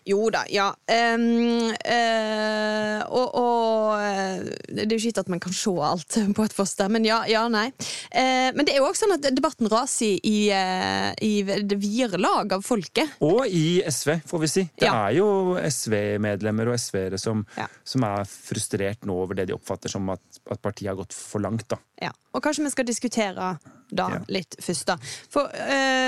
Jo 0.08 0.30
da, 0.32 0.40
ja. 0.48 0.70
Um, 0.88 1.68
uh, 1.68 3.00
og, 3.12 3.34
og 3.36 3.92
eh, 4.00 4.46
Det 4.68 4.86
er 4.86 4.94
jo 4.94 4.98
ikke 4.98 5.10
gitt 5.10 5.20
at 5.20 5.30
man 5.32 5.42
kan 5.42 5.54
se 5.56 5.72
alt 5.84 6.16
på 6.36 6.46
et 6.46 6.54
foster, 6.56 6.88
men 6.92 7.04
ja, 7.04 7.20
ja 7.28 7.42
nei. 7.52 7.66
Uh, 8.12 8.48
men 8.56 8.64
det 8.64 8.72
er 8.74 8.80
jo 8.80 8.88
også 8.88 9.04
sånn 9.04 9.16
at 9.18 9.28
debatten 9.36 9.68
raser 9.72 10.16
i, 10.24 10.36
eh, 10.54 11.10
i 11.24 11.32
det 11.44 11.76
videre 11.82 12.20
lag 12.20 12.52
av 12.56 12.64
folket. 12.66 13.18
Og 13.24 13.44
i 13.52 13.82
SV, 13.84 14.14
får 14.28 14.42
vi 14.44 14.50
si. 14.54 14.64
Det 14.78 14.88
Ja. 14.88 14.94
er 15.08 15.18
jo 15.18 15.28
SV-medlemmer 15.60 16.72
og 16.72 16.78
SV-ere 16.80 17.18
som, 17.20 17.44
Ja. 17.58 17.66
som 17.84 18.04
er 18.08 18.24
frustrert 18.28 19.04
nå 19.08 19.16
over 19.22 19.34
det 19.38 19.48
de 19.50 19.56
oppfatter 19.58 19.92
som 19.92 20.08
at, 20.14 20.20
at 20.50 20.62
partiet 20.64 20.88
har 20.92 20.96
gått 21.02 21.12
for 21.16 21.44
langt. 21.44 21.68
da. 21.68 21.76
Ja. 22.00 22.12
Og 22.32 22.42
kanskje 22.44 22.64
vi 22.64 22.70
skal 22.70 22.86
diskutere 22.88 23.58
da 23.90 24.06
litt 24.28 24.56
først, 24.60 24.84
da. 24.90 24.96
For 25.32 25.48
eh, 25.52 26.07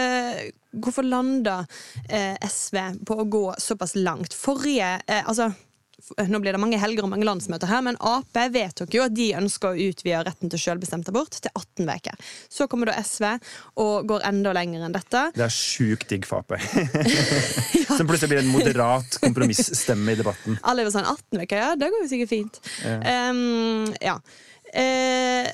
hvorfor 0.82 1.06
landa 1.06 1.62
eh, 2.08 2.36
SV 2.46 2.78
på 3.06 3.18
å 3.22 3.26
gå 3.30 3.46
såpass 3.58 3.96
langt? 3.98 4.36
Forrige 4.36 4.96
eh, 5.06 5.26
Altså, 5.26 5.50
nå 6.28 6.40
blir 6.40 6.54
det 6.54 6.60
mange 6.60 6.78
helger 6.80 7.04
og 7.04 7.12
mange 7.12 7.26
landsmøter 7.28 7.70
her, 7.70 7.82
men 7.84 7.98
Ap 8.06 8.36
vedtok 8.54 8.94
jo 8.96 9.04
at 9.04 9.14
de 9.14 9.30
ønsker 9.38 9.72
å 9.72 9.88
utvide 9.88 10.22
retten 10.26 10.52
til 10.52 10.62
selvbestemt 10.62 11.08
abort 11.12 11.36
til 11.36 11.52
18 11.52 11.90
uker. 11.90 12.30
Så 12.48 12.66
kommer 12.70 12.90
da 12.90 12.96
SV 13.02 13.26
og 13.82 14.08
går 14.10 14.24
enda 14.30 14.54
lenger 14.56 14.86
enn 14.86 14.96
dette. 14.96 15.26
Det 15.36 15.46
er 15.46 15.54
sjukt 15.54 16.08
digg 16.10 16.28
for 16.28 16.42
Ap. 16.42 16.56
Som 17.98 18.08
plutselig 18.08 18.32
blir 18.32 18.42
en 18.42 18.52
moderat 18.52 19.20
kompromissstemme 19.22 20.14
i 20.14 20.20
debatten. 20.20 20.60
Alle 20.64 20.86
er 20.86 20.94
sånn 20.94 21.08
18 21.08 21.42
uker, 21.44 21.58
ja, 21.60 21.72
det 21.78 21.90
går 21.92 22.04
jo 22.04 22.12
sikkert 22.14 22.32
fint. 22.32 22.62
Ehm, 22.86 23.90
ja. 24.00 24.16
Uh, 24.70 25.48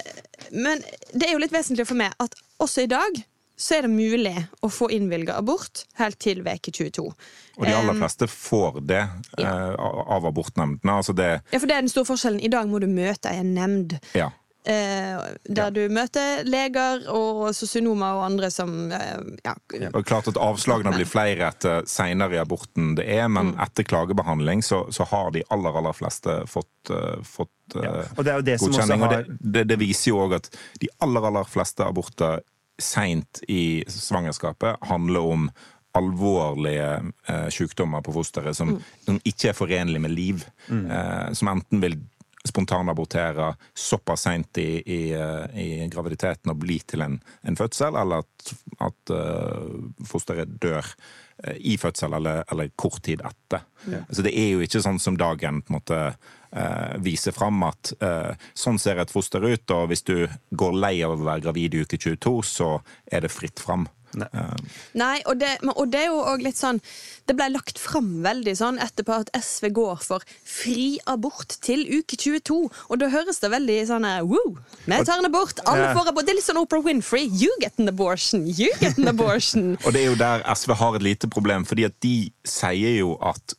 men 0.52 0.82
det 1.16 1.24
er 1.26 1.32
jo 1.32 1.40
litt 1.40 1.54
vesentlig 1.54 1.86
for 1.88 1.98
meg 1.98 2.12
at 2.22 2.36
også 2.62 2.84
i 2.84 2.90
dag 2.90 3.16
så 3.56 3.78
er 3.78 3.86
det 3.86 3.90
mulig 3.90 4.34
å 4.62 4.68
få 4.68 4.90
innvilga 4.92 5.38
abort 5.40 5.84
helt 5.96 6.18
til 6.20 6.42
veke 6.44 6.70
22. 6.72 7.06
Og 7.56 7.64
de 7.64 7.72
aller 7.72 7.94
fleste 7.96 8.28
får 8.28 8.82
det 8.86 9.02
Ja. 9.38 9.44
eh, 9.44 9.74
av 10.16 10.26
abortnemndene. 10.28 10.92
Altså 11.00 11.14
det 11.16 11.42
Ja, 11.52 11.58
for 11.58 11.66
det 11.66 11.76
er 11.76 11.80
den 11.86 11.88
store 11.88 12.04
forskjellen. 12.04 12.40
I 12.44 12.48
dag 12.52 12.68
må 12.68 12.80
du 12.80 12.86
møte 12.86 13.30
en 13.32 13.54
nemnd. 13.54 13.98
Ja. 14.14 14.30
Eh, 14.66 15.20
der 15.48 15.70
du 15.70 15.88
møter 15.88 16.40
leger 16.44 17.04
og 17.14 17.54
sosionomer 17.54 18.16
og 18.18 18.24
andre 18.26 18.48
som 18.50 18.90
eh, 18.90 19.20
ja, 19.44 19.54
Og 19.94 20.04
klart 20.04 20.26
at 20.26 20.34
Avslagene 20.42 20.90
blir 20.96 21.06
flere 21.06 21.46
etter 21.52 21.84
senere 21.86 22.34
i 22.34 22.40
aborten 22.42 22.96
det 22.96 23.06
er, 23.06 23.28
men 23.28 23.52
Mm. 23.54 23.60
etter 23.62 23.84
klagebehandling 23.86 24.62
så, 24.66 24.92
så 24.92 25.06
har 25.06 25.30
de 25.30 25.44
aller 25.54 25.70
aller 25.70 25.92
fleste 25.94 26.42
fått, 26.50 26.90
fått 27.22 27.48
Ja. 27.78 28.02
Og 28.18 28.24
det 28.24 28.32
er 28.32 28.36
jo 28.36 28.42
det 28.42 28.58
som 28.60 28.68
også 28.68 28.80
godkjenning. 28.80 29.00
har 29.00 29.16
Og 29.22 29.26
det, 29.26 29.38
det, 29.52 29.68
det 29.68 29.78
viser 29.78 30.10
jo 30.10 30.18
òg 30.26 30.34
at 30.34 30.50
de 30.80 30.88
aller 31.00 31.24
aller 31.30 31.44
fleste 31.44 31.86
aborter 31.86 32.40
seint 32.82 33.40
i 33.48 33.84
svangerskapet 33.88 34.76
handler 34.84 35.20
om 35.20 35.48
alvorlige 35.96 36.88
eh, 37.28 37.48
sykdommer 37.48 38.02
på 38.04 38.12
fosteret 38.12 38.56
som, 38.56 38.74
som 39.06 39.20
ikke 39.24 39.50
er 39.50 39.56
forenlig 39.56 40.02
med 40.04 40.12
liv. 40.12 40.44
Eh, 40.68 41.32
som 41.32 41.48
enten 41.54 41.80
vil 41.82 41.96
spontanabortere 42.48 43.52
såpass 43.74 44.26
seint 44.26 44.58
i, 44.62 44.80
i, 44.80 45.00
eh, 45.14 45.60
i 45.60 45.68
graviditeten 45.92 46.52
og 46.52 46.60
bli 46.62 46.78
til 46.86 47.04
en, 47.06 47.18
en 47.46 47.58
fødsel, 47.58 47.98
eller 47.98 48.24
at, 48.24 48.54
at 48.88 49.14
eh, 49.14 49.76
fosteret 50.08 50.56
dør 50.62 50.82
eh, 50.84 51.58
i 51.72 51.76
fødsel 51.80 52.18
eller, 52.18 52.44
eller 52.52 52.72
kort 52.76 53.02
tid 53.06 53.24
etter. 53.26 53.66
Så 54.10 54.24
det 54.26 54.34
er 54.34 54.50
jo 54.54 54.64
ikke 54.64 54.82
sånn 54.82 54.98
som 55.02 55.18
dagen 55.18 55.62
på 55.62 55.72
en 55.72 55.78
måte 55.78 56.00
eh, 56.06 56.96
viser 57.04 57.34
fram 57.36 57.62
at 57.66 57.92
eh, 58.00 58.48
sånn 58.54 58.80
ser 58.82 59.02
et 59.02 59.12
foster 59.12 59.44
ut, 59.44 59.76
og 59.76 59.90
hvis 59.90 60.06
du 60.06 60.16
går 60.50 60.80
lei 60.80 60.96
av 61.06 61.14
å 61.14 61.20
være 61.22 61.46
gravid 61.48 61.76
i 61.76 61.84
uke 61.84 62.00
22, 62.00 62.36
så 62.46 62.70
er 63.06 63.26
det 63.26 63.34
fritt 63.34 63.62
fram. 63.62 63.86
Eh, 64.14 64.54
Nei, 64.96 65.18
og 65.26 65.38
det, 65.40 65.56
og 65.74 65.90
det 65.92 66.04
er 66.04 66.06
jo 66.08 66.20
òg 66.24 66.44
litt 66.46 66.56
sånn 66.56 66.78
Det 67.26 67.34
ble 67.36 67.48
lagt 67.52 67.80
fram 67.82 68.22
veldig 68.24 68.54
sånn 68.56 68.78
etterpå 68.80 69.16
at 69.24 69.32
SV 69.34 69.68
går 69.76 70.04
for 70.06 70.24
fri 70.46 70.96
abort 71.10 71.56
til 71.66 71.82
uke 71.98 72.16
22. 72.16 72.56
Og 72.88 73.00
da 73.02 73.10
høres 73.12 73.42
det 73.42 73.50
veldig 73.52 73.80
sånn 73.90 74.06
eh, 74.08 74.22
Woo! 74.24 74.56
Vi 74.86 75.00
tar 75.02 75.18
en 75.18 75.28
abort! 75.28 75.60
Alle 75.66 75.90
får 75.96 76.12
abort! 76.12 76.26
Det 76.28 76.36
er 76.36 76.40
litt 76.40 76.48
sånn 76.48 76.62
Oprah 76.62 76.84
Winfrey. 76.86 77.26
You 77.26 77.50
get 77.60 77.78
an 77.82 77.90
abortion! 77.90 78.46
You 78.46 78.70
get 78.80 78.98
an 79.02 79.10
abortion! 79.10 79.74
Og 79.84 79.92
det 79.96 80.04
er 80.04 80.10
jo 80.12 80.18
der 80.20 80.46
SV 80.54 80.76
har 80.80 80.98
et 81.00 81.06
lite 81.06 81.30
problem, 81.32 81.66
fordi 81.68 81.88
at 81.90 81.98
de 82.04 82.16
sier 82.46 83.00
jo 83.00 83.16
at 83.20 83.56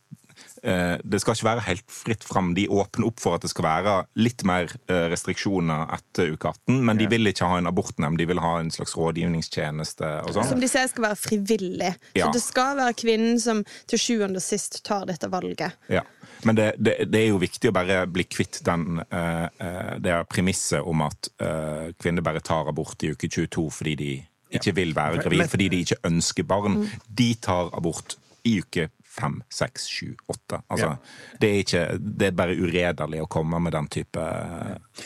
det 0.63 1.19
skal 1.21 1.35
ikke 1.35 1.47
være 1.47 1.65
helt 1.67 1.91
fritt 1.91 2.25
fram. 2.25 2.53
De 2.57 2.67
åpner 2.69 3.07
opp 3.07 3.21
for 3.21 3.37
at 3.37 3.45
det 3.45 3.51
skal 3.51 3.65
være 3.67 3.95
litt 4.19 4.43
mer 4.47 4.71
eh, 4.89 5.07
restriksjoner 5.11 5.93
etter 5.97 6.33
uke 6.33 6.51
18, 6.51 6.79
men 6.87 6.99
de 6.99 7.07
vil 7.11 7.31
ikke 7.31 7.47
ha 7.49 7.59
en 7.61 7.69
abortnemnd, 7.69 8.19
de 8.19 8.27
vil 8.29 8.41
ha 8.43 8.57
en 8.61 8.71
slags 8.73 8.95
rådgivningstjeneste 8.97 10.11
og 10.25 10.33
Som 10.35 10.51
sånn. 10.51 10.63
de 10.63 10.69
sier 10.71 10.89
skal 10.91 11.07
være 11.09 11.19
frivillig. 11.21 11.93
Ja. 12.17 12.27
Så 12.27 12.37
det 12.37 12.43
skal 12.45 12.77
være 12.79 12.97
kvinnen 12.97 13.41
som 13.43 13.63
til 13.89 14.01
sjuende 14.01 14.41
og 14.41 14.45
sist 14.45 14.81
tar 14.87 15.07
dette 15.09 15.29
valget. 15.31 15.77
Ja. 15.91 16.03
Men 16.45 16.57
det, 16.57 16.71
det, 16.77 16.97
det 17.11 17.23
er 17.23 17.31
jo 17.31 17.41
viktig 17.41 17.71
å 17.71 17.75
bare 17.75 18.01
bli 18.11 18.27
kvitt 18.29 18.61
den, 18.65 19.01
eh, 19.09 19.45
eh, 19.63 19.93
det 20.03 20.17
premisset 20.31 20.85
om 20.85 21.01
at 21.07 21.31
eh, 21.41 21.93
kvinner 21.97 22.25
bare 22.25 22.43
tar 22.45 22.69
abort 22.69 23.03
i 23.03 23.13
uke 23.13 23.29
22 23.29 23.67
fordi 23.73 23.95
de 23.97 24.11
ikke 24.57 24.73
vil 24.77 24.93
være 24.95 25.23
gravid, 25.25 25.43
fordi 25.51 25.67
de 25.73 25.81
ikke 25.83 25.99
ønsker 26.07 26.45
barn. 26.47 26.85
De 27.07 27.33
tar 27.43 27.73
abort 27.75 28.15
i 28.47 28.59
uke 28.61 28.87
fem, 29.17 29.37
seks, 29.49 29.87
sju, 29.91 30.11
åtte. 30.29 30.61
Altså, 30.67 30.93
det, 31.41 31.49
er 31.49 31.63
ikke, 31.63 31.83
det 31.99 32.29
er 32.29 32.37
bare 32.37 32.57
uredelig 32.57 33.23
å 33.23 33.29
komme 33.31 33.59
med 33.63 33.75
den 33.75 33.89
type 33.91 34.23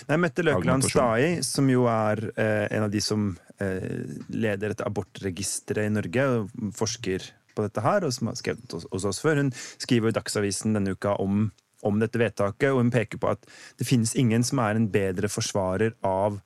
Nei, 0.10 0.18
Mette 0.20 0.46
Løkeland 0.46 0.88
Stai, 0.88 1.40
som 1.46 1.70
jo 1.72 1.88
er 1.92 2.24
eh, 2.36 2.68
en 2.76 2.88
av 2.88 2.92
de 2.94 3.02
som 3.04 3.32
eh, 3.64 4.04
leder 4.34 4.76
et 4.76 4.84
abortregisteret 4.86 5.90
i 5.90 5.96
Norge, 5.96 6.28
og 6.28 6.76
forsker 6.78 7.32
på 7.56 7.66
dette 7.66 7.84
her, 7.84 8.06
og 8.08 8.14
som 8.16 8.32
har 8.32 8.40
skrevet 8.40 8.78
hos, 8.78 8.88
hos 8.92 9.08
oss 9.10 9.24
før, 9.24 9.44
hun 9.44 9.52
skriver 9.56 10.12
i 10.12 10.18
Dagsavisen 10.20 10.78
denne 10.78 10.96
uka 10.96 11.18
om, 11.24 11.50
om 11.88 12.00
dette 12.04 12.22
vedtaket, 12.22 12.72
og 12.72 12.84
hun 12.84 12.94
peker 12.94 13.22
på 13.22 13.34
at 13.34 13.48
det 13.80 13.88
finnes 13.90 14.16
ingen 14.20 14.46
som 14.48 14.64
er 14.64 14.80
en 14.80 14.90
bedre 14.92 15.32
forsvarer 15.32 15.98
av 16.08 16.40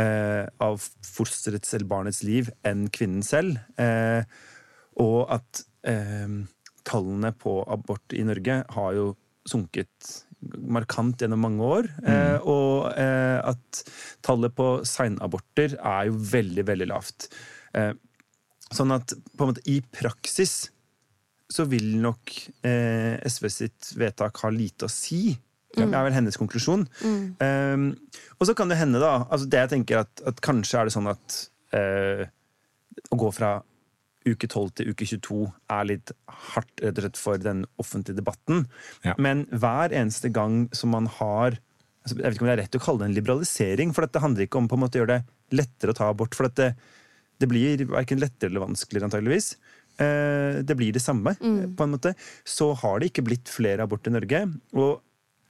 eh, 0.00 0.46
av 0.58 0.82
fosterets 1.04 1.74
eller 1.74 1.88
barnets 1.90 2.22
liv 2.26 2.50
enn 2.66 2.88
kvinnen 2.94 3.24
selv. 3.26 3.60
Eh, 3.80 4.26
og 5.02 5.30
at 5.34 5.64
eh, 5.88 6.28
tallene 6.86 7.32
på 7.36 7.58
abort 7.70 8.14
i 8.16 8.24
Norge 8.26 8.60
har 8.76 8.96
jo 8.96 9.10
sunket 9.48 10.14
markant 10.68 11.20
gjennom 11.20 11.40
mange 11.44 11.64
år. 11.64 11.88
Eh, 12.04 12.36
og 12.50 12.90
eh, 13.00 13.38
at 13.40 13.84
tallet 14.24 14.54
på 14.56 14.68
seinaborter 14.88 15.78
er 15.78 16.10
jo 16.10 16.18
veldig, 16.34 16.66
veldig 16.68 16.88
lavt. 16.90 17.28
Eh, 17.76 17.92
sånn 18.74 18.94
at 18.94 19.16
på 19.34 19.44
en 19.44 19.52
måte 19.52 19.64
i 19.70 19.80
praksis 19.94 20.66
så 21.54 21.66
vil 21.68 21.96
nok 22.02 22.32
eh, 22.66 23.20
SV 23.28 23.48
sitt 23.52 23.90
vedtak 24.00 24.40
ha 24.42 24.52
lite 24.52 24.88
å 24.88 24.92
si. 24.92 25.34
Det 25.74 25.84
er 25.84 26.06
vel 26.06 26.14
hennes 26.14 26.38
konklusjon. 26.38 26.84
Um, 27.02 27.88
og 28.38 28.46
så 28.46 28.54
kan 28.54 28.70
det 28.70 28.78
hende, 28.78 29.00
da 29.02 29.24
altså 29.24 29.48
Det 29.50 29.58
jeg 29.64 29.72
tenker 29.72 30.04
at, 30.04 30.22
at 30.22 30.38
kanskje 30.44 30.78
er 30.78 30.86
det 30.86 30.94
sånn 30.94 31.10
at 31.10 31.38
eh, 31.74 32.22
å 33.10 33.18
gå 33.18 33.30
fra 33.34 33.56
uke 34.24 34.48
12 34.48 34.70
til 34.78 34.90
uke 34.92 35.06
22 35.08 35.38
er 35.74 35.86
litt 35.88 36.12
hardt 36.54 36.82
rett 36.82 36.98
og 36.98 37.04
slett 37.04 37.20
for 37.20 37.40
den 37.40 37.64
offentlige 37.80 38.18
debatten. 38.20 38.64
Ja. 39.04 39.16
Men 39.20 39.44
hver 39.52 39.94
eneste 39.94 40.32
gang 40.32 40.64
som 40.76 40.94
man 40.94 41.08
har 41.20 41.58
altså, 42.04 42.16
Jeg 42.16 42.24
vet 42.24 42.36
ikke 42.36 42.44
om 42.44 42.50
det 42.50 42.56
er 42.56 42.62
rett 42.64 42.78
å 42.78 42.82
kalle 42.84 43.02
det 43.02 43.10
en 43.10 43.16
liberalisering, 43.18 43.94
for 43.96 44.06
dette 44.06 44.22
handler 44.24 44.46
ikke 44.46 44.60
om 44.60 44.68
på 44.70 44.78
en 44.78 44.84
måte 44.84 44.98
å 44.98 45.04
gjøre 45.04 45.18
det 45.18 45.58
lettere 45.60 45.94
å 45.94 45.98
ta 45.98 46.10
abort. 46.12 46.36
For 46.36 46.48
dette, 46.48 46.74
det 47.40 47.50
blir 47.50 47.84
verken 47.92 48.22
lettere 48.22 48.52
eller 48.52 48.64
vanskeligere, 48.64 49.10
antageligvis. 49.10 49.54
Eh, 50.00 50.60
det 50.66 50.76
blir 50.78 50.94
det 50.94 51.04
samme, 51.04 51.36
på 51.38 51.86
en 51.86 51.94
måte. 51.94 52.14
Så 52.44 52.72
har 52.80 53.00
det 53.00 53.12
ikke 53.12 53.26
blitt 53.28 53.52
flere 53.52 53.84
aborter 53.84 54.12
i 54.12 54.16
Norge. 54.16 54.42
Og 54.76 55.00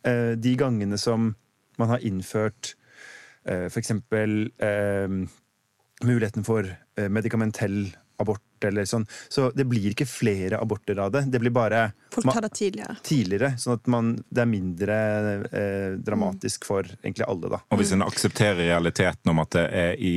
eh, 0.07 0.35
de 0.35 0.55
gangene 0.61 0.99
som 1.01 1.33
man 1.81 1.91
har 1.91 2.05
innført 2.07 2.75
eh, 3.47 3.67
for 3.69 3.81
eksempel 3.81 4.49
eh, 4.63 5.19
muligheten 6.05 6.47
for 6.47 6.69
eh, 6.69 7.09
medikamentell 7.11 7.87
abort 8.23 8.65
eller 8.65 8.87
sånn, 8.89 9.05
så 9.29 9.49
det 9.55 9.67
blir 9.69 9.91
ikke 9.93 10.07
flere 10.09 10.61
aborter 10.63 10.99
av 11.03 11.13
det. 11.15 11.25
Det 11.33 11.41
blir 11.43 11.53
bare 11.55 11.87
Folk 12.15 12.31
tar 12.31 12.47
det 12.47 12.53
tidligere. 12.57 12.97
tidligere, 13.05 13.51
sånn 13.61 13.79
at 13.79 13.91
man, 13.93 14.13
det 14.31 14.45
er 14.45 14.51
mindre 14.51 14.99
eh, 15.51 15.97
dramatisk 16.01 16.69
for 16.69 16.89
egentlig 17.03 17.27
alle, 17.29 17.51
da. 17.57 17.61
Og 17.75 17.83
hvis 17.83 17.93
en 17.97 18.07
aksepterer 18.07 18.63
realiteten 18.63 19.35
om 19.35 19.43
at 19.45 19.57
det 19.59 19.67
er 19.85 19.99
i 20.01 20.17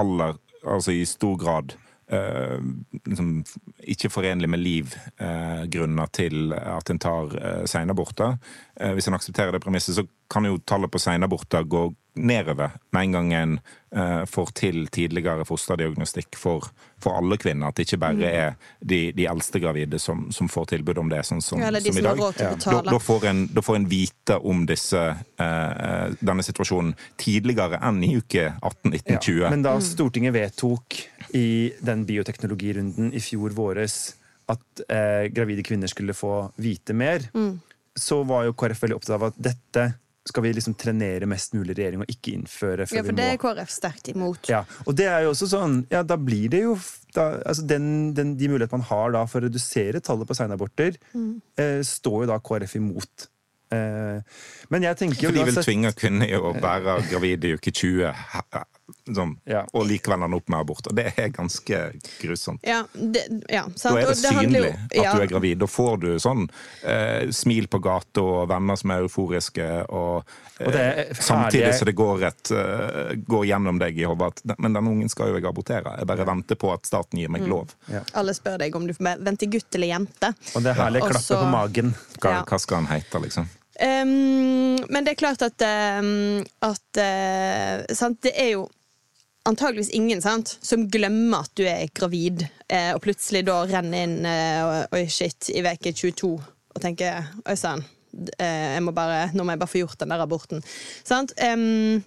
aller 0.00 0.40
Altså 0.64 0.94
i 0.96 1.02
stor 1.04 1.34
grad 1.36 1.74
Uh, 2.12 2.60
liksom, 3.08 3.44
ikke 3.88 4.10
forenlig 4.12 4.48
med 4.52 4.60
liv 4.60 4.90
uh, 5.22 5.64
grunner 5.72 6.10
til 6.12 6.52
at 6.52 6.90
en 6.92 7.00
tar 7.00 7.32
uh, 7.32 7.62
senaborter. 7.64 8.36
Eh, 8.80 8.92
hvis 8.96 9.06
en 9.08 9.14
aksepterer 9.14 9.52
det 9.54 9.62
premisset, 9.62 9.94
så 9.94 10.02
kan 10.30 10.44
jo 10.48 10.58
tallet 10.66 10.90
på 10.90 10.98
seinaborter 10.98 11.62
gå 11.70 11.94
nedover 12.16 12.70
med 12.94 13.02
en 13.02 13.12
gang 13.12 13.32
en 13.34 13.52
eh, 13.94 14.24
får 14.30 14.52
til 14.54 14.84
tidligere 14.94 15.42
fosterdiagnostikk 15.46 16.36
for, 16.38 16.68
for 17.02 17.16
alle 17.18 17.36
kvinner. 17.42 17.68
At 17.70 17.74
det 17.78 17.86
ikke 17.88 17.98
bare 18.04 18.28
er 18.30 18.52
de, 18.80 19.00
de 19.14 19.26
eldste 19.30 19.58
gravide 19.62 19.98
som, 19.98 20.28
som 20.34 20.48
får 20.50 20.68
tilbud 20.76 20.98
om 21.02 21.10
det, 21.10 21.24
sånn 21.26 21.42
som, 21.42 21.58
Ja, 21.62 21.72
som 21.74 21.98
i 21.98 22.04
dag. 22.06 22.22
å 22.22 22.30
Da, 22.38 22.80
da, 22.86 22.98
får 23.02 23.26
en, 23.30 23.44
da 23.54 23.62
får 23.66 23.76
en 23.80 23.88
vite 23.90 24.38
om 24.46 24.62
disse, 24.70 25.02
eh, 25.42 26.14
denne 26.22 26.46
situasjonen 26.46 26.94
tidligere 27.18 27.82
enn 27.82 28.02
i 28.06 28.14
uke 28.18 28.46
18-19-20. 28.62 29.40
Ja, 29.42 29.50
men 29.50 29.62
Mm. 29.64 29.66
da 29.66 29.76
Stortinget 29.82 30.34
vedtok 30.34 30.98
i 31.34 31.72
den 31.82 32.06
bioteknologirunden 32.06 33.12
i 33.14 33.20
fjor 33.22 33.50
våres 33.54 34.14
at 34.48 34.82
eh, 34.88 35.28
gravide 35.34 35.62
kvinner 35.66 35.88
skulle 35.90 36.14
få 36.14 36.50
vite 36.62 36.94
mer, 36.94 37.30
Mm. 37.34 37.60
Så 37.96 38.22
var 38.26 38.44
jo 38.48 38.52
KrF 38.58 38.80
veldig 38.82 38.96
opptatt 38.96 39.14
av 39.20 39.28
at 39.30 39.36
dette 39.38 39.84
skal 40.26 40.42
vi 40.46 40.54
liksom 40.56 40.72
trenere 40.80 41.26
mest 41.28 41.52
mulig 41.52 41.74
regjering 41.76 42.00
og 42.00 42.08
ikke 42.08 42.32
innføre 42.32 42.86
før 42.88 42.96
Ja, 42.96 43.02
for 43.04 43.12
det 43.18 43.24
er 43.28 43.36
KrF 43.42 43.68
sterkt 43.74 44.08
imot. 44.08 44.48
Ja, 44.48 44.62
og 44.86 44.96
det 44.96 45.04
er 45.12 45.26
jo 45.26 45.34
også 45.34 45.50
sånn, 45.50 45.74
ja, 45.92 46.00
da 46.02 46.16
blir 46.16 46.48
det 46.54 46.62
jo 46.62 46.78
da, 47.12 47.26
altså 47.44 47.66
den, 47.68 48.14
den, 48.16 48.32
De 48.40 48.48
mulighetene 48.48 48.80
man 48.80 48.88
har 48.88 49.12
da 49.12 49.26
for 49.28 49.44
å 49.44 49.50
redusere 49.50 50.00
tallet 50.00 50.26
på 50.26 50.34
seinaborter, 50.38 50.96
Mm. 51.14 51.42
eh, 51.60 51.80
står 51.84 52.24
jo 52.24 52.30
da 52.32 52.38
KrF 52.40 52.74
imot. 52.80 53.28
Eh, 53.74 54.20
men 54.70 54.82
jeg 54.88 54.96
tenker 54.96 55.22
jo 55.26 55.28
For 55.28 55.36
de 55.38 55.44
vil 55.50 55.62
tvinge 55.64 55.92
kvinner 55.98 56.34
å 56.40 56.54
være 56.56 56.96
gravide 57.10 57.44
i 57.52 57.54
uke 57.58 57.70
20, 57.72 58.10
he- 58.32 58.64
sånn, 59.06 59.36
Ja. 59.46 59.64
og 59.74 59.84
likevel 59.86 60.22
ender 60.24 60.36
opp 60.40 60.48
med 60.48 60.60
abort. 60.60 60.86
Og 60.88 60.94
det 60.96 61.12
er 61.18 61.28
ganske 61.28 61.80
grusomt. 62.22 62.60
Ja, 62.64 62.82
det, 62.94 63.24
ja, 63.52 63.64
sant? 63.76 63.94
Da 63.94 64.00
er 64.00 64.06
det 64.06 64.22
det 64.22 64.30
synlig 64.32 64.62
jo- 64.64 65.02
at 65.04 65.16
du 65.16 65.22
er 65.22 65.26
gravid. 65.26 65.58
Da 65.58 65.66
får 65.66 66.00
du 66.00 66.08
sånn 66.18 66.48
eh, 66.82 67.28
smil 67.30 67.66
på 67.68 67.80
gata 67.84 68.22
og 68.22 68.48
venner 68.48 68.76
som 68.76 68.90
er 68.90 69.02
euforiske, 69.04 69.66
og, 69.90 70.24
eh, 70.58 70.66
Og 70.66 70.72
det 70.72 70.80
er 70.80 71.14
samtidig 71.14 71.72
som 71.74 71.84
så 71.84 71.84
det 71.90 71.94
går, 71.96 72.22
et, 72.24 72.50
uh, 72.52 73.14
går 73.28 73.44
gjennom 73.50 73.78
deg 73.78 73.98
i 73.98 74.04
hodet 74.04 74.26
at 74.46 74.58
Men 74.58 74.72
denne 74.72 74.88
ungen 74.88 75.08
skal 75.10 75.28
jo 75.28 75.34
jeg 75.34 75.44
abortere. 75.44 75.98
Jeg 75.98 76.06
bare 76.06 76.24
venter 76.26 76.54
på 76.56 76.72
at 76.72 76.86
staten 76.86 77.18
gir 77.18 77.28
meg 77.28 77.42
Mm. 77.42 77.48
lov. 77.50 77.74
Alle 78.14 78.32
spør 78.32 78.58
deg 78.58 78.74
om 78.76 78.86
du 78.86 78.92
venter 78.94 79.46
gutt 79.50 79.74
eller 79.74 79.88
jente. 79.88 80.34
Og 80.56 80.62
det 80.62 80.70
er 80.76 80.80
herlig 80.82 81.02
klappet 81.02 81.22
så- 81.28 81.42
på 81.42 81.50
magen. 81.50 81.94
Hva, 82.20 82.30
Ja. 82.30 82.44
hva 82.44 82.58
skal 82.60 82.84
han 82.84 82.86
hete, 82.86 83.20
liksom? 83.20 83.48
Um, 83.80 84.76
men 84.88 85.04
det 85.04 85.08
er 85.12 85.14
klart 85.26 85.42
at, 85.42 85.60
um, 86.00 86.44
at 86.62 86.96
uh, 86.96 87.94
sant? 87.94 88.20
Det 88.22 88.32
er 88.36 88.50
jo 88.52 88.68
antageligvis 89.44 89.90
ingen 89.90 90.22
sant, 90.22 90.56
som 90.62 90.86
glemmer 90.90 91.44
at 91.44 91.52
du 91.58 91.64
er 91.68 91.90
gravid, 91.96 92.46
eh, 92.68 92.92
og 92.94 93.02
plutselig 93.04 93.44
da 93.48 93.60
renner 93.68 94.06
inn 94.06 94.28
eh, 94.28 94.84
Oi, 94.94 95.04
shit, 95.12 95.50
i 95.52 95.62
uke 95.64 95.92
22 95.92 96.30
og 96.34 96.80
tenker 96.82 97.28
Oi 97.44 97.56
sann, 97.58 97.84
eh, 98.38 98.74
jeg 98.74 98.84
må 98.86 98.94
bare, 98.96 99.28
nå 99.34 99.44
må 99.44 99.54
jeg 99.54 99.62
bare 99.62 99.72
få 99.74 99.82
gjort 99.84 100.00
den 100.00 100.14
der 100.14 100.24
aborten. 100.24 100.64
Sant? 101.06 101.36
Um, 101.38 102.02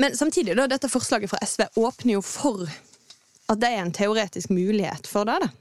men 0.00 0.16
samtidig, 0.16 0.56
da, 0.56 0.66
dette 0.70 0.90
forslaget 0.90 1.30
fra 1.30 1.40
SV 1.44 1.68
åpner 1.76 2.16
jo 2.16 2.24
for 2.24 2.64
at 3.46 3.60
det 3.62 3.70
er 3.70 3.84
en 3.84 3.94
teoretisk 3.94 4.50
mulighet 4.50 5.06
for 5.06 5.28
det. 5.28 5.38
da. 5.44 5.52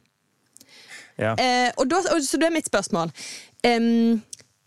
Ja. 1.15 1.35
Eh, 1.39 1.69
og 1.79 1.87
da, 1.91 2.01
og, 2.11 2.23
så 2.25 2.39
da 2.41 2.49
er 2.49 2.55
mitt 2.57 2.67
spørsmål 2.67 3.11
Em, 3.65 4.21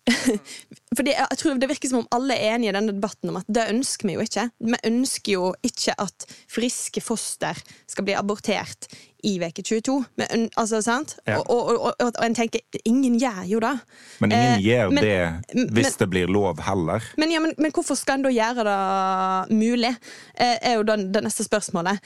Fordi 0.97 1.13
jeg 1.13 1.37
tror 1.39 1.59
Det 1.61 1.69
virker 1.69 1.91
som 1.91 1.99
om 2.03 2.09
alle 2.17 2.35
er 2.35 2.55
enige 2.57 2.71
i 2.73 2.77
denne 2.77 2.95
debatten 2.97 3.31
om 3.31 3.37
at 3.41 3.49
det 3.53 3.67
ønsker 3.73 4.09
vi 4.09 4.15
jo 4.17 4.25
ikke. 4.25 4.47
Vi 4.65 4.79
ønsker 4.89 5.33
jo 5.35 5.51
ikke 5.67 5.95
at 6.01 6.27
friske 6.51 7.03
foster 7.05 7.59
skal 7.91 8.07
bli 8.07 8.15
abortert 8.19 8.89
i 9.27 9.35
uke 9.43 9.63
22. 9.67 9.97
Men, 10.21 10.47
altså, 10.57 10.79
sant? 10.85 11.17
Ja. 11.27 11.41
Og, 11.43 11.51
og, 11.51 11.81
og, 11.91 11.95
og, 12.07 12.21
en 12.25 12.37
tenker 12.39 12.61
ingen 12.87 13.17
gjør 13.21 13.43
jo 13.51 13.61
det. 13.65 13.75
Men 14.23 14.33
ingen 14.33 14.55
Eh, 14.55 14.63
gjør 14.65 14.93
men- 14.95 15.05
det 15.05 15.73
hvis 15.75 15.91
men- 15.91 15.99
det 15.99 16.09
blir 16.13 16.27
lov 16.31 16.61
heller. 16.63 17.03
Men, 17.19 17.33
ja, 17.35 17.41
men, 17.41 17.55
men 17.59 17.73
hvorfor 17.75 17.99
skal 17.99 18.19
en 18.21 18.29
da 18.29 18.31
gjøre 18.31 18.65
det 18.69 19.59
mulig? 19.59 19.93
Eh, 20.39 20.57
er 20.63 20.79
jo 20.79 20.87
det, 20.89 20.99
det 21.15 21.25
neste 21.27 21.45
spørsmålet. 21.45 21.99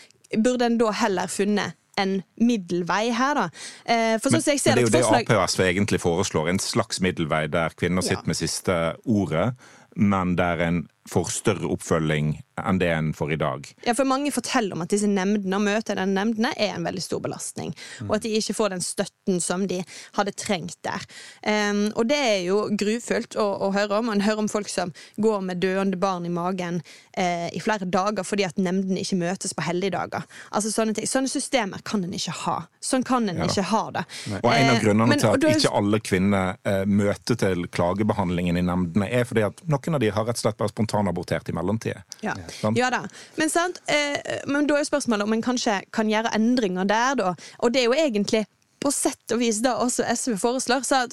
Burde 0.42 0.64
en 0.66 0.78
da 0.80 0.90
heller 0.96 1.28
funnet 1.28 1.74
en 1.98 2.22
middelvei 2.40 3.10
her, 3.12 3.34
da? 3.34 3.48
Eh, 3.84 4.18
for 4.22 4.30
sånn 4.32 4.42
som 4.42 4.52
jeg 4.54 4.60
ser 4.60 4.74
det 4.74 4.84
er 4.84 4.88
jo 4.88 4.92
det 4.94 5.04
forslag 5.04 5.30
Ap 5.30 5.36
og 5.36 5.50
SV 5.50 5.60
egentlig 5.68 6.00
foreslår. 6.00 6.48
En 6.48 6.58
slags 6.58 7.00
middelvei 7.00 7.46
der 7.52 7.68
kvinner 7.76 8.02
Ja. 8.02 8.08
sitter 8.08 8.26
med 8.26 8.36
siste 8.36 8.78
ordet, 9.04 9.54
men 9.96 10.36
der 10.36 10.62
en 10.68 10.88
får 11.10 11.30
større 11.34 11.66
oppfølging 11.72 12.36
enn 12.62 12.78
det 12.78 12.88
en 12.92 13.08
får 13.16 13.32
i 13.32 13.36
dag. 13.40 13.64
Ja, 13.86 13.94
for 13.96 14.04
Mange 14.06 14.30
forteller 14.30 14.76
om 14.76 14.82
at 14.84 14.90
disse 14.92 15.08
nemndene 15.08 15.56
og 15.56 15.64
møter 15.64 15.96
den 15.98 16.12
nemndene 16.14 16.52
er 16.60 16.76
en 16.76 16.84
veldig 16.86 17.02
stor 17.02 17.18
belastning. 17.24 17.72
Og 18.06 18.16
at 18.18 18.22
de 18.26 18.30
ikke 18.38 18.54
får 18.54 18.74
den 18.74 18.84
støtten 18.84 19.40
som 19.42 19.64
de 19.66 19.80
hadde 20.18 20.34
trengt 20.38 20.76
der. 20.84 21.02
Um, 21.42 21.88
og 21.96 22.06
det 22.10 22.18
er 22.20 22.38
jo 22.46 22.68
grufullt 22.78 23.34
å, 23.40 23.46
å 23.66 23.70
høre 23.74 23.98
om. 23.98 24.06
Man 24.12 24.22
hører 24.22 24.44
om 24.44 24.50
folk 24.52 24.68
som 24.70 24.92
går 25.16 25.40
med 25.48 25.62
døende 25.64 25.96
barn 25.98 26.26
i 26.28 26.32
magen 26.32 26.82
eh, 27.16 27.48
i 27.56 27.60
flere 27.64 27.88
dager 27.88 28.22
fordi 28.28 28.44
at 28.46 28.60
nemndene 28.60 29.00
ikke 29.02 29.18
møtes 29.24 29.56
på 29.58 29.64
helligdager. 29.66 30.22
Altså 30.52 30.70
Sånne 30.72 30.94
ting. 30.96 31.08
Sånne 31.10 31.32
systemer 31.32 31.82
kan 31.88 32.04
en 32.06 32.14
ikke 32.14 32.36
ha. 32.44 32.58
Sånn 32.84 33.02
kan 33.08 33.26
en 33.32 33.42
Ja 33.42 33.48
ikke 33.48 33.64
ha 33.72 33.82
det. 33.98 34.04
Og 34.42 34.50
En 34.52 34.70
av 34.70 34.76
Eh, 34.76 34.80
grunnene 34.84 35.08
men- 35.08 35.18
til 35.18 35.28
at 35.34 35.48
ikke 35.56 35.74
alle 35.76 35.98
kvinner 36.00 36.56
eh, 36.68 36.84
møter 36.86 37.36
til 37.36 37.66
klagebehandlingen 37.74 38.56
i 38.60 38.62
nemndene, 38.62 39.08
er 39.10 39.24
fordi 39.28 39.42
at 39.48 39.60
noen 39.66 39.94
av 39.98 40.00
de 40.04 40.10
har 40.14 40.24
rett 40.28 40.36
og 40.38 40.44
slett 40.44 40.60
bare 40.60 40.72
spontanabortert 40.92 41.48
i 41.48 41.52
mellomtida. 41.56 42.02
Ja. 42.20 42.34
Sant? 42.60 42.78
ja 42.78 42.90
da. 42.92 43.02
Men, 43.40 43.50
sant? 43.50 43.80
Eh, 43.88 44.42
men 44.46 44.66
da 44.68 44.76
er 44.78 44.84
spørsmålet 44.88 45.24
om 45.26 45.32
en 45.32 45.42
kanskje 45.44 45.80
kan 45.94 46.10
gjøre 46.12 46.32
endringer 46.36 46.84
der, 46.88 47.16
da. 47.18 47.32
Og 47.64 47.72
det 47.72 47.82
er 47.82 47.88
jo 47.90 47.96
egentlig 47.96 48.44
på 48.82 48.90
sett 48.92 49.30
og 49.32 49.38
vis 49.42 49.60
da 49.62 49.76
også 49.78 50.04
SV 50.10 50.36
foreslår. 50.42 50.82
Så 50.86 51.04
at 51.06 51.12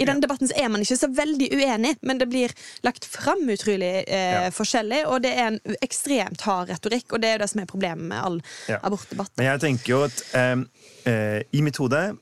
i 0.00 0.06
denne 0.08 0.24
debatten 0.24 0.48
så 0.50 0.56
er 0.58 0.70
man 0.72 0.82
ikke 0.82 0.96
så 0.98 1.06
veldig 1.14 1.50
uenig, 1.54 1.92
men 2.02 2.18
det 2.18 2.26
blir 2.32 2.50
lagt 2.82 3.04
fram 3.06 3.44
utrolig 3.52 3.92
eh, 4.08 4.32
Ja. 4.32 4.50
forskjellig, 4.50 5.04
og 5.06 5.20
det 5.22 5.30
er 5.38 5.52
en 5.52 5.76
ekstremt 5.84 6.40
hard 6.42 6.72
retorikk, 6.72 7.12
og 7.14 7.22
det 7.22 7.28
er 7.28 7.36
jo 7.36 7.42
det 7.44 7.50
som 7.52 7.60
er 7.62 7.68
problemet 7.70 8.08
med 8.10 8.18
all 8.18 8.40
Ja. 8.68 8.80
abortdebatt. 8.82 9.30
Men 9.38 9.46
jeg 9.52 9.60
tenker 9.62 9.92
jo 9.92 10.00
at 10.08 10.24
eh, 10.34 10.64
eh, 11.06 11.42
i 11.52 11.62
mitt 11.62 11.76
hode 11.78 12.16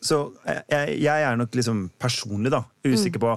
Så 0.00 0.30
jeg, 0.70 1.00
jeg 1.02 1.22
er 1.26 1.34
nok 1.36 1.50
liksom 1.58 1.88
personlig 1.98 2.52
da 2.54 2.60
usikker 2.86 3.18
på 3.18 3.32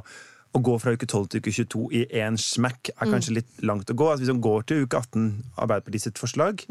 å 0.52 0.60
gå 0.60 0.74
fra 0.84 0.94
uke 0.96 1.08
12 1.08 1.28
til 1.32 1.42
uke 1.42 1.54
22 1.56 1.84
i 1.96 2.02
én 2.22 2.38
smekk 2.40 2.92
er 2.92 3.12
kanskje 3.12 3.38
litt 3.38 3.62
langt 3.64 3.92
å 3.92 3.96
gå. 3.96 4.08
Altså 4.12 4.26
hvis 4.26 4.34
man 4.34 4.44
går 4.44 4.66
til 4.68 4.86
uke 4.86 5.00
18, 5.00 5.30
Arbeiderpartiet 5.56 6.08
sitt 6.08 6.20
forslag, 6.20 6.66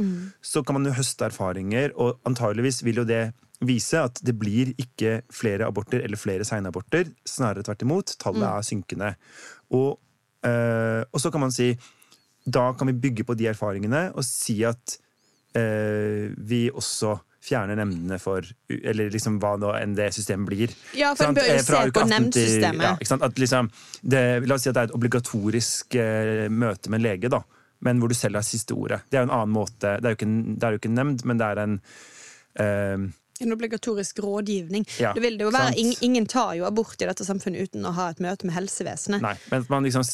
så 0.45 0.63
kan 0.67 0.77
man 0.77 0.89
jo 0.89 0.97
høste 0.99 1.25
erfaringer, 1.31 1.95
og 1.97 2.21
antageligvis 2.29 2.83
vil 2.85 3.01
jo 3.03 3.07
det 3.09 3.23
vise 3.65 4.01
at 4.01 4.21
det 4.25 4.35
blir 4.41 4.73
ikke 4.81 5.21
flere 5.33 5.69
aborter 5.69 6.05
eller 6.05 6.21
flere 6.21 6.47
seinaborter. 6.49 7.09
Snarere 7.29 7.65
tvert 7.65 7.85
imot. 7.85 8.15
Tallet 8.21 8.47
er 8.49 8.67
synkende. 8.67 9.15
Og, 9.77 9.99
øh, 10.45 11.03
og 11.13 11.21
så 11.21 11.33
kan 11.33 11.45
man 11.45 11.53
si 11.53 11.75
da 12.45 12.71
kan 12.73 12.89
vi 12.89 12.97
bygge 12.97 13.25
på 13.29 13.37
de 13.37 13.51
erfaringene 13.51 14.11
og 14.17 14.25
si 14.25 14.63
at 14.65 14.97
øh, 15.57 16.33
vi 16.37 16.71
også 16.71 17.19
fjerner 17.51 17.77
nemndene 17.81 18.17
for 18.23 18.47
Eller 18.71 19.11
liksom 19.13 19.37
hva 19.43 19.57
nå 19.61 19.75
enn 19.77 19.95
det 19.99 20.09
systemet 20.17 20.49
blir. 20.49 20.75
Ja, 20.97 21.13
for 21.19 21.29
en 21.29 21.37
bør 21.37 21.49
jo 21.51 21.57
Eh, 21.59 21.63
se 21.67 21.73
på 21.77 22.01
18 22.01 22.13
nemndsystemet. 22.15 22.87
Ja? 23.11 23.21
At 23.27 23.39
liksom, 23.43 23.71
det, 24.03 24.25
la 24.47 24.55
oss 24.57 24.65
si 24.65 24.71
at 24.73 24.79
det 24.79 24.85
er 24.87 24.91
et 24.93 24.99
obligatorisk 24.99 25.99
eh, 26.01 26.47
møte 26.49 26.89
med 26.91 27.03
en 27.03 27.09
lege, 27.11 27.29
da. 27.33 27.43
Men 27.81 28.01
hvor 28.01 28.09
du 28.13 28.15
selv 28.15 28.37
har 28.37 28.45
siste 28.45 28.75
ordet. 28.77 29.01
Det 29.09 29.17
er 29.17 29.23
jo 29.25 29.31
en 29.31 29.37
annen 29.39 29.55
måte. 29.57 29.95
Det 30.01 30.05
er 30.11 30.13
jo 30.15 30.19
ikke 30.21 30.31
er 30.69 30.75
jo 30.75 30.81
ikke 30.83 30.91
en 30.93 30.99
nemnd, 31.01 31.25
men 31.25 31.39
det 31.41 31.47
er 31.49 31.63
en 31.63 31.79
eh, 32.61 33.09
En 33.41 33.53
obligatorisk 33.55 34.19
rådgivning. 34.21 34.85
Ja, 35.01 35.15
det 35.17 35.23
vil 35.25 35.39
det 35.41 35.47
jo 35.47 35.51
være. 35.55 35.73
Ingen, 35.81 35.97
ingen 36.05 36.27
tar 36.29 36.51
jo 36.59 36.67
abort 36.69 37.01
i 37.01 37.07
dette 37.09 37.25
samfunnet 37.25 37.71
uten 37.71 37.87
å 37.89 37.93
ha 37.97 38.11
et 38.13 38.21
møte 38.21 38.45
med 38.45 38.53
helsevesenet. 38.53 39.23
Nei, 39.25 39.33
men 39.49 39.65
at 39.65 39.71
man 39.73 39.87
liksom 39.89 40.05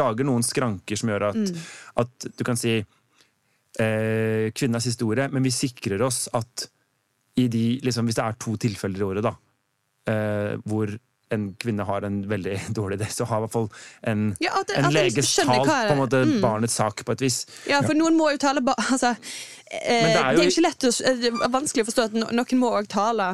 lager 0.00 0.24
noen 0.24 0.42
skranker 0.46 0.96
som 0.96 1.12
gjør 1.12 1.26
at, 1.28 1.36
Mm. 1.42 1.58
at 2.00 2.26
du 2.38 2.44
kan 2.44 2.56
si 2.56 2.78
eh, 3.80 4.50
kvinnas 4.54 4.86
historie, 4.86 5.28
men 5.32 5.42
vi 5.42 5.50
sikrer 5.50 6.02
oss 6.06 6.28
at 6.32 6.68
i 7.36 7.48
de, 7.50 7.80
liksom, 7.82 8.06
hvis 8.06 8.14
det 8.20 8.24
er 8.24 8.36
to 8.38 8.54
tilfeller 8.62 9.00
i 9.00 9.08
året 9.08 9.22
da, 9.26 9.34
eh, 10.06 10.54
hvor 10.64 10.92
en 11.34 11.48
kvinne 11.58 11.82
har 11.88 12.04
en 12.06 12.20
veldig 12.30 12.58
dårlig 12.78 12.98
idé, 13.00 13.08
så 13.10 13.24
har 13.26 13.40
i 13.40 13.46
hvert 13.46 13.52
fall 13.56 13.68
en, 14.06 14.36
Ja, 14.44 14.52
at- 14.60 14.70
en 14.76 14.84
at 14.84 14.92
leges 14.94 15.32
talt 15.40 15.66
er 15.66 15.88
på 15.88 15.96
en 15.96 15.98
måte. 16.04 16.20
Mm. 16.28 16.40
barnets 16.44 16.74
sak 16.78 17.02
på 17.04 17.12
et 17.16 17.20
vis. 17.24 17.40
Ja, 17.66 17.80
for 17.82 17.94
noen 17.98 18.14
må 18.16 18.30
jo 18.30 18.38
tale 18.38 18.60
ba 18.62 18.74
altså, 18.92 19.16
eh, 19.72 20.02
Men 20.02 20.04
det, 20.04 20.12
det 20.12 20.20
er 20.20 20.28
er 20.28 20.36
jo- 20.36 20.44
jo 20.44 20.52
ikke 20.52 20.66
lett 20.68 20.86
å, 20.86 20.92
eh, 21.08 21.16
det 21.24 21.32
er 21.32 21.50
vanskelig 21.56 21.82
å 21.82 21.88
forstå 21.90 22.04
at 22.04 22.14
noen 22.20 22.58
må 22.60 22.70
òg 22.78 22.86
tale 22.92 23.32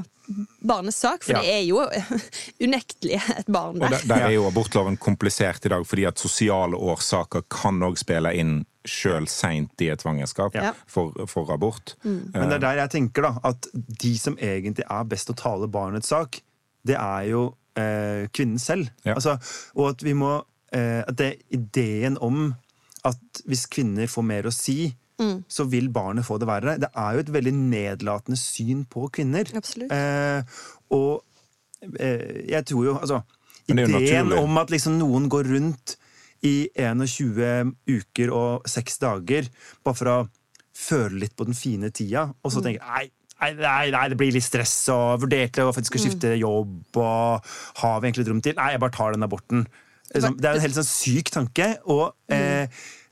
barnets 0.63 0.97
sak, 1.03 1.25
for 1.27 1.33
Ja. 1.35 1.41
det 1.43 1.51
er 1.59 1.65
jo 1.67 1.83
unektelig 2.65 3.21
et 3.37 3.47
barn 3.51 3.77
Og 3.77 3.91
der. 3.91 3.99
der, 3.99 4.07
der 4.15 4.27
er 4.31 4.35
jo 4.39 4.47
abortloven 4.49 4.97
komplisert 4.97 5.67
i 5.67 5.69
dag, 5.75 5.85
fordi 5.85 6.07
at 6.09 6.19
sosiale 6.23 6.79
årsaker 6.79 7.43
kan 7.51 7.83
òg 7.83 7.99
spille 8.01 8.33
inn 8.39 8.61
sjøl 8.89 9.27
seint 9.29 9.83
i 9.85 9.91
et 9.93 10.01
svangerskap 10.01 10.55
Ja. 10.57 10.73
for, 10.89 11.13
for 11.29 11.51
abort. 11.53 11.97
Men 12.05 12.49
det 12.49 12.57
er 12.61 12.65
der 12.65 12.79
jeg 12.85 12.91
tenker 12.95 13.27
da, 13.29 13.33
at 13.45 13.69
de 13.75 14.15
som 14.19 14.39
egentlig 14.41 14.87
er 14.89 15.05
best 15.11 15.31
å 15.31 15.37
tale 15.37 15.69
barnets 15.69 16.09
sak, 16.09 16.41
det 16.87 16.97
er 16.97 17.27
jo 17.29 17.43
eh, 17.77 18.25
kvinnen 18.33 18.59
selv. 18.59 18.89
Ja. 19.05 19.15
Altså, 19.19 19.37
og 19.77 19.91
at 19.93 20.03
vi 20.07 20.15
må 20.17 20.39
eh, 20.73 21.03
At 21.05 21.17
det 21.21 21.35
ideen 21.53 22.17
om 22.25 22.55
at 23.05 23.43
hvis 23.49 23.67
kvinner 23.73 24.09
får 24.09 24.25
mer 24.29 24.49
å 24.49 24.53
si, 24.55 24.95
så 25.53 25.67
vil 25.69 25.91
barnet 25.93 26.25
få 26.25 26.39
det 26.41 26.47
verre. 26.49 26.79
Det 26.81 26.89
er 26.97 27.13
jo 27.13 27.21
et 27.21 27.33
veldig 27.33 27.53
nedlatende 27.53 28.39
syn 28.41 28.87
på 28.89 29.11
kvinner. 29.13 29.45
Eh, 29.93 30.41
og 30.97 31.21
eh, 32.01 32.47
jeg 32.49 32.65
tror 32.71 32.87
jo 32.87 32.95
Altså, 32.97 33.19
ideen 33.69 34.33
om 34.33 34.57
at 34.63 34.73
liksom 34.73 34.97
noen 34.97 35.29
går 35.29 35.45
rundt 35.53 35.99
i 36.47 36.71
21 36.75 37.75
uker 37.91 38.33
og 38.33 38.69
6 38.69 39.01
dager 39.03 39.49
bare 39.85 39.99
for 39.99 40.13
å 40.13 40.19
føle 40.81 41.25
litt 41.25 41.35
på 41.37 41.47
den 41.49 41.57
fine 41.57 41.91
tida, 41.93 42.31
og 42.41 42.55
så 42.55 42.63
tenker 42.65 42.85
nei, 42.87 43.11
nei, 43.41 43.51
nei, 43.59 43.91
nei, 43.93 44.05
det 44.13 44.19
blir 44.21 44.33
litt 44.33 44.47
stress, 44.47 44.75
og 44.95 45.27
vurderte 45.27 45.67
å 45.67 45.75
faktisk 45.77 45.99
skifte 46.01 46.33
jobb, 46.41 46.79
og 46.97 47.51
har 47.83 48.01
vi 48.01 48.09
egentlig 48.09 48.25
et 48.25 48.33
rom 48.33 48.41
til? 48.45 48.57
Nei, 48.57 48.71
jeg 48.75 48.83
bare 48.85 48.97
tar 48.97 49.17
den 49.17 49.27
aborten. 49.27 49.67
Liksom, 50.15 50.39
Det 50.41 50.49
er 50.49 50.57
en 50.57 50.65
helt 50.65 50.79
sånn 50.79 50.89
syk 50.89 51.35
tanke, 51.35 51.69
og 51.93 52.07
eh, 52.33 52.65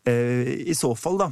eh, 0.09 0.55
i 0.73 0.79
så 0.79 0.95
fall, 0.99 1.21
da 1.21 1.31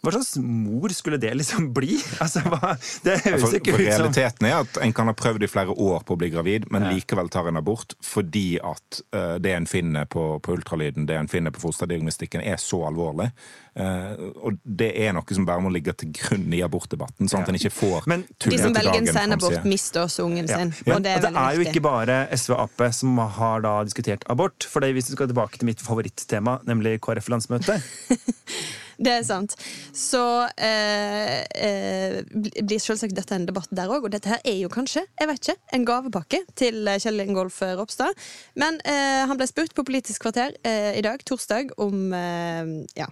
hva 0.00 0.12
slags 0.14 0.36
mor 0.40 0.92
skulle 0.96 1.18
det 1.20 1.34
liksom 1.36 1.70
bli? 1.76 1.98
Altså, 2.24 2.40
hva, 2.48 2.74
det 3.04 3.18
høres 3.24 3.42
For, 3.44 3.56
ikke 3.58 3.74
ut 3.74 3.80
som 3.80 3.84
realiteten 3.84 4.48
er 4.48 4.56
at 4.62 4.78
en 4.80 4.94
kan 4.96 5.10
ha 5.10 5.14
prøvd 5.16 5.44
i 5.44 5.50
flere 5.50 5.74
år 5.76 6.04
på 6.08 6.16
å 6.16 6.20
bli 6.20 6.30
gravid, 6.32 6.68
men 6.72 6.86
Ja. 6.88 6.94
likevel 6.96 7.28
tar 7.32 7.50
en 7.50 7.60
abort 7.60 7.92
fordi 8.04 8.58
at 8.64 9.02
uh, 9.14 9.36
det 9.42 9.52
en 9.56 9.68
finner 9.68 10.08
på, 10.08 10.38
på 10.40 10.56
ultralyden, 10.56 11.06
det 11.08 11.18
en 11.20 11.28
finner 11.28 11.52
på 11.52 11.60
fosterdiagnostikken, 11.66 12.40
er 12.40 12.56
så 12.60 12.82
alvorlig. 12.88 13.30
Eh, 13.76 14.14
og 14.42 14.58
det 14.64 14.90
er 14.98 15.12
noe 15.14 15.36
som 15.36 15.46
bare 15.46 15.62
må 15.62 15.70
ligge 15.72 15.94
til 16.00 16.10
grunn 16.16 16.48
i 16.56 16.62
abortdebatten, 16.66 17.30
sånn 17.30 17.44
at 17.44 17.52
en 17.52 17.58
ikke 17.60 17.70
får 17.70 18.06
Men- 18.10 18.26
De 18.42 18.58
som 18.58 18.74
velger 18.74 18.98
en 18.98 19.06
senabort, 19.06 19.64
mister 19.64 20.02
også 20.04 20.24
ungen 20.24 20.48
sin. 20.48 20.74
Ja. 20.86 20.96
Og 20.96 21.02
det 21.02 21.12
er 21.12 21.16
og 21.16 21.22
det 21.22 21.36
er 21.36 21.54
jo 21.54 21.60
ikke 21.68 21.82
bare 21.82 22.28
SV 22.34 22.54
og 22.54 22.60
Ap 22.66 22.92
som 22.92 23.16
har 23.18 23.60
da 23.60 23.84
diskutert 23.84 24.24
abort. 24.28 24.64
For 24.64 24.80
det, 24.80 24.94
hvis 24.94 25.10
vi 25.10 25.16
skal 25.16 25.28
tilbake 25.28 25.58
til 25.58 25.66
mitt 25.66 25.80
favorittema, 25.80 26.58
nemlig 26.66 27.00
KrF-landsmøtet 27.00 27.82
Det 29.00 29.12
er 29.14 29.22
sant. 29.24 29.54
Så 29.96 30.20
eh, 30.60 31.40
eh, 31.56 32.18
blir 32.60 32.82
selvsagt 32.82 33.16
dette 33.16 33.36
en 33.36 33.46
debatt 33.48 33.70
der 33.72 33.88
òg. 33.88 34.04
Og 34.04 34.12
dette 34.12 34.28
her 34.28 34.42
er 34.44 34.58
jo 34.60 34.68
kanskje 34.72 35.06
jeg 35.06 35.30
vet 35.30 35.40
ikke, 35.40 35.56
en 35.76 35.86
gavepakke 35.88 36.42
til 36.58 36.90
Kjell 37.00 37.24
Ingolf 37.24 37.62
Ropstad. 37.78 38.12
Men 38.60 38.76
eh, 38.84 39.24
han 39.24 39.40
ble 39.40 39.48
spurt 39.48 39.72
på 39.76 39.86
Politisk 39.88 40.26
kvarter 40.26 40.52
eh, 40.68 40.92
i 41.00 41.04
dag, 41.06 41.24
torsdag, 41.24 41.72
om 41.80 42.12
eh, 42.12 42.74
ja, 43.00 43.08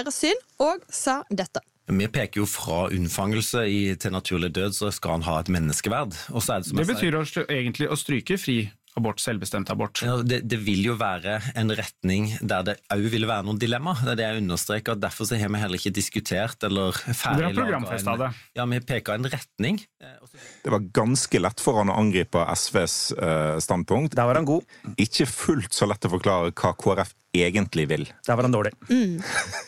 deres 0.00 0.20
syn, 0.24 0.40
og 0.62 0.82
sa 0.92 1.20
dette. 1.30 1.62
Vi 1.90 2.06
peker 2.12 2.42
jo 2.42 2.46
fra 2.46 2.84
unnfangelse 2.94 3.64
i, 3.66 3.80
til 3.98 4.12
naturlig 4.14 4.52
død, 4.54 4.76
så 4.76 4.90
skal 4.94 5.18
han 5.18 5.26
ha 5.26 5.40
et 5.42 5.50
menneskeverd. 5.50 6.14
Og 6.30 6.44
så 6.44 6.54
er 6.54 6.62
det 6.62 6.70
som 6.70 6.78
Det 6.78 6.86
jeg 6.86 6.94
betyr 6.94 7.46
egentlig 7.50 7.88
å 7.90 7.98
stryke 7.98 8.38
fri 8.38 8.60
abort, 8.98 9.20
selvbestemt 9.22 9.70
abort. 9.70 10.00
Ja, 10.02 10.16
det, 10.26 10.40
det 10.50 10.58
vil 10.66 10.82
jo 10.84 10.96
være 10.98 11.38
en 11.56 11.70
retning 11.78 12.30
der 12.42 12.64
det 12.66 12.74
òg 12.92 13.04
vil 13.12 13.26
være 13.28 13.46
noen 13.46 13.58
dilemma. 13.62 13.94
Det 14.02 14.12
er 14.12 14.18
det 14.18 14.26
jeg 14.26 14.42
understreker. 14.42 14.96
og 14.96 15.00
Derfor 15.04 15.28
så 15.30 15.38
har 15.40 15.48
vi 15.52 15.60
heller 15.62 15.78
ikke 15.78 15.92
diskutert 15.94 16.66
eller 16.66 16.92
ferdig 17.14 17.52
programfestet 17.56 18.18
det. 18.18 18.28
en- 18.32 18.40
Ja, 18.60 18.66
vi 18.66 18.80
peker 18.80 19.14
en 19.14 19.30
retning. 19.30 19.78
Eh, 20.02 20.16
Det 20.64 20.70
var 20.74 20.80
ganske 20.92 21.40
lett 21.40 21.60
for 21.60 21.78
han 21.78 21.88
å 21.88 21.96
angripe 22.00 22.42
SVs 22.56 23.12
uh, 23.16 23.56
standpunkt. 23.62 24.14
Der 24.18 24.26
var 24.28 24.34
han 24.40 24.44
god. 24.48 24.64
Ikke 24.98 25.26
fullt 25.30 25.72
så 25.72 25.86
lett 25.88 26.04
å 26.04 26.10
forklare 26.16 26.50
hva 26.52 26.74
KrF 26.76 27.14
egentlig 27.32 27.86
vil. 27.88 28.04
Der 28.26 28.34
var 28.36 28.42
han 28.48 28.52
dårlig. 28.52 28.72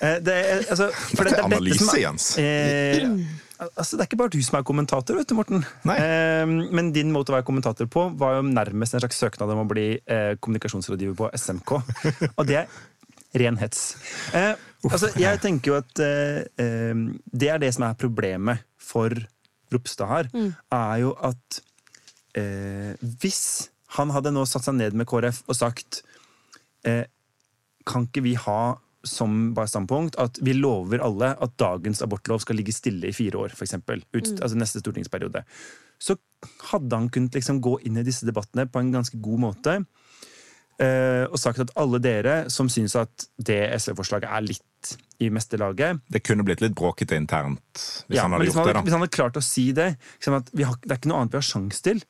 Eh, 0.02 0.18
Det 0.18 0.34
er, 0.34 0.64
altså, 0.66 0.88
for 1.14 1.24
det, 1.24 1.36
er 1.38 1.44
analyse, 1.46 1.94
Jens. 2.00 2.32
Eh, 2.38 3.06
altså, 3.70 3.96
det 3.96 4.04
er 4.04 4.08
ikke 4.10 4.20
bare 4.20 4.32
du 4.34 4.40
som 4.44 4.58
er 4.58 4.66
kommentator, 4.66 5.18
vet 5.18 5.30
du, 5.30 5.36
Morten. 5.38 5.64
Nei. 5.88 5.96
Eh, 6.02 6.44
men 6.74 6.92
din 6.94 7.12
måte 7.14 7.32
å 7.32 7.36
være 7.36 7.46
kommentator 7.48 7.88
på 7.90 8.06
var 8.20 8.38
jo 8.38 8.46
nærmest 8.48 8.96
en 8.96 9.02
slags 9.04 9.20
søknad 9.22 9.52
om 9.54 9.64
å 9.64 9.68
bli 9.70 9.86
eh, 10.00 10.32
kommunikasjonsrådgiver 10.42 11.18
på 11.18 11.30
SMK. 11.38 11.74
Og 12.38 12.46
det 12.48 12.62
er 12.62 12.80
ren 13.42 13.58
hets. 13.60 13.84
Eh, 14.36 14.52
altså, 14.88 15.12
jeg 15.20 15.40
tenker 15.44 15.72
jo 15.72 15.78
at 15.80 16.04
eh, 16.04 16.42
eh, 16.60 17.04
det 17.32 17.52
er 17.52 17.62
det 17.62 17.72
som 17.76 17.88
er 17.88 17.98
problemet 18.00 18.64
for 18.82 19.14
Ropstad 19.72 20.10
her, 20.10 20.26
er 20.76 20.96
jo 21.00 21.14
at 21.24 21.62
eh, 22.36 22.92
hvis 23.22 23.70
han 23.96 24.12
hadde 24.12 24.32
nå 24.34 24.44
satt 24.48 24.66
seg 24.66 24.76
ned 24.76 24.96
med 24.96 25.08
KrF 25.08 25.42
og 25.46 25.56
sagt 25.56 26.02
eh, 26.88 27.04
kan 27.88 28.06
ikke 28.08 28.24
vi 28.24 28.34
ha 28.38 28.74
som 29.04 29.52
bare 29.56 29.70
standpunkt 29.70 30.16
at 30.22 30.38
vi 30.44 30.54
lover 30.56 31.02
alle 31.02 31.32
at 31.42 31.56
dagens 31.60 32.02
abortlov 32.04 32.42
skal 32.44 32.56
ligge 32.60 32.74
stille 32.74 33.08
i 33.10 33.16
fire 33.16 33.40
år, 33.40 33.54
f.eks. 33.56 33.74
Ut, 33.82 34.32
altså 34.38 34.58
neste 34.58 34.82
stortingsperiode. 34.82 35.44
Så 36.02 36.16
hadde 36.72 36.98
han 36.98 37.10
kunnet 37.14 37.34
liksom 37.38 37.60
gå 37.62 37.76
inn 37.86 38.00
i 38.00 38.06
disse 38.06 38.26
debattene 38.26 38.66
på 38.66 38.80
en 38.82 38.92
ganske 38.94 39.18
god 39.22 39.42
måte. 39.48 39.84
eh, 40.82 41.24
og 41.28 41.38
sagt 41.38 41.60
at 41.62 41.70
alle 41.78 42.00
dere 42.02 42.36
som 42.50 42.68
syns 42.72 42.96
at 42.98 43.26
det 43.38 43.60
SV-forslaget 43.76 44.30
er 44.30 44.46
litt 44.46 44.96
i 45.22 45.28
meste 45.30 45.58
laget 45.60 46.00
Det 46.10 46.24
kunne 46.26 46.42
blitt 46.42 46.62
litt 46.64 46.74
bråkete 46.74 47.14
internt 47.14 47.60
hvis 48.08 48.16
ja, 48.16 48.24
han 48.24 48.32
hadde 48.34 48.48
gjort 48.48 48.56
han 48.56 48.66
det. 48.66 48.74
da. 48.74 48.82
hvis 48.82 48.96
han 48.96 49.04
hadde 49.04 49.14
klart 49.14 49.38
å 49.38 49.44
si 49.44 49.68
det 49.76 49.92
liksom 50.16 50.40
at 50.40 50.50
vi 50.50 50.66
har, 50.66 50.74
Det 50.82 50.90
er 50.90 50.98
ikke 50.98 51.12
noe 51.12 51.20
annet 51.22 51.36
vi 51.36 51.38
har 51.38 51.46
sjans 51.46 51.84
til. 51.84 52.02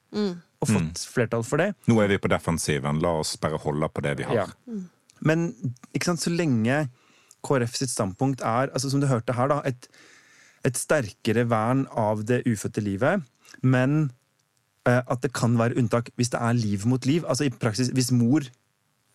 Og 0.63 0.71
fått 0.71 1.03
flertall 1.11 1.43
for 1.45 1.59
det. 1.59 1.73
Nå 1.91 1.99
er 2.01 2.09
vi 2.15 2.21
på 2.23 2.31
defensiven, 2.31 3.01
la 3.03 3.17
oss 3.19 3.35
bare 3.43 3.59
holde 3.59 3.89
på 3.91 4.05
det 4.07 4.15
vi 4.21 4.29
har. 4.29 4.45
Ja. 4.45 4.79
Men 5.27 5.51
sant, 6.03 6.23
så 6.23 6.33
lenge 6.33 6.87
KrF 7.43 7.77
sitt 7.77 7.93
standpunkt 7.93 8.43
er, 8.47 8.71
altså 8.71 8.91
som 8.91 9.03
du 9.03 9.09
hørte 9.11 9.35
her, 9.37 9.51
da, 9.51 9.61
et, 9.67 9.89
et 10.67 10.79
sterkere 10.79 11.47
vern 11.51 11.87
av 11.99 12.25
det 12.29 12.43
ufødte 12.47 12.85
livet, 12.85 13.23
men 13.63 14.13
eh, 14.89 15.01
at 15.03 15.23
det 15.25 15.33
kan 15.37 15.57
være 15.59 15.79
unntak 15.81 16.13
hvis 16.19 16.33
det 16.35 16.43
er 16.43 16.59
liv 16.59 16.87
mot 16.89 17.07
liv. 17.07 17.27
Altså 17.29 17.47
i 17.47 17.55
praksis, 17.55 17.93
hvis 17.95 18.13
mor 18.15 18.47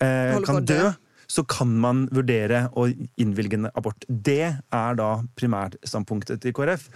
eh, 0.03 0.37
kan 0.45 0.65
dø. 0.65 0.91
så 1.27 1.43
kan 1.47 1.71
man 1.83 2.05
vurdere 2.15 2.67
å 2.75 2.87
innvilge 3.19 3.59
en 3.59 3.71
abort. 3.73 4.07
Det 4.07 4.43
er 4.55 4.99
da 4.99 5.11
primærstandpunktet 5.39 6.43
til 6.43 6.55
KrF. 6.55 6.89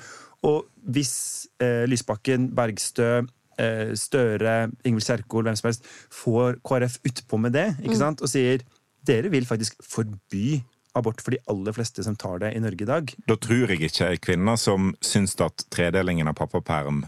Og 0.47 0.65
hvis 0.91 1.47
eh, 1.61 1.85
Lysbakken, 1.89 2.49
Bergstø, 2.57 3.23
eh, 3.61 3.91
Støre, 3.95 4.71
Ingvild 4.87 5.05
Kjerkol, 5.05 5.45
hvem 5.47 5.57
som 5.59 5.69
helst, 5.69 5.87
får 6.11 6.59
KrF 6.65 6.99
utpå 7.07 7.39
med 7.41 7.55
det 7.55 7.67
ikke 7.83 7.99
sant? 7.99 8.23
og 8.23 8.31
sier 8.31 8.63
dere 9.07 9.29
vil 9.33 9.45
faktisk 9.49 9.79
forby 9.83 10.61
abort 10.97 11.21
for 11.23 11.31
de 11.31 11.39
aller 11.47 11.71
fleste 11.75 12.03
som 12.03 12.15
tar 12.19 12.39
det 12.43 12.53
i 12.55 12.59
Norge 12.59 12.83
i 12.83 12.89
dag. 12.89 13.13
Da 13.27 13.35
tror 13.39 13.69
jeg 13.71 13.79
ikke 13.87 14.09
kvinner 14.27 14.57
som 14.59 14.91
syns 15.01 15.37
at 15.41 15.63
tredelingen 15.71 16.27
av 16.27 16.35
pappaperm 16.35 17.05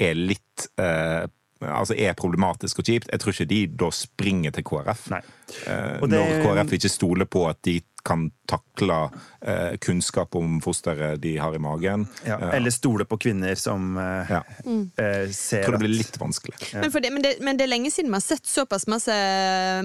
er 0.00 0.14
litt 0.18 0.68
eh, 0.78 1.26
Altså 1.64 1.94
er 1.96 2.12
problematisk 2.18 2.82
og 2.82 2.84
kjipt. 2.84 3.06
Jeg 3.08 3.20
tror 3.22 3.32
ikke 3.32 3.46
de 3.48 3.58
da 3.80 3.86
springer 3.94 4.52
til 4.52 4.64
KrF. 4.68 5.06
Nei. 5.14 5.20
Eh, 5.64 6.00
det- 6.02 6.10
Når 6.10 6.42
KrF 6.44 6.72
ikke 6.76 6.90
stoler 6.92 7.24
på 7.30 7.48
at 7.48 7.62
de 7.64 7.78
kan 8.04 8.26
takle 8.50 8.96
eh, 9.40 9.76
kunnskap 9.80 10.34
om 10.36 10.58
fosteret 10.60 11.16
de 11.22 11.36
har 11.40 11.54
i 11.56 11.58
magen. 11.62 12.06
Ja, 12.26 12.36
Eh, 12.44 12.56
eller 12.58 12.70
stole 12.74 13.06
på 13.08 13.16
kvinner 13.22 13.54
som 13.56 13.96
eh, 13.98 14.30
Ja. 14.34 14.42
eh, 14.66 15.30
ser 15.32 15.62
jeg 15.62 15.64
tror 15.66 15.78
det 15.78 15.82
blir 15.86 15.94
litt 15.96 16.18
vanskelig. 16.20 16.56
Men, 16.74 16.90
for 16.92 17.00
det, 17.00 17.10
men, 17.14 17.22
det, 17.24 17.32
men 17.40 17.56
det 17.56 17.64
er 17.64 17.70
lenge 17.72 17.90
siden 17.94 18.10
vi 18.12 18.18
har 18.18 18.24
sett 18.26 18.44
såpass 18.46 18.84
masse 18.92 19.14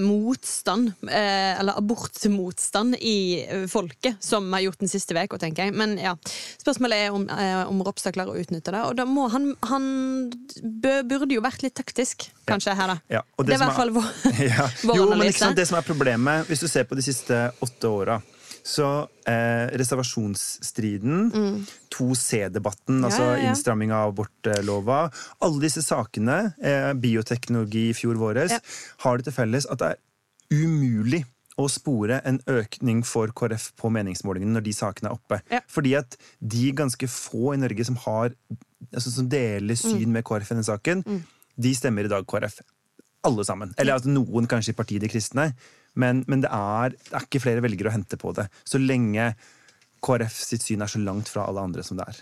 motstand, 0.04 0.92
eh, 1.08 1.60
eller 1.60 1.78
abortmotstand, 1.80 2.96
i 3.00 3.46
eh, 3.48 3.66
folket 3.72 4.20
som 4.20 4.44
vi 4.46 4.52
har 4.58 4.60
gjort 4.68 4.84
den 4.84 4.92
siste 4.92 5.16
uka, 5.16 5.38
tenker 5.40 5.68
jeg. 5.70 5.74
Men 5.80 5.96
ja, 6.00 6.12
spørsmålet 6.60 7.06
er 7.06 7.16
om, 7.16 7.24
eh, 7.30 7.62
om 7.70 7.80
Ropstad 7.86 8.12
klarer 8.16 8.34
å 8.36 8.42
utnytte 8.44 8.74
det. 8.74 8.82
Og 8.90 8.96
da 9.00 9.06
må 9.08 9.28
han, 9.32 9.54
han 9.70 9.88
burde 10.62 11.32
jo 11.34 11.40
vært 11.44 11.64
litt 11.64 11.76
taktisk, 11.78 12.28
kanskje, 12.50 12.74
her, 12.76 12.94
da. 12.94 12.98
Ja, 13.20 13.22
og 13.38 13.46
det, 13.46 13.54
er 13.54 13.60
i 13.60 13.64
hvert 13.64 13.78
fall 13.78 13.92
vår, 13.94 14.08
ja. 14.50 14.68
vår 14.84 14.96
Jo, 14.98 15.04
men 15.08 15.16
analyse. 15.20 15.36
ikke 15.36 15.44
sant, 15.46 15.60
det 15.60 15.68
som 15.70 15.78
er 15.80 15.86
problemet, 15.86 16.48
hvis 16.50 16.64
du 16.64 16.68
ser 16.70 16.86
på 16.90 16.98
de 16.98 17.04
siste 17.06 17.40
åtte 17.62 17.90
åra 17.90 18.09
så 18.66 19.08
eh, 19.28 19.66
reservasjonsstriden, 19.80 21.32
2C-debatten, 21.94 23.00
Ja, 23.00 23.08
altså 23.08 23.26
ja, 23.26 23.34
ja. 23.36 23.50
innstramming 23.50 23.92
av 23.94 24.12
abortlova 24.12 25.02
Alle 25.40 25.60
disse 25.64 25.82
sakene, 25.84 26.54
eh, 26.60 26.92
bioteknologi 26.94 27.88
i 27.90 27.96
fjor 27.96 28.20
våres, 28.20 28.54
har 29.04 29.18
det 29.18 29.28
til 29.28 29.36
felles 29.36 29.68
at 29.70 29.82
det 29.82 29.92
er 29.94 30.00
umulig 30.60 31.24
å 31.60 31.66
spore 31.68 32.20
en 32.24 32.38
økning 32.48 33.02
for 33.04 33.32
KrF 33.36 33.70
på 33.78 33.90
meningsmålingene 33.92 34.56
når 34.56 34.64
de 34.64 34.74
sakene 34.76 35.10
er 35.10 35.18
oppe. 35.18 35.40
Fordi 35.68 35.94
at 35.98 36.16
de 36.40 36.70
ganske 36.76 37.08
få 37.10 37.54
i 37.54 37.60
Norge 37.60 37.84
som 37.90 37.98
har 38.06 38.32
altså 38.88 39.12
som 39.12 39.28
deler 39.30 39.76
syn 39.78 40.12
med 40.14 40.24
KrF 40.26 40.50
i 40.50 40.54
denne 40.54 40.66
saken, 40.66 41.04
de 41.60 41.74
stemmer 41.76 42.08
i 42.08 42.12
dag 42.12 42.26
KrF. 42.28 42.62
Alle 43.28 43.44
sammen. 43.44 43.74
Eller 43.76 43.98
altså, 43.98 44.08
noen 44.08 44.48
kanskje 44.48 44.72
i 44.72 44.78
Partiet 44.78 45.04
De 45.04 45.10
kristne. 45.12 45.50
Men, 45.98 46.24
men 46.30 46.44
det, 46.44 46.50
er, 46.52 46.94
det 46.94 47.16
er 47.16 47.26
ikke 47.26 47.42
flere 47.42 47.64
velgere 47.64 47.90
å 47.90 47.96
hente 47.96 48.18
på 48.20 48.34
det. 48.36 48.46
Så 48.68 48.78
lenge 48.82 49.32
KrF 50.00 50.32
sitt 50.32 50.64
syn 50.64 50.80
er 50.84 50.88
så 50.90 51.00
langt 51.02 51.28
fra 51.28 51.44
alle 51.48 51.62
andre 51.66 51.84
som 51.84 51.98
det 51.98 52.06
er. 52.08 52.20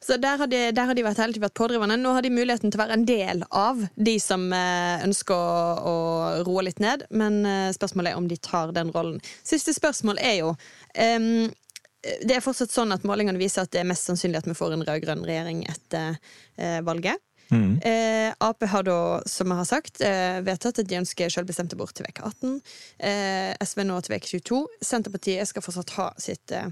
Så 0.00 0.16
der 0.20 0.40
har 0.40 0.48
de, 0.48 0.60
der 0.72 0.88
har 0.88 0.96
de 0.96 1.04
vært, 1.04 1.20
hele 1.20 1.34
tiden 1.34 1.44
vært 1.44 1.58
pådrivende. 1.58 1.98
Nå 2.00 2.14
har 2.16 2.24
de 2.24 2.32
muligheten 2.32 2.72
til 2.72 2.78
å 2.80 2.84
være 2.84 2.96
en 2.96 3.06
del 3.08 3.44
av 3.50 3.82
de 4.08 4.14
som 4.22 4.46
eh, 4.54 5.04
ønsker 5.04 5.36
å, 5.36 5.44
å 5.90 5.94
roe 6.46 6.64
litt 6.68 6.80
ned, 6.82 7.04
men 7.10 7.40
eh, 7.44 7.70
spørsmålet 7.76 8.14
er 8.14 8.20
om 8.20 8.28
de 8.30 8.38
tar 8.40 8.72
den 8.76 8.92
rollen. 8.94 9.20
Siste 9.42 9.74
spørsmål 9.76 10.22
er 10.22 10.36
jo 10.38 10.52
um, 10.54 11.48
Det 11.98 12.36
er 12.36 12.44
fortsatt 12.44 12.72
sånn 12.72 12.94
at 12.94 13.04
målingene 13.08 13.40
viser 13.40 13.66
at 13.66 13.74
det 13.74 13.82
er 13.82 13.90
mest 13.90 14.08
sannsynlig 14.08 14.40
at 14.40 14.48
vi 14.48 14.56
får 14.56 14.76
en 14.76 14.86
rød-grønn 14.86 15.26
regjering 15.28 15.64
etter 15.68 16.16
eh, 16.56 16.78
valget. 16.86 17.20
Eh, 17.50 18.34
Ap 18.44 18.64
har 18.68 18.84
da, 18.84 18.96
som 19.26 19.48
jeg 19.48 19.60
har 19.60 19.68
sagt, 19.68 20.00
eh, 20.04 20.40
vedtatt 20.44 20.82
at 20.82 20.88
de 20.88 20.98
ønsker 20.98 21.32
selvbestemt 21.32 21.72
abort 21.72 21.94
til 21.96 22.08
uke 22.08 22.22
18. 22.24 22.58
Eh, 22.98 23.54
SV 23.64 23.84
nå 23.88 23.96
til 24.04 24.16
uke 24.18 24.28
22. 24.28 24.60
Senterpartiet 24.84 25.48
skal 25.48 25.64
fortsatt 25.64 25.94
ha 25.96 26.08
sitt 26.20 26.52
eh, 26.52 26.68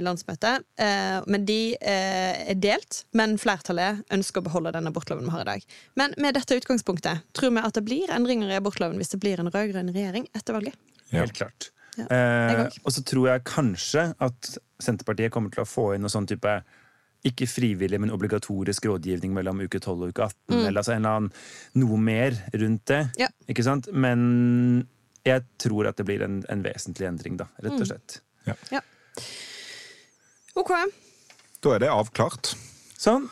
landsmøte. 0.00 0.56
Eh, 0.80 1.18
men 1.28 1.44
de 1.48 1.60
eh, 1.76 2.48
er 2.54 2.58
delt. 2.60 3.04
Men 3.12 3.36
flertallet 3.40 4.00
ønsker 4.14 4.40
å 4.40 4.48
beholde 4.48 4.74
den 4.78 4.88
abortloven 4.90 5.28
vi 5.28 5.34
har 5.36 5.44
i 5.44 5.50
dag. 5.52 5.68
Men 6.00 6.16
med 6.16 6.38
dette 6.38 6.56
utgangspunktet, 6.56 7.26
tror 7.36 7.52
vi 7.54 7.64
at 7.64 7.76
det 7.76 7.84
blir 7.86 8.12
endringer 8.14 8.52
i 8.52 8.58
abortloven 8.58 8.96
hvis 9.00 9.12
det 9.12 9.20
blir 9.24 9.40
en 9.42 9.52
rød-grønn 9.52 9.92
regjering 9.94 10.28
etter 10.32 10.56
valget? 10.56 10.78
Ja. 11.10 11.20
Helt 11.20 11.36
klart. 11.36 11.70
Ja, 11.98 12.08
Eh, 12.10 12.64
og 12.82 12.90
så 12.90 13.04
tror 13.06 13.28
jeg 13.28 13.44
kanskje 13.46 14.08
at 14.18 14.48
Senterpartiet 14.82 15.30
kommer 15.30 15.52
til 15.54 15.62
å 15.62 15.68
få 15.68 15.92
inn 15.94 16.02
noe 16.02 16.10
sånn 16.10 16.26
type 16.26 16.56
ikke 17.24 17.46
frivillig, 17.48 17.98
men 18.00 18.12
obligatorisk 18.12 18.86
rådgivning 18.90 19.32
mellom 19.36 19.62
uke 19.64 19.80
12 19.80 19.94
og 19.94 20.10
uke 20.12 20.26
18. 20.28 20.58
Eller 20.58 20.80
altså 20.82 20.92
en 20.94 21.00
eller 21.00 21.20
annen, 21.20 21.30
noe 21.80 22.00
mer 22.00 22.36
rundt 22.52 22.84
det. 22.90 23.00
Ja. 23.20 23.30
Ikke 23.48 23.64
sant? 23.66 23.88
Men 23.92 24.86
jeg 25.24 25.46
tror 25.60 25.88
at 25.88 25.96
det 26.00 26.06
blir 26.08 26.24
en, 26.26 26.42
en 26.52 26.64
vesentlig 26.64 27.08
endring, 27.08 27.38
da, 27.40 27.48
rett 27.64 27.80
og 27.80 27.88
slett. 27.88 28.20
OK, 30.54 30.74
Da 31.64 31.72
er 31.74 31.80
det 31.82 31.90
avklart. 31.90 32.52
Sånn. 33.00 33.26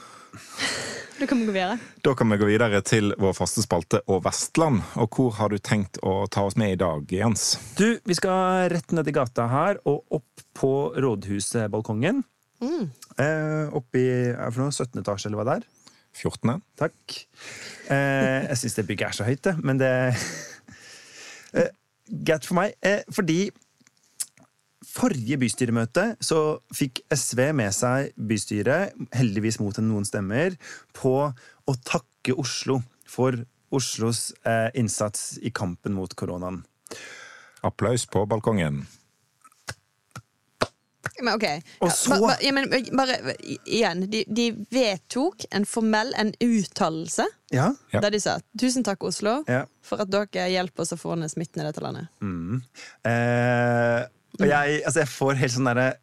da 1.21 1.29
kan 1.29 1.43
vi 1.43 1.47
gå 1.47 1.53
videre. 1.53 1.77
Da 2.03 2.15
kan 2.17 2.33
vi 2.33 2.39
gå 2.41 2.49
videre 2.49 2.81
til 2.87 3.13
vår 3.21 3.37
faste 3.37 3.63
spalte 3.65 4.01
og 4.09 4.25
Vestland. 4.25 4.81
Og 4.97 5.19
hvor 5.19 5.37
har 5.37 5.53
du 5.53 5.61
tenkt 5.61 6.01
å 6.01 6.23
ta 6.33 6.47
oss 6.49 6.57
med 6.57 6.75
i 6.75 6.81
dag, 6.81 7.05
Jens? 7.13 7.53
Du, 7.77 8.01
vi 8.09 8.17
skal 8.17 8.71
rett 8.73 8.97
ned 8.97 9.13
i 9.13 9.15
gata 9.15 9.47
her 9.53 9.83
og 9.85 10.17
opp 10.19 10.47
på 10.57 10.73
rådhusbalkongen. 10.97 12.25
Eh, 12.63 13.73
oppe 13.75 14.01
i 14.01 14.09
er 14.33 14.51
for 14.53 14.65
noe, 14.65 14.73
17. 14.75 15.01
etasje, 15.03 15.29
eller 15.29 15.41
hva 15.41 15.47
det 15.49 15.57
er. 15.61 15.69
14. 16.13 16.61
Takk. 16.79 17.19
Eh, 17.91 18.49
jeg 18.51 18.61
syns 18.61 18.79
det 18.79 18.87
bygget 18.89 19.09
er 19.09 19.17
så 19.17 19.27
høyt, 19.27 19.43
det, 19.47 19.55
men 19.65 19.81
det 19.81 19.93
eh, 21.59 21.71
Greit 22.13 22.45
for 22.45 22.59
meg. 22.59 22.75
Eh, 22.85 23.01
fordi 23.15 23.47
forrige 24.93 25.39
bystyremøte 25.41 26.05
så 26.21 26.41
fikk 26.75 27.01
SV 27.13 27.47
med 27.57 27.73
seg 27.75 28.13
bystyret, 28.17 28.93
heldigvis 29.17 29.61
mot 29.63 29.79
noen 29.81 30.05
stemmer, 30.09 30.59
på 30.97 31.15
å 31.33 31.77
takke 31.87 32.37
Oslo 32.37 32.83
for 33.09 33.39
Oslos 33.73 34.33
eh, 34.45 34.69
innsats 34.77 35.39
i 35.41 35.53
kampen 35.55 35.97
mot 35.97 36.13
koronaen. 36.19 36.61
Applaus 37.65 38.05
på 38.11 38.27
balkongen. 38.29 38.83
Men 41.21 41.35
ok. 41.35 41.45
Og 41.81 41.89
Ja, 41.89 41.95
så- 41.95 42.11
ba, 42.11 42.19
ba, 42.21 42.37
ja, 42.41 42.53
men, 42.53 42.69
bare 42.97 43.35
igjen. 43.67 44.05
De, 44.11 44.25
de 44.29 44.53
vedtok 44.71 45.45
en 45.51 45.65
formell 45.65 46.13
en 46.19 46.33
uttalelse 46.41 47.27
Ja. 47.51 47.73
Ja. 47.93 48.01
der 48.01 48.11
de 48.11 48.21
sa 48.21 48.39
'tusen 48.57 48.85
takk, 48.85 49.03
Oslo', 49.03 49.45
Ja. 49.49 49.65
for 49.83 50.01
at 50.01 50.11
dere 50.11 50.49
hjelper 50.51 50.81
oss 50.83 50.93
å 50.93 50.99
få 50.99 51.19
ned 51.19 51.31
smitten 51.31 51.61
i 51.63 51.67
dette 51.67 51.83
landet. 51.83 52.09
Eh, 53.05 54.07
og 54.41 54.47
jeg, 54.47 54.83
altså 54.87 54.99
jeg 55.01 55.09
får 55.09 55.35
helt 55.37 55.53
sånn 55.53 55.65
derre 55.75 55.95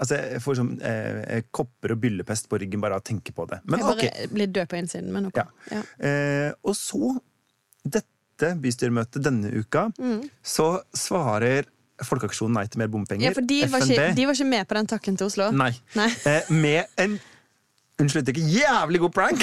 Altså 0.00 0.14
jeg 0.14 0.40
får 0.40 0.54
sånn 0.54 0.80
eh, 0.80 1.40
kopper 1.50 1.90
og 1.90 1.98
byllepest 2.00 2.46
på 2.48 2.58
ryggen 2.62 2.80
bare 2.80 2.94
av 2.94 3.00
å 3.00 3.04
tenke 3.04 3.32
på 3.34 3.48
det. 3.50 3.58
Men 3.64 3.80
jeg 3.80 3.88
bare 3.88 3.96
okay. 3.96 4.26
blir 4.30 4.46
død 4.46 4.68
på 4.70 4.78
innsiden, 4.78 5.08
men 5.10 5.26
ok. 5.26 5.40
Ja. 5.40 5.46
Ja. 5.72 5.82
Eh, 5.98 6.52
og 6.62 6.76
så, 6.78 7.18
dette 7.82 8.52
bystyremøtet 8.62 9.24
denne 9.24 9.50
uka, 9.50 9.88
så 10.40 10.68
svarer 10.94 11.66
Folkeaksjonen 12.06 12.60
nei 12.60 12.66
til 12.70 12.82
mer 12.82 12.92
bompenger. 12.92 13.30
Ja, 13.30 13.34
for 13.34 13.46
de 13.46 13.62
var, 13.70 13.82
ikke, 13.82 14.12
de 14.14 14.28
var 14.28 14.38
ikke 14.38 14.52
med 14.52 14.68
på 14.68 14.78
den 14.78 14.90
takken 14.90 15.18
til 15.18 15.30
Oslo. 15.30 15.50
Nei. 15.54 15.72
Nei. 15.98 16.12
Eh, 16.28 16.54
med 16.54 17.00
en 17.00 17.18
Unnskyld 17.98 18.28
ikke 18.30 18.44
jævlig 18.46 19.00
god 19.02 19.10
prank! 19.10 19.40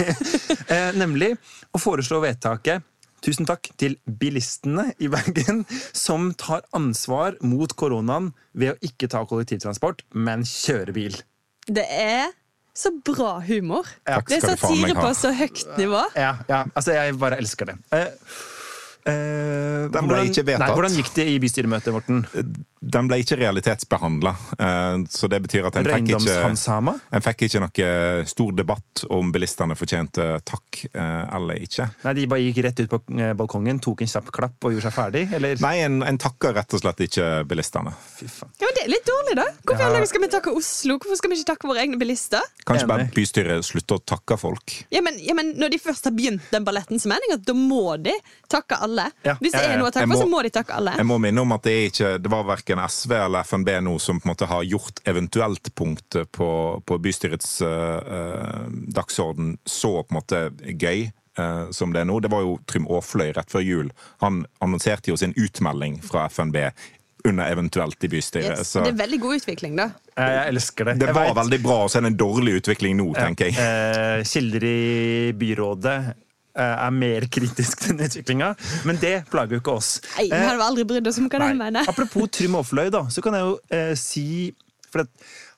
eh, 0.70 0.92
nemlig 0.94 1.32
å 1.74 1.80
foreslå 1.82 2.20
vedtaket 2.22 2.84
Tusen 3.20 3.44
takk 3.48 3.68
til 3.80 3.98
bilistene 4.20 4.86
i 5.02 5.08
Bergen 5.12 5.64
som 5.92 6.30
tar 6.40 6.62
ansvar 6.76 7.36
mot 7.44 7.72
koronaen 7.76 8.30
ved 8.56 8.72
å 8.72 8.78
ikke 8.86 9.10
ta 9.12 9.26
kollektivtransport, 9.28 10.06
men 10.16 10.46
kjøre 10.48 10.94
bil. 10.96 11.18
Det 11.68 11.84
er 11.84 12.30
så 12.72 12.92
bra 13.04 13.34
humor. 13.44 13.88
Ja. 14.08 14.22
Det 14.24 14.38
er 14.38 14.54
satire 14.54 14.94
på 14.96 15.10
så 15.18 15.34
høyt 15.36 15.66
nivå. 15.76 16.00
Ja, 16.16 16.32
ja, 16.48 16.62
altså 16.72 16.96
jeg 16.96 17.18
bare 17.20 17.40
elsker 17.42 17.68
det. 17.68 17.76
Eh, 17.92 18.08
eh, 19.08 19.88
hvordan-. 19.92 20.26
Nei, 20.60 20.68
hvordan 20.76 20.92
gikk 20.98 21.14
det 21.16 21.26
i 21.32 21.38
bystyremøtet, 21.42 21.92
Morten? 21.94 22.24
Den 22.80 23.08
ble 23.10 23.18
ikke 23.20 23.36
realitetsbehandla, 23.36 24.30
så 25.12 25.28
det 25.28 25.42
betyr 25.44 25.66
at 25.68 25.76
en 25.76 25.84
fikk 25.84 26.06
ikke 26.16 26.36
en 27.12 27.24
fikk 27.26 27.42
ikke 27.44 27.60
noe 27.60 27.88
stor 28.30 28.54
debatt 28.56 29.02
om 29.12 29.28
bilistene 29.34 29.76
fortjente 29.76 30.24
takk 30.48 30.78
eh, 30.88 31.34
eller 31.36 31.60
ikke. 31.60 31.86
Nei, 32.06 32.14
de 32.16 32.24
bare 32.30 32.40
gikk 32.46 32.62
rett 32.64 32.80
ut 32.80 32.88
på 32.94 33.00
eh, 33.20 33.34
balkongen, 33.36 33.82
tok 33.84 34.00
en 34.06 34.10
kjapp 34.14 34.30
klapp 34.32 34.64
og 34.64 34.72
gjorde 34.72 34.86
seg 34.88 34.96
ferdig? 34.96 35.26
Eller? 35.36 35.60
Nei, 35.60 35.74
en, 35.84 35.98
en 36.08 36.20
takka 36.20 36.54
rett 36.56 36.72
og 36.72 36.80
slett 36.80 37.02
ikke 37.04 37.28
bilistene. 37.50 37.92
Fy 38.16 38.30
faen. 38.32 38.54
Ja, 38.62 38.70
men 38.70 38.78
Det 38.78 38.86
er 38.86 38.92
litt 38.94 39.06
dårlig, 39.10 39.36
da. 39.42 39.46
Hvorfor 39.68 39.98
Ja. 40.00 40.06
skal 40.08 40.24
vi 40.24 40.30
takke 40.32 40.56
Oslo? 40.56 40.96
Hvorfor 41.02 41.20
skal 41.20 41.34
vi 41.34 41.38
ikke 41.42 41.50
takke 41.52 41.68
våre 41.68 41.84
egne 41.84 42.00
bilister? 42.00 42.48
Kanskje 42.64 42.88
bare 42.88 43.10
bystyret 43.12 43.66
slutter 43.68 44.00
å 44.00 44.04
takke 44.14 44.40
folk? 44.40 44.78
Ja, 44.94 45.04
men, 45.04 45.20
ja, 45.20 45.36
men 45.36 45.52
Når 45.60 45.74
de 45.76 45.82
først 45.84 46.08
har 46.08 46.16
begynt 46.16 46.48
den 46.54 46.64
balletten, 46.64 46.96
så 47.02 47.12
mener 47.12 47.28
jeg 47.28 47.40
at 47.42 47.44
da 47.44 47.52
må 47.60 47.96
de 48.00 48.16
takke 48.48 48.80
alle. 48.80 49.10
Ja, 49.26 49.36
Hvis 49.36 49.52
det 49.52 49.66
er 49.68 49.76
noe 49.76 49.90
å 49.90 49.92
takke 49.92 50.08
for, 50.08 50.24
så 50.24 50.24
må- 50.24 50.38
må 50.38 50.42
de 50.48 50.50
takke 50.54 50.72
alle. 50.80 50.96
Jeg 50.96 51.06
må 51.06 51.20
minne 51.20 51.44
om 51.44 51.52
at 51.52 51.62
det, 51.66 51.72
er 51.76 51.90
ikke, 51.90 52.10
det 52.22 52.30
var 52.32 52.44
verken 52.48 52.69
SV 52.78 53.12
eller 53.16 53.40
FNB 53.40 53.68
nå 53.82 53.98
som 53.98 54.20
på 54.20 54.28
en 54.28 54.30
måte 54.34 54.46
har 54.46 54.62
gjort 54.62 55.00
eventuelt-punktet 55.04 56.30
på, 56.32 56.50
på 56.86 56.98
bystyrets 57.02 57.60
eh, 57.62 57.98
eh, 58.18 58.68
dagsorden 58.94 59.58
så 59.64 60.02
på 60.04 60.14
en 60.14 60.18
måte 60.20 60.42
gøy 60.78 61.10
eh, 61.38 61.66
som 61.74 61.92
det 61.92 62.00
er 62.04 62.08
nå. 62.10 62.20
Det 62.20 62.30
var 62.30 62.46
jo 62.46 62.58
Trym 62.70 62.86
Aafløy 62.86 63.32
rett 63.36 63.50
før 63.50 63.60
jul. 63.66 63.92
Han 64.22 64.44
annonserte 64.60 65.10
jo 65.10 65.16
sin 65.20 65.34
utmelding 65.36 66.00
fra 66.06 66.28
FNB 66.30 66.56
under 67.24 67.50
eventuelt 67.52 68.04
i 68.04 68.08
bystyret. 68.08 68.58
Yes. 68.58 68.70
Så 68.72 68.80
Det 68.84 68.94
er 68.94 69.02
veldig 69.02 69.20
god 69.20 69.34
utvikling, 69.40 69.76
da. 69.76 69.90
Eh, 70.16 70.30
Jeg 70.38 70.54
elsker 70.54 70.84
det. 70.84 70.98
det 71.02 71.12
var 71.14 71.34
veldig 71.36 71.62
bra, 71.62 71.82
og 71.84 71.90
så 71.90 71.98
er 71.98 72.06
det 72.06 72.12
en 72.14 72.20
dårlig 72.22 72.54
utvikling 72.62 72.96
nå, 72.96 73.10
tenker 73.18 73.50
jeg. 73.50 73.58
Eh, 73.60 74.24
kilder 74.24 74.64
i 74.64 75.32
byrådet 75.36 75.98
er 76.54 76.90
mer 76.94 77.26
kritisk 77.30 77.84
til 77.84 77.96
den 77.96 78.08
utviklinga, 78.08 78.54
men 78.88 78.98
det 79.02 79.24
plager 79.30 79.56
jo 79.56 79.60
ikke 79.62 79.76
oss. 79.76 80.00
Nei, 80.16 80.28
Vi 80.30 80.40
har 80.48 80.58
aldri 80.64 80.84
brydd 80.84 81.06
oss 81.06 81.18
om 81.22 81.28
hva 81.30 81.38
de 81.44 81.54
mener. 81.58 81.86
Apropos 81.88 82.28
Trym 82.32 82.56
Aafløy, 82.58 82.90
da, 82.90 83.04
så 83.10 83.22
kan 83.22 83.34
jeg 83.38 83.46
jo 83.46 83.54
eh, 83.70 83.94
si 83.94 84.26
For 84.90 85.04
at 85.04 85.10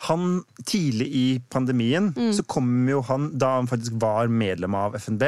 han 0.08 0.42
tidlig 0.68 1.06
i 1.16 1.26
pandemien 1.48 2.10
så 2.36 2.42
kom 2.44 2.66
jo 2.90 2.98
han, 3.08 3.30
da 3.38 3.54
han 3.54 3.68
faktisk 3.70 3.94
var 4.02 4.28
medlem 4.28 4.74
av 4.76 4.92
FNB, 4.98 5.22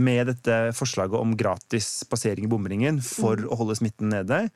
med 0.00 0.30
dette 0.30 0.72
forslaget 0.72 1.18
om 1.20 1.34
gratis 1.36 2.04
passering 2.08 2.46
i 2.46 2.48
bomringen 2.48 3.02
for 3.04 3.36
å 3.44 3.58
holde 3.60 3.76
smitten 3.76 4.08
nede. 4.14 4.48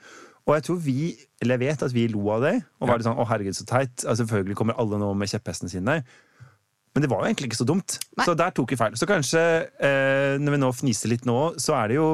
Og 0.48 0.54
jeg 0.56 0.64
tror 0.64 0.78
vi, 0.80 1.10
eller 1.42 1.58
jeg 1.58 1.66
vet 1.66 1.82
at 1.84 1.92
vi 1.92 2.06
lo 2.08 2.22
av 2.32 2.46
det, 2.46 2.54
og 2.80 2.88
var 2.88 2.96
litt 2.96 3.04
sånn 3.04 3.18
'å 3.20 3.28
herregud, 3.28 3.52
så 3.58 3.66
teit'. 3.68 4.06
Altså, 4.06 4.24
selvfølgelig 4.24 4.56
kommer 4.56 4.78
alle 4.80 4.96
nå 4.96 5.12
med 5.12 5.28
kjepphestene 5.28 5.68
sine. 5.68 5.98
Men 6.98 7.04
det 7.04 7.12
var 7.12 7.20
jo 7.22 7.28
egentlig 7.28 7.52
ikke 7.52 7.60
så 7.60 7.64
dumt. 7.68 7.94
Nei. 8.18 8.24
Så 8.26 8.32
der 8.34 8.50
tok 8.50 8.72
vi 8.74 8.76
feil. 8.80 8.96
Så 8.98 9.06
kanskje, 9.06 9.42
eh, 9.78 10.32
når 10.42 10.56
vi 10.56 10.58
nå 10.58 10.72
fniser 10.74 11.12
litt 11.12 11.28
nå, 11.28 11.36
så 11.62 11.76
er 11.78 11.92
det 11.92 11.98
jo 12.00 12.08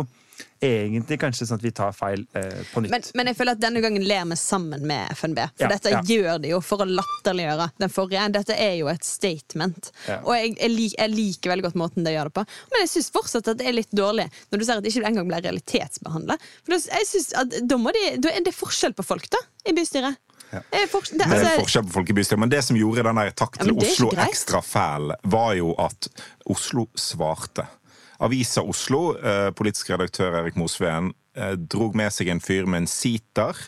egentlig 0.61 1.17
kanskje 1.23 1.47
sånn 1.49 1.57
at 1.57 1.65
vi 1.65 1.73
tar 1.73 1.95
feil 1.97 2.27
eh, 2.37 2.59
på 2.69 2.83
nytt. 2.85 2.93
Men, 2.93 3.07
men 3.17 3.31
jeg 3.31 3.39
føler 3.39 3.57
at 3.57 3.63
denne 3.63 3.81
gangen 3.81 4.05
ler 4.05 4.27
vi 4.29 4.37
sammen 4.37 4.85
med 4.85 5.15
FNB. 5.17 5.41
For 5.55 5.65
Ja, 5.65 5.71
dette 5.73 5.95
ja. 5.95 6.03
gjør 6.05 6.43
de 6.45 6.51
jo 6.53 6.59
for 6.65 6.85
å 6.85 6.89
latterliggjøre 6.91 7.71
den 7.81 7.95
forrige. 7.95 8.27
Dette 8.37 8.59
er 8.61 8.75
jo 8.83 8.91
et 8.93 9.09
statement. 9.09 9.89
Ja. 10.05 10.19
Og 10.21 10.37
jeg, 10.37 10.53
jeg, 10.59 10.75
lik, 10.75 10.99
jeg 10.99 11.15
liker 11.15 11.55
veldig 11.55 11.69
godt 11.71 11.81
måten 11.81 12.05
de 12.05 12.13
gjør 12.13 12.29
det 12.29 12.37
på. 12.43 12.45
Men 12.75 12.85
jeg 12.85 12.93
syns 12.93 13.11
fortsatt 13.17 13.49
at 13.55 13.63
det 13.63 13.71
er 13.73 13.79
litt 13.81 13.97
dårlig 13.97 14.29
når 14.53 14.61
du 14.61 14.67
ser 14.69 14.77
at 14.77 14.85
det 14.85 14.93
ikke 14.93 15.09
engang 15.09 15.33
blir 15.33 15.49
realitetsbehandla. 15.49 16.37
Da, 16.69 16.81
da, 16.85 17.81
de, 17.97 18.07
da 18.21 18.37
er 18.37 18.45
det 18.45 18.57
forskjell 18.57 18.97
på 19.01 19.09
folk, 19.15 19.33
da, 19.33 19.41
i 19.65 19.77
bystyret. 19.81 20.21
Det 20.55 20.81
er 20.81 20.89
det, 20.91 21.25
er 21.25 21.33
altså, 21.39 21.63
forskjell 21.63 21.87
på 21.89 21.95
folk 21.97 22.11
i 22.11 22.17
bystyret, 22.19 22.43
men 22.45 22.53
det 22.53 22.63
som 22.67 22.79
gjorde 22.79 23.05
den 23.07 23.21
der 23.21 23.35
takk 23.37 23.59
til 23.61 23.73
ikke 23.75 23.89
Oslo 23.89 24.11
ekstra 24.27 24.61
fæl, 24.65 25.15
var 25.35 25.55
jo 25.59 25.75
at 25.83 26.09
Oslo 26.55 26.87
svarte. 26.99 27.67
Avisa 28.25 28.63
Oslo, 28.63 29.17
eh, 29.19 29.51
politisk 29.57 29.91
redaktør 29.91 30.39
Erik 30.41 30.57
Mosveen, 30.61 31.13
eh, 31.37 31.55
drog 31.59 31.97
med 31.99 32.15
seg 32.15 32.31
en 32.33 32.41
fyr 32.41 32.67
med 32.67 32.85
en 32.85 32.91
sitar 32.91 33.59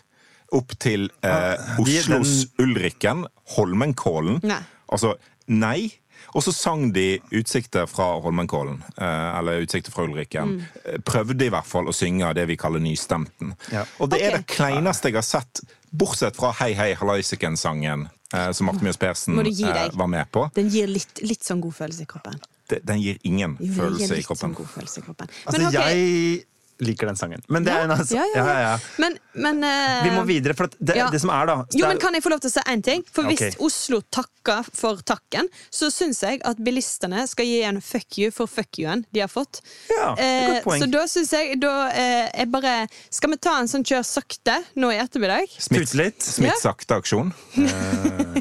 opp 0.54 0.76
til 0.78 1.08
eh, 1.26 1.30
Ah, 1.30 1.78
Oslos 1.82 2.46
Ulrikken, 2.62 3.26
Holmenkollen. 3.56 4.40
Nei. 4.46 4.62
Altså, 4.92 5.16
nei. 5.46 5.90
Og 6.34 6.42
så 6.44 6.52
sang 6.52 6.90
de 6.94 7.18
utsikter 7.36 7.86
fra 7.88 8.16
Holmenkollen, 8.20 8.80
eh, 8.96 9.38
eller 9.38 9.62
utsikter 9.64 9.92
fra 9.94 10.04
Ulrikken. 10.06 10.56
Mm. 10.56 10.62
Eh, 10.84 10.98
Prøvde 11.06 11.46
i 11.46 11.52
hvert 11.52 11.68
fall 11.68 11.88
å 11.88 11.94
synge 11.94 12.32
det 12.36 12.46
vi 12.50 12.58
kaller 12.60 12.82
nystemten. 12.82 13.54
Ja. 13.72 13.84
Og 14.00 14.10
det 14.12 14.22
er 14.24 14.38
det 14.38 14.46
kleineste 14.50 15.10
jeg 15.10 15.18
har 15.18 15.26
sett, 15.26 15.62
bortsett 15.98 16.36
fra 16.36 16.52
Hei 16.60 16.72
Hei 16.78 16.90
Hallaisiken-sangen, 16.98 18.08
eh, 18.34 18.50
som 18.56 18.68
Marte 18.68 18.84
Mjøs 18.84 19.00
Persen 19.00 19.38
eh, 19.40 19.86
var 19.96 20.10
med 20.12 20.30
på. 20.34 20.48
Den 20.56 20.68
gir 20.72 20.90
litt, 20.90 21.22
litt 21.22 21.46
sånn 21.46 21.62
god 21.64 21.76
følelse 21.78 22.06
i 22.06 22.10
kroppen. 22.10 22.38
De, 22.70 22.80
Den 22.82 23.00
gir 23.00 23.18
ingen 23.22 23.56
Jo, 23.60 23.86
den 23.86 24.00
gir 24.00 24.16
i. 24.18 24.22
Sånn 24.26 24.54
følelse 24.58 25.00
i 25.00 25.06
kroppen. 25.06 25.30
Altså, 25.46 25.60
Men 25.60 25.68
ok, 25.68 25.76
jeg 25.78 26.44
liker 26.84 27.06
den 27.08 27.16
sangen. 27.16 27.40
Men 27.48 27.64
det 27.64 27.72
er 27.72 27.84
en 27.86 27.92
annen 27.94 28.10
ja, 28.12 28.24
ja, 28.34 28.42
ja. 28.44 28.56
ja. 28.60 28.72
Men, 29.00 29.14
men 29.32 29.62
uh, 29.64 30.02
Vi 30.04 30.10
må 30.12 30.24
videre, 30.28 30.52
for 30.58 30.68
det, 30.76 30.96
ja. 30.98 31.06
det 31.12 31.20
som 31.22 31.30
er, 31.32 31.46
da 31.48 31.54
Jo, 31.72 31.86
er- 31.86 31.94
men 31.94 32.00
Kan 32.02 32.12
jeg 32.18 32.24
få 32.26 32.32
lov 32.34 32.40
til 32.44 32.50
å 32.50 32.54
si 32.58 32.64
én 32.72 32.82
ting? 32.84 33.04
For 33.12 33.24
Hvis. 33.30 33.56
Oslo 33.64 34.02
takker 34.12 34.66
for 34.76 35.00
takken, 35.08 35.48
så 35.74 35.88
syns 35.90 36.20
jeg 36.22 36.42
at 36.46 36.60
bilistene 36.62 37.24
skal 37.26 37.48
gi 37.48 37.62
en 37.66 37.80
fuck 37.82 38.18
you 38.20 38.28
for 38.30 38.46
fuck 38.46 38.78
you-en 38.78 39.06
de 39.12 39.24
har 39.24 39.32
fått. 39.32 39.62
Ja, 39.90 40.12
det 40.14 40.22
er 40.22 40.36
et 40.36 40.42
Eh, 40.46 40.50
godt 40.52 40.64
poeng. 40.68 40.82
så 40.84 40.90
da 40.92 41.06
syns 41.10 41.32
jeg 41.34 41.58
da 41.64 41.72
eh, 41.90 42.28
jeg 42.42 42.50
bare 42.52 42.74
Skal 43.10 43.30
vi 43.32 43.36
ta 43.42 43.56
en 43.60 43.68
sånn 43.72 43.82
kjør 43.86 44.04
sakte 44.06 44.58
nå 44.76 44.92
i 44.94 45.00
ettermiddag? 45.02 45.48
Smitt, 45.58 45.94
litt. 45.98 46.22
smitt 46.22 46.60
sakte-aksjon. 46.62 47.32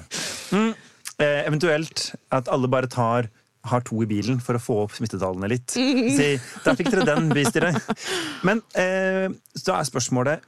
Eh, 1.15 1.45
eventuelt 1.47 2.09
at 2.35 2.49
alle 2.51 2.67
bare 2.67 2.89
tar 2.91 3.29
har 3.69 3.83
to 3.85 4.01
i 4.03 4.09
bilen 4.09 4.39
for 4.43 4.57
å 4.57 4.61
få 4.61 4.77
opp 4.85 4.95
smittetallene 4.97 5.49
litt. 5.51 5.75
Si, 6.17 6.27
der 6.65 6.77
fikk 6.77 6.91
dere 6.93 7.05
den, 7.07 7.31
bystyret. 7.33 7.79
Men 8.47 8.61
eh, 8.77 9.27
så 9.57 9.75
er 9.77 9.87
spørsmålet 9.87 10.45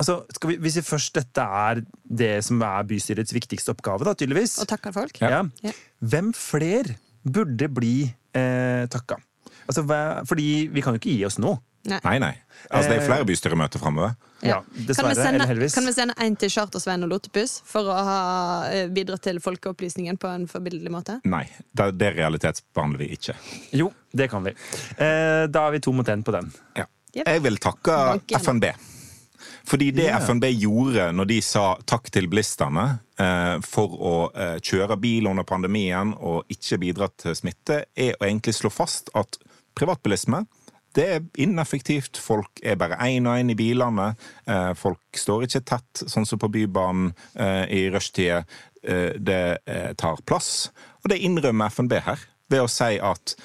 altså, 0.00 0.18
skal 0.36 0.52
vi, 0.52 0.58
Hvis 0.64 0.78
vi 0.80 0.84
først 0.86 1.14
dette 1.16 1.44
er 1.62 1.82
det 2.22 2.32
som 2.46 2.60
er 2.66 2.88
bystyrets 2.88 3.34
viktigste 3.36 3.72
oppgave, 3.74 4.06
da, 4.06 4.14
tydeligvis 4.18 4.58
Og 4.64 4.68
takker 4.70 4.94
folk? 4.96 5.20
ja. 5.22 5.44
Ja. 5.64 5.74
Hvem 6.04 6.32
fler 6.36 6.92
burde 7.26 7.70
bli 7.72 7.94
eh, 8.36 8.84
takka? 8.92 9.18
Altså, 9.66 9.82
hva, 9.88 10.22
fordi 10.28 10.68
vi 10.70 10.82
kan 10.84 10.94
jo 10.94 11.00
ikke 11.00 11.14
gi 11.14 11.24
oss 11.26 11.40
nå. 11.42 11.56
Nei. 11.90 12.00
Nei, 12.04 12.16
nei. 12.22 12.32
Altså, 12.70 12.90
det 12.90 12.96
er 12.96 13.02
Eh, 13.02 13.06
flere 13.06 13.26
bystyremøter 13.28 13.82
framover. 13.82 14.16
Ja, 14.42 14.60
Kan 14.60 14.72
vi 14.74 14.86
dessverre, 14.88 15.14
sende. 15.14 15.68
Kan 15.74 15.86
vi 15.86 15.92
sende 15.92 16.14
en 16.18 16.36
til 16.36 16.50
Charter-Svein 16.50 17.04
og 17.06 17.12
Lotepus 17.14 17.60
for 17.64 17.88
å 17.88 17.96
ha 18.08 18.18
eh, 18.70 18.88
bidratt 18.92 19.22
til 19.26 19.40
folkeopplysningen 19.40 20.18
på 20.20 20.28
en 20.28 20.48
forbilledlig 20.50 20.92
måte? 20.92 21.20
Nei, 21.24 21.44
det, 21.72 21.92
det 22.00 22.12
realitetsbehandler 22.18 23.04
vi 23.04 23.12
ikke. 23.16 23.36
Jo, 23.72 23.92
det 24.12 24.28
kan 24.32 24.44
vi. 24.44 24.56
Eh, 24.96 25.46
da 25.48 25.66
er 25.68 25.76
vi 25.76 25.80
to 25.80 25.94
mot 25.96 26.08
én 26.08 26.26
på 26.26 26.34
den. 26.36 26.52
Ja. 26.76 26.88
Yep. 27.16 27.24
Jeg 27.24 27.42
vil 27.46 27.56
takke. 27.64 27.96
FNB. 28.36 28.66
Fordi 29.66 29.90
det 29.90 30.04
yeah. 30.04 30.22
FNB 30.22 30.44
gjorde 30.60 31.08
når 31.16 31.28
de 31.30 31.40
sa 31.42 31.64
takk 31.88 32.10
til 32.14 32.28
bilistene 32.30 32.84
eh, 33.18 33.56
for 33.66 33.96
å 33.96 34.14
eh, 34.30 34.58
kjøre 34.62 34.98
bil 35.00 35.26
under 35.30 35.46
pandemien 35.48 36.12
og 36.14 36.52
ikke 36.52 36.78
bidra 36.84 37.08
til 37.18 37.34
smitte, 37.34 37.80
er 37.96 38.14
å 38.20 38.28
egentlig 38.28 38.54
slå 38.54 38.70
fast 38.70 39.10
at 39.18 39.40
privatbilisme 39.76 40.44
det 40.96 41.06
er 41.06 41.26
ineffektivt. 41.42 42.18
Folk 42.20 42.62
er 42.64 42.78
bare 42.80 42.98
én 43.04 43.28
og 43.28 43.36
én 43.36 43.52
i 43.52 43.58
bilene. 43.58 44.14
Eh, 44.48 44.72
folk 44.78 45.18
står 45.18 45.46
ikke 45.46 45.64
tett, 45.68 46.04
sånn 46.08 46.26
som 46.28 46.40
på 46.40 46.50
Bybanen 46.52 47.12
eh, 47.34 47.64
i 47.72 47.82
rushtida. 47.92 48.42
Eh, 48.82 49.12
det 49.18 49.42
tar 50.00 50.22
plass. 50.28 50.70
Og 51.04 51.12
det 51.12 51.20
innrømmer 51.26 51.72
FNB 51.72 52.00
her, 52.06 52.26
ved 52.50 52.64
å 52.64 52.70
si 52.70 52.96
at 53.02 53.36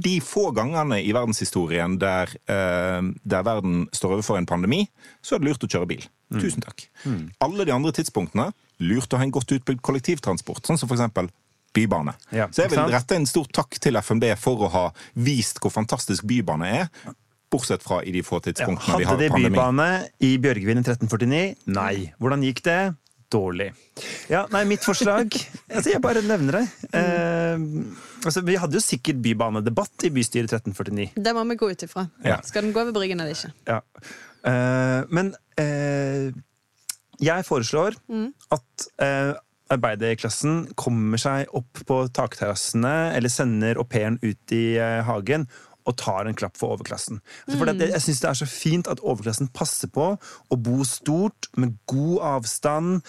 de 0.00 0.14
få 0.24 0.48
gangene 0.56 1.00
i 1.04 1.10
verdenshistorien 1.12 1.98
der, 2.00 2.30
der 2.48 3.42
verden 3.44 3.82
står 3.92 4.14
overfor 4.14 4.38
en 4.38 4.48
pandemi, 4.48 4.86
så 5.20 5.36
er 5.36 5.42
det 5.42 5.50
lurt 5.50 5.66
å 5.66 5.68
kjøre 5.68 5.88
bil. 5.90 6.06
Tusen 6.32 6.64
takk. 6.64 6.86
Alle 7.44 7.66
de 7.68 7.74
andre 7.74 7.92
tidspunktene 7.92 8.46
lurt 8.80 9.12
å 9.12 9.20
ha 9.20 9.26
en 9.26 9.34
godt 9.34 9.52
utbygd 9.58 9.82
kollektivtransport, 9.84 10.64
sånn 10.64 10.80
som 10.80 10.88
eksempel 10.94 11.28
bybane. 11.76 12.14
Ja, 12.34 12.48
så 12.50 12.64
jeg 12.64 12.74
vil 12.74 12.92
rette 12.92 13.18
en 13.18 13.28
stor 13.30 13.48
takk 13.54 13.78
til 13.82 13.98
FNB 14.00 14.30
for 14.40 14.66
å 14.66 14.70
ha 14.72 14.84
vist 15.14 15.60
hvor 15.62 15.72
fantastisk 15.74 16.26
bybane 16.28 16.70
er, 16.82 16.88
bortsett 17.50 17.82
fra 17.82 18.00
i 18.06 18.14
de 18.14 18.22
få 18.26 18.38
Ja, 18.40 18.50
tidspunktene 18.50 18.98
vi 18.98 19.06
har 19.06 19.16
hadde 19.16 19.28
de 19.28 19.50
bybane 19.50 19.90
i 20.26 20.34
Bjørgvin 20.42 20.80
i 20.80 20.84
1349? 20.84 21.44
Nei. 21.74 21.94
Hvordan 22.22 22.44
gikk 22.46 22.62
det? 22.66 22.80
Dårlig. 23.30 23.68
Ja, 24.30 24.44
nei, 24.50 24.64
mitt 24.66 24.82
forslag 24.82 25.30
altså 25.74 25.92
Jeg 25.92 26.02
bare 26.02 26.22
nevner 26.26 26.60
det. 26.60 26.62
Eh, 26.98 27.62
altså, 28.26 28.42
vi 28.46 28.56
hadde 28.58 28.78
jo 28.78 28.82
sikkert 28.82 29.20
bybanedebatt 29.22 30.06
i 30.08 30.10
bystyret 30.14 30.50
i 30.50 30.58
1349. 30.58 31.12
Det 31.14 31.34
må 31.36 31.44
vi 31.52 31.58
gå 31.60 31.70
ut 31.70 31.86
ifra. 31.86 32.08
Ja. 32.26 32.40
Skal 32.46 32.66
den 32.66 32.74
gå 32.74 32.82
over 32.82 32.96
Bryggen 32.96 33.22
eller 33.22 33.36
ikke? 33.38 33.52
Ja. 33.70 33.78
Eh, 34.50 35.02
men 35.14 35.34
eh, 35.60 36.30
jeg 37.20 37.46
foreslår 37.46 37.98
at 38.56 38.90
eh, 39.04 39.32
arbeiderklassen 39.70 40.70
kommer 40.78 41.20
seg 41.20 41.50
opp 41.56 41.82
på 41.86 42.02
takterrassene 42.14 43.12
eller 43.16 43.32
sender 43.32 43.80
au 43.80 43.86
pairen 43.88 44.18
ut 44.22 44.54
i 44.56 44.64
eh, 44.78 45.00
hagen 45.06 45.46
og 45.88 45.96
tar 45.98 46.28
en 46.28 46.36
klapp 46.36 46.58
for 46.60 46.76
overklassen. 46.76 47.22
Altså, 47.46 47.58
for 47.58 47.70
det, 47.72 47.88
jeg 47.94 48.04
synes 48.04 48.20
det 48.22 48.28
er 48.30 48.38
så 48.42 48.48
fint 48.50 48.90
at 48.90 49.00
overklassen 49.00 49.48
passer 49.56 49.90
på 49.92 50.12
å 50.14 50.58
bo 50.60 50.82
stort, 50.86 51.48
med 51.56 51.78
god 51.90 52.20
avstand. 52.36 53.00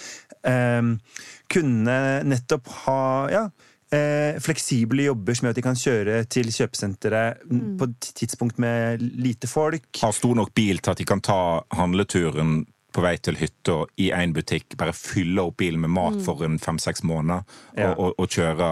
Eh, 0.47 0.93
kunne 1.51 1.97
nettopp 2.25 2.71
ha 2.85 3.03
ja, 3.33 3.43
eh, 3.93 4.39
fleksible 4.41 5.09
jobber 5.09 5.37
som 5.37 5.47
gjør 5.47 5.55
at 5.55 5.59
de 5.59 5.67
kan 5.67 5.81
kjøre 5.83 6.19
til 6.31 6.51
kjøpesenteret 6.55 7.45
på 7.77 7.89
et 7.89 8.11
tidspunkt 8.23 8.61
med 8.61 9.03
lite 9.03 9.51
folk. 9.51 9.89
Ha 10.01 10.13
stor 10.15 10.37
nok 10.39 10.53
bil 10.57 10.79
til 10.79 10.95
at 10.95 11.01
de 11.01 11.09
kan 11.11 11.23
ta 11.23 11.41
handleturen 11.75 12.61
på 12.93 13.03
vei 13.03 13.13
til 13.23 13.37
hytta 13.39 13.77
i 14.01 14.09
én 14.15 14.33
butikk, 14.35 14.75
bare 14.79 14.93
fylle 14.95 15.41
opp 15.47 15.57
bilen 15.61 15.81
med 15.83 15.91
mat 15.95 16.17
for 16.25 16.43
en 16.45 16.57
fem-seks 16.61 17.03
måneder, 17.07 17.43
Ja. 17.77 17.91
og, 17.91 17.99
og, 17.99 18.13
og 18.19 18.29
kjøre 18.35 18.69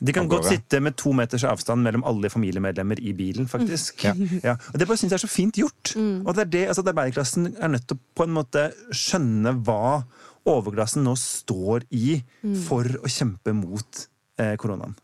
De 0.00 0.12
kan 0.16 0.28
godt 0.28 0.48
sitte 0.48 0.80
med 0.80 0.96
to 0.96 1.12
meters 1.12 1.44
avstand 1.44 1.82
mellom 1.84 2.04
alle 2.08 2.30
familiemedlemmer 2.32 3.00
i 3.00 3.12
bilen, 3.12 3.48
faktisk. 3.48 4.04
Ja. 4.44 4.56
Og 4.72 4.78
Det 4.78 4.86
bare 4.88 4.96
synes 4.96 5.12
jeg 5.12 5.18
er 5.18 5.26
så 5.26 5.30
fint 5.32 5.56
gjort. 5.58 5.94
Og 5.98 6.34
det 6.34 6.46
er 6.46 6.50
det, 6.52 6.64
altså 6.68 6.82
at 6.84 6.92
Arbeiderklassen 6.94 7.50
er 7.58 7.68
nødt 7.68 7.86
til 7.88 7.96
å 7.98 8.04
på 8.18 8.24
en 8.28 8.34
måte 8.36 8.68
skjønne 8.94 9.52
hva 9.66 10.02
overklassen 10.48 11.04
nå 11.04 11.14
står 11.20 11.84
i 11.92 12.18
for 12.66 12.86
å 13.02 13.10
kjempe 13.10 13.52
mot 13.56 14.06
eh, 14.40 14.54
koronaen. 14.60 14.94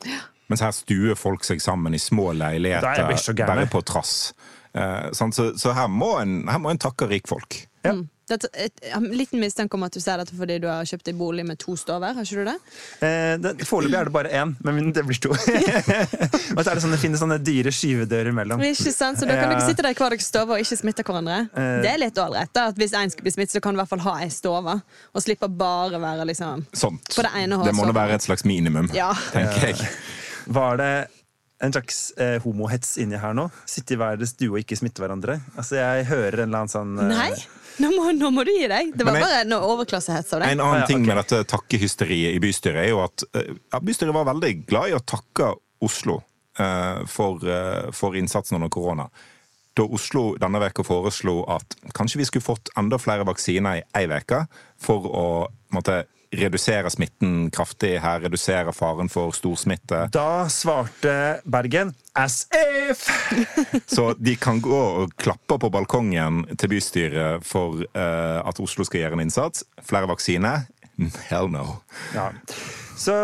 Mens 0.48 0.60
her 0.64 0.74
stuer 0.76 1.16
folk 1.16 1.44
seg 1.46 1.60
sammen 1.64 1.96
i 1.96 2.00
små 2.00 2.30
er 2.32 2.40
leiligheter, 2.40 3.44
bare 3.48 3.66
på 3.72 3.80
trass. 3.86 4.32
Eh, 4.74 5.10
sant? 5.14 5.34
så 5.36 5.52
så 5.58 5.72
her, 5.76 5.86
må 5.88 6.16
en, 6.20 6.42
her 6.50 6.58
må 6.58 6.70
en 6.74 6.78
takke 6.82 7.06
rikfolk. 7.10 7.66
Ja. 7.84 7.94
Dette, 8.24 8.48
et, 8.56 8.72
jeg 8.80 8.88
har 8.94 9.02
en 9.04 9.12
liten 9.12 9.36
mistanke 9.42 9.76
om 9.76 9.82
at 9.84 9.92
du 9.92 9.98
sier 10.00 10.16
dette 10.16 10.32
fordi 10.32 10.54
du 10.62 10.64
har 10.66 10.86
kjøpt 10.88 11.04
deg 11.10 11.16
bolig 11.20 11.42
med 11.44 11.58
to 11.60 11.74
stover. 11.76 12.14
Har 12.16 12.24
ikke 12.24 12.40
du 12.40 12.48
det? 12.48 12.54
Eh, 13.04 13.64
Foreløpig 13.68 13.98
er 13.98 14.08
det 14.08 14.14
bare 14.14 14.30
én, 14.40 14.54
men 14.64 14.88
det 14.96 15.02
blir 15.04 15.18
to. 15.20 15.28
og 16.56 16.62
så 16.64 16.70
er 16.70 16.78
det 16.78 16.82
sånn, 16.86 16.94
det 16.96 17.00
finnes 17.02 17.20
sånne 17.20 17.36
dyre 17.44 17.68
skyvedører 17.74 18.30
imellom. 18.32 18.64
Ikke 18.64 18.94
sant? 18.96 19.20
Så 19.20 19.28
da 19.28 19.36
kan 19.36 19.52
Ja. 19.52 19.58
dere 19.58 19.66
sitte 19.68 19.84
der 19.84 19.92
i 19.92 19.98
hver 19.98 20.16
deres 20.16 20.30
stove 20.32 20.56
og 20.56 20.64
ikke 20.64 20.78
smitte 20.80 21.04
hverandre. 21.04 21.42
Eh. 21.52 21.74
Det 21.84 21.90
er 21.92 22.00
litt 22.00 22.20
ålreit. 22.24 22.52
da, 22.56 22.70
Hvis 22.72 22.96
én 22.96 23.12
skal 23.12 23.28
bli 23.28 23.34
smittet, 23.36 23.58
så 23.58 23.60
kan 23.60 23.76
du 23.76 23.78
i 23.78 23.82
hvert 23.84 23.92
fall 23.92 24.04
ha 24.08 24.16
ei 24.24 24.30
stove. 24.32 24.78
Og 25.12 25.22
slippe 25.26 25.50
bare 25.52 26.00
være 26.00 26.24
liksom 26.32 26.64
Sånt. 26.72 27.12
På 27.14 27.22
det 27.28 27.34
ene 27.44 27.60
det 27.68 27.76
må 27.76 27.84
nå 27.84 27.92
være 27.92 28.16
et 28.16 28.24
slags 28.24 28.48
minimum, 28.48 28.88
Ja. 28.96 29.12
tenker 29.36 29.68
jeg. 29.68 29.88
Var 30.48 30.80
det 30.80 30.92
en 31.62 31.72
slags 31.72 31.98
eh, 32.18 32.36
homohets 32.42 32.96
inni 33.02 33.18
her 33.20 33.34
nå? 33.36 33.46
Sitte 33.68 33.94
i 33.94 33.98
hver 34.00 34.18
deres 34.18 34.34
due 34.38 34.56
og 34.56 34.62
ikke 34.62 34.78
smitte 34.78 35.02
hverandre? 35.02 35.38
Altså, 35.54 35.76
Jeg 35.78 36.08
hører 36.10 36.42
en 36.42 36.48
eller 36.48 36.64
annen 36.64 36.72
sånn 36.72 36.96
eh, 36.98 37.12
Nei, 37.12 37.28
nå 37.82 37.90
må, 37.94 38.08
nå 38.18 38.30
må 38.34 38.44
du 38.46 38.52
gi 38.54 38.66
deg. 38.70 38.92
Det 38.96 39.06
var 39.06 39.18
jeg- 39.18 39.26
bare 39.26 39.44
noe 39.48 39.70
overklassehets 39.74 40.34
av 40.34 40.42
deg. 40.44 40.54
En 40.54 40.64
annen 40.64 40.82
ja, 40.82 40.88
ting 40.90 41.02
okay. 41.02 41.10
med 41.10 41.22
dette 41.22 41.44
takkehysteriet 41.54 42.34
i 42.36 42.42
bystyret 42.42 42.84
er 42.84 42.90
jo 42.90 43.02
at 43.04 43.26
eh, 43.34 43.54
ja, 43.54 43.80
bystyret 43.80 44.16
var 44.16 44.28
veldig 44.32 44.52
glad 44.66 44.90
i 44.90 44.96
å 44.98 45.02
takke 45.04 45.52
Oslo 45.84 46.20
eh, 46.58 47.04
for, 47.10 47.44
eh, 47.46 47.90
for 47.94 48.18
innsatsen 48.18 48.58
under 48.58 48.72
korona. 48.72 49.08
Da 49.74 49.82
Oslo 49.90 50.36
denne 50.38 50.60
veka 50.62 50.84
foreslo 50.86 51.40
at 51.50 51.74
kanskje 51.96 52.20
vi 52.20 52.26
skulle 52.28 52.46
fått 52.46 52.70
enda 52.78 52.98
flere 53.02 53.26
vaksiner 53.26 53.80
i 53.80 53.86
ei 53.98 54.06
uke 54.06 54.44
for 54.78 55.08
å 55.10 55.24
måtte, 55.74 56.04
redusere 56.38 56.90
smitten 56.92 57.50
kraftig 57.54 57.96
her, 58.02 58.22
redusere 58.26 58.72
faren 58.76 59.10
for 59.12 59.34
storsmitte. 59.36 60.06
Da 60.14 60.46
svarte 60.52 61.40
Bergen 61.44 61.94
as 62.14 62.44
if! 62.52 63.06
Så 63.86 64.12
de 64.18 64.36
kan 64.36 64.60
gå 64.64 64.80
og 65.04 65.16
klappe 65.20 65.58
på 65.60 65.70
balkongen 65.72 66.44
til 66.58 66.72
bystyret 66.74 67.44
for 67.46 67.82
uh, 67.82 68.40
at 68.44 68.60
Oslo 68.62 68.86
skal 68.86 69.04
gjøre 69.04 69.18
en 69.18 69.26
innsats. 69.26 69.64
Flere 69.82 70.10
vaksiner? 70.10 70.66
Hell 71.30 71.50
no. 71.52 71.80
Ja. 72.14 72.30
Så 72.94 73.14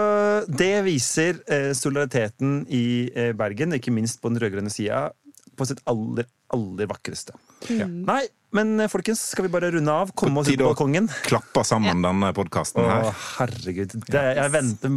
det 0.50 0.82
viser 0.82 1.38
eh, 1.46 1.70
solidariteten 1.78 2.64
i 2.74 3.06
eh, 3.14 3.30
Bergen, 3.38 3.76
ikke 3.76 3.94
minst 3.94 4.18
på 4.20 4.32
den 4.32 4.40
rød-grønne 4.42 4.72
sida, 4.72 5.12
på 5.56 5.66
sitt 5.68 5.78
aller, 5.88 6.26
aller 6.54 6.88
vakreste. 6.90 7.34
Ja. 7.68 7.86
Nei, 7.86 8.22
men 8.56 8.72
eh, 8.80 8.88
folkens, 8.90 9.20
skal 9.32 9.46
vi 9.46 9.50
bare 9.52 9.70
runde 9.74 9.92
av? 9.92 10.10
Komme 10.18 10.40
oss 10.42 10.48
ut 10.50 10.56
på 10.58 10.66
balkongen? 10.66 11.06
Klapper 11.26 11.66
sammen 11.66 12.02
denne 12.02 12.32
podkasten 12.36 12.82
Å, 12.82 13.12
herregud. 13.38 13.94
Det, 14.08 14.22
jeg 14.40 14.52
venter, 14.54 14.96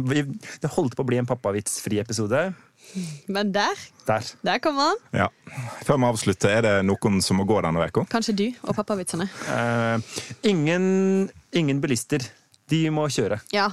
det 0.64 0.70
holdt 0.74 0.96
på 0.98 1.04
å 1.04 1.08
bli 1.10 1.20
en 1.20 1.28
pappavitsfri 1.28 2.00
episode. 2.02 2.46
Men 3.32 3.52
der, 3.54 3.78
Der. 4.08 4.26
der 4.44 4.58
kommer 4.64 4.90
han. 4.90 4.98
Ja. 5.24 5.28
Før 5.86 6.00
vi 6.02 6.08
avslutter, 6.10 6.50
er 6.58 6.66
det 6.66 6.74
noen 6.88 7.22
som 7.24 7.38
må 7.40 7.46
gå 7.48 7.60
denne 7.64 7.86
uka? 7.88 8.04
Kanskje 8.12 8.34
du 8.36 8.44
og 8.66 8.74
pappavitsene. 8.76 9.28
Uh, 9.48 10.02
ingen, 10.50 11.30
ingen 11.56 11.80
bilister. 11.84 12.26
De 12.70 12.84
må 12.92 13.06
kjøre. 13.12 13.40
Ja. 13.54 13.70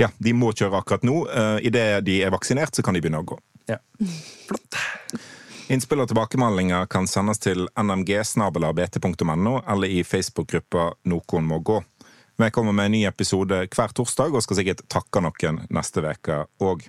Ja, 0.00 0.08
De 0.22 0.32
må 0.32 0.52
kjøre 0.56 0.78
akkurat 0.80 1.02
nå. 1.04 1.24
Uh, 1.28 1.58
Idet 1.66 2.04
de 2.06 2.20
er 2.24 2.32
vaksinert, 2.32 2.72
så 2.76 2.84
kan 2.86 2.96
de 2.96 3.02
begynne 3.04 3.20
å 3.20 3.26
gå. 3.34 3.36
Ja. 3.68 3.76
Innspill 5.70 6.00
og 6.02 6.08
tilbakemeldinger 6.10 6.88
kan 6.90 7.06
sendes 7.06 7.38
til 7.38 7.68
nmg.bt.no 7.78 9.52
eller 9.60 9.86
i 9.86 10.00
Facebook-gruppa 10.02 10.88
Noen 11.06 11.46
må 11.46 11.60
gå. 11.62 11.76
Vi 12.42 12.48
kommer 12.50 12.74
med 12.74 12.88
en 12.88 12.96
ny 12.96 13.04
episode 13.06 13.60
hver 13.70 13.94
torsdag 13.94 14.34
og 14.34 14.42
skal 14.42 14.58
sikkert 14.58 14.82
takke 14.90 15.22
noen 15.22 15.60
neste 15.70 16.02
uke 16.02 16.40
òg. 16.58 16.82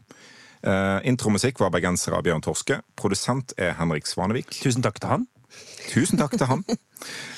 Uh, 0.65 0.97
intromusikk 1.05 1.61
var 1.61 1.69
bergenser 1.75 2.15
av 2.17 2.25
Bjørn 2.25 2.41
Torske. 2.41 2.79
Produsent 2.97 3.53
er 3.61 3.77
Henrik 3.77 4.09
Svanevik. 4.09 4.49
Tusen 4.63 4.81
takk 4.81 4.97
til 4.97 5.13
han. 5.13 5.29
Tusen 5.91 6.17
takk 6.21 6.31
til 6.37 6.47
han. 6.47 6.63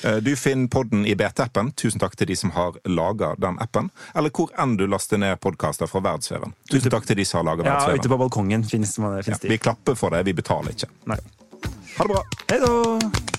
Eh, 0.04 0.18
Du 0.20 0.34
finner 0.36 0.68
podden 0.68 1.06
i 1.08 1.14
BT-appen. 1.18 1.72
Tusen 1.74 2.00
takk 2.02 2.14
til 2.16 2.28
de 2.30 2.36
som 2.36 2.50
har 2.54 2.76
laga 2.86 3.32
den 3.40 3.58
appen. 3.58 3.90
Eller 4.14 4.30
hvor 4.30 4.52
enn 4.60 4.76
du 4.76 4.86
laster 4.86 5.18
ned 5.18 5.40
podkaster 5.40 5.88
fra 5.90 6.00
verdensveven. 6.04 6.54
Tusen 6.70 6.90
takk 6.94 7.06
til 7.08 7.16
de 7.16 7.24
som 7.24 7.40
har 7.42 7.50
laga 7.56 7.64
Ja, 7.70 7.94
ute 7.96 8.08
på 8.12 8.18
balkongen 8.20 8.64
finnes, 8.68 8.94
finnes 8.96 9.26
Ja, 9.28 9.38
de. 9.40 9.48
vi 9.48 9.58
klapper 9.58 9.94
for 9.98 10.10
det, 10.14 10.24
vi 10.28 10.32
betaler 10.36 10.70
ikke. 10.76 10.90
Nei. 11.10 11.18
Ha 11.96 12.04
det 12.04 12.10
bra. 12.14 12.22
Hei 12.50 12.58
da! 12.60 13.33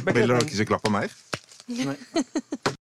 Ok. 0.00 0.14
Ville 0.16 0.34
dere 0.34 0.46
ikke 0.48 0.68
klappe 0.72 0.92
mer? 0.92 1.12
Nei. 1.70 1.96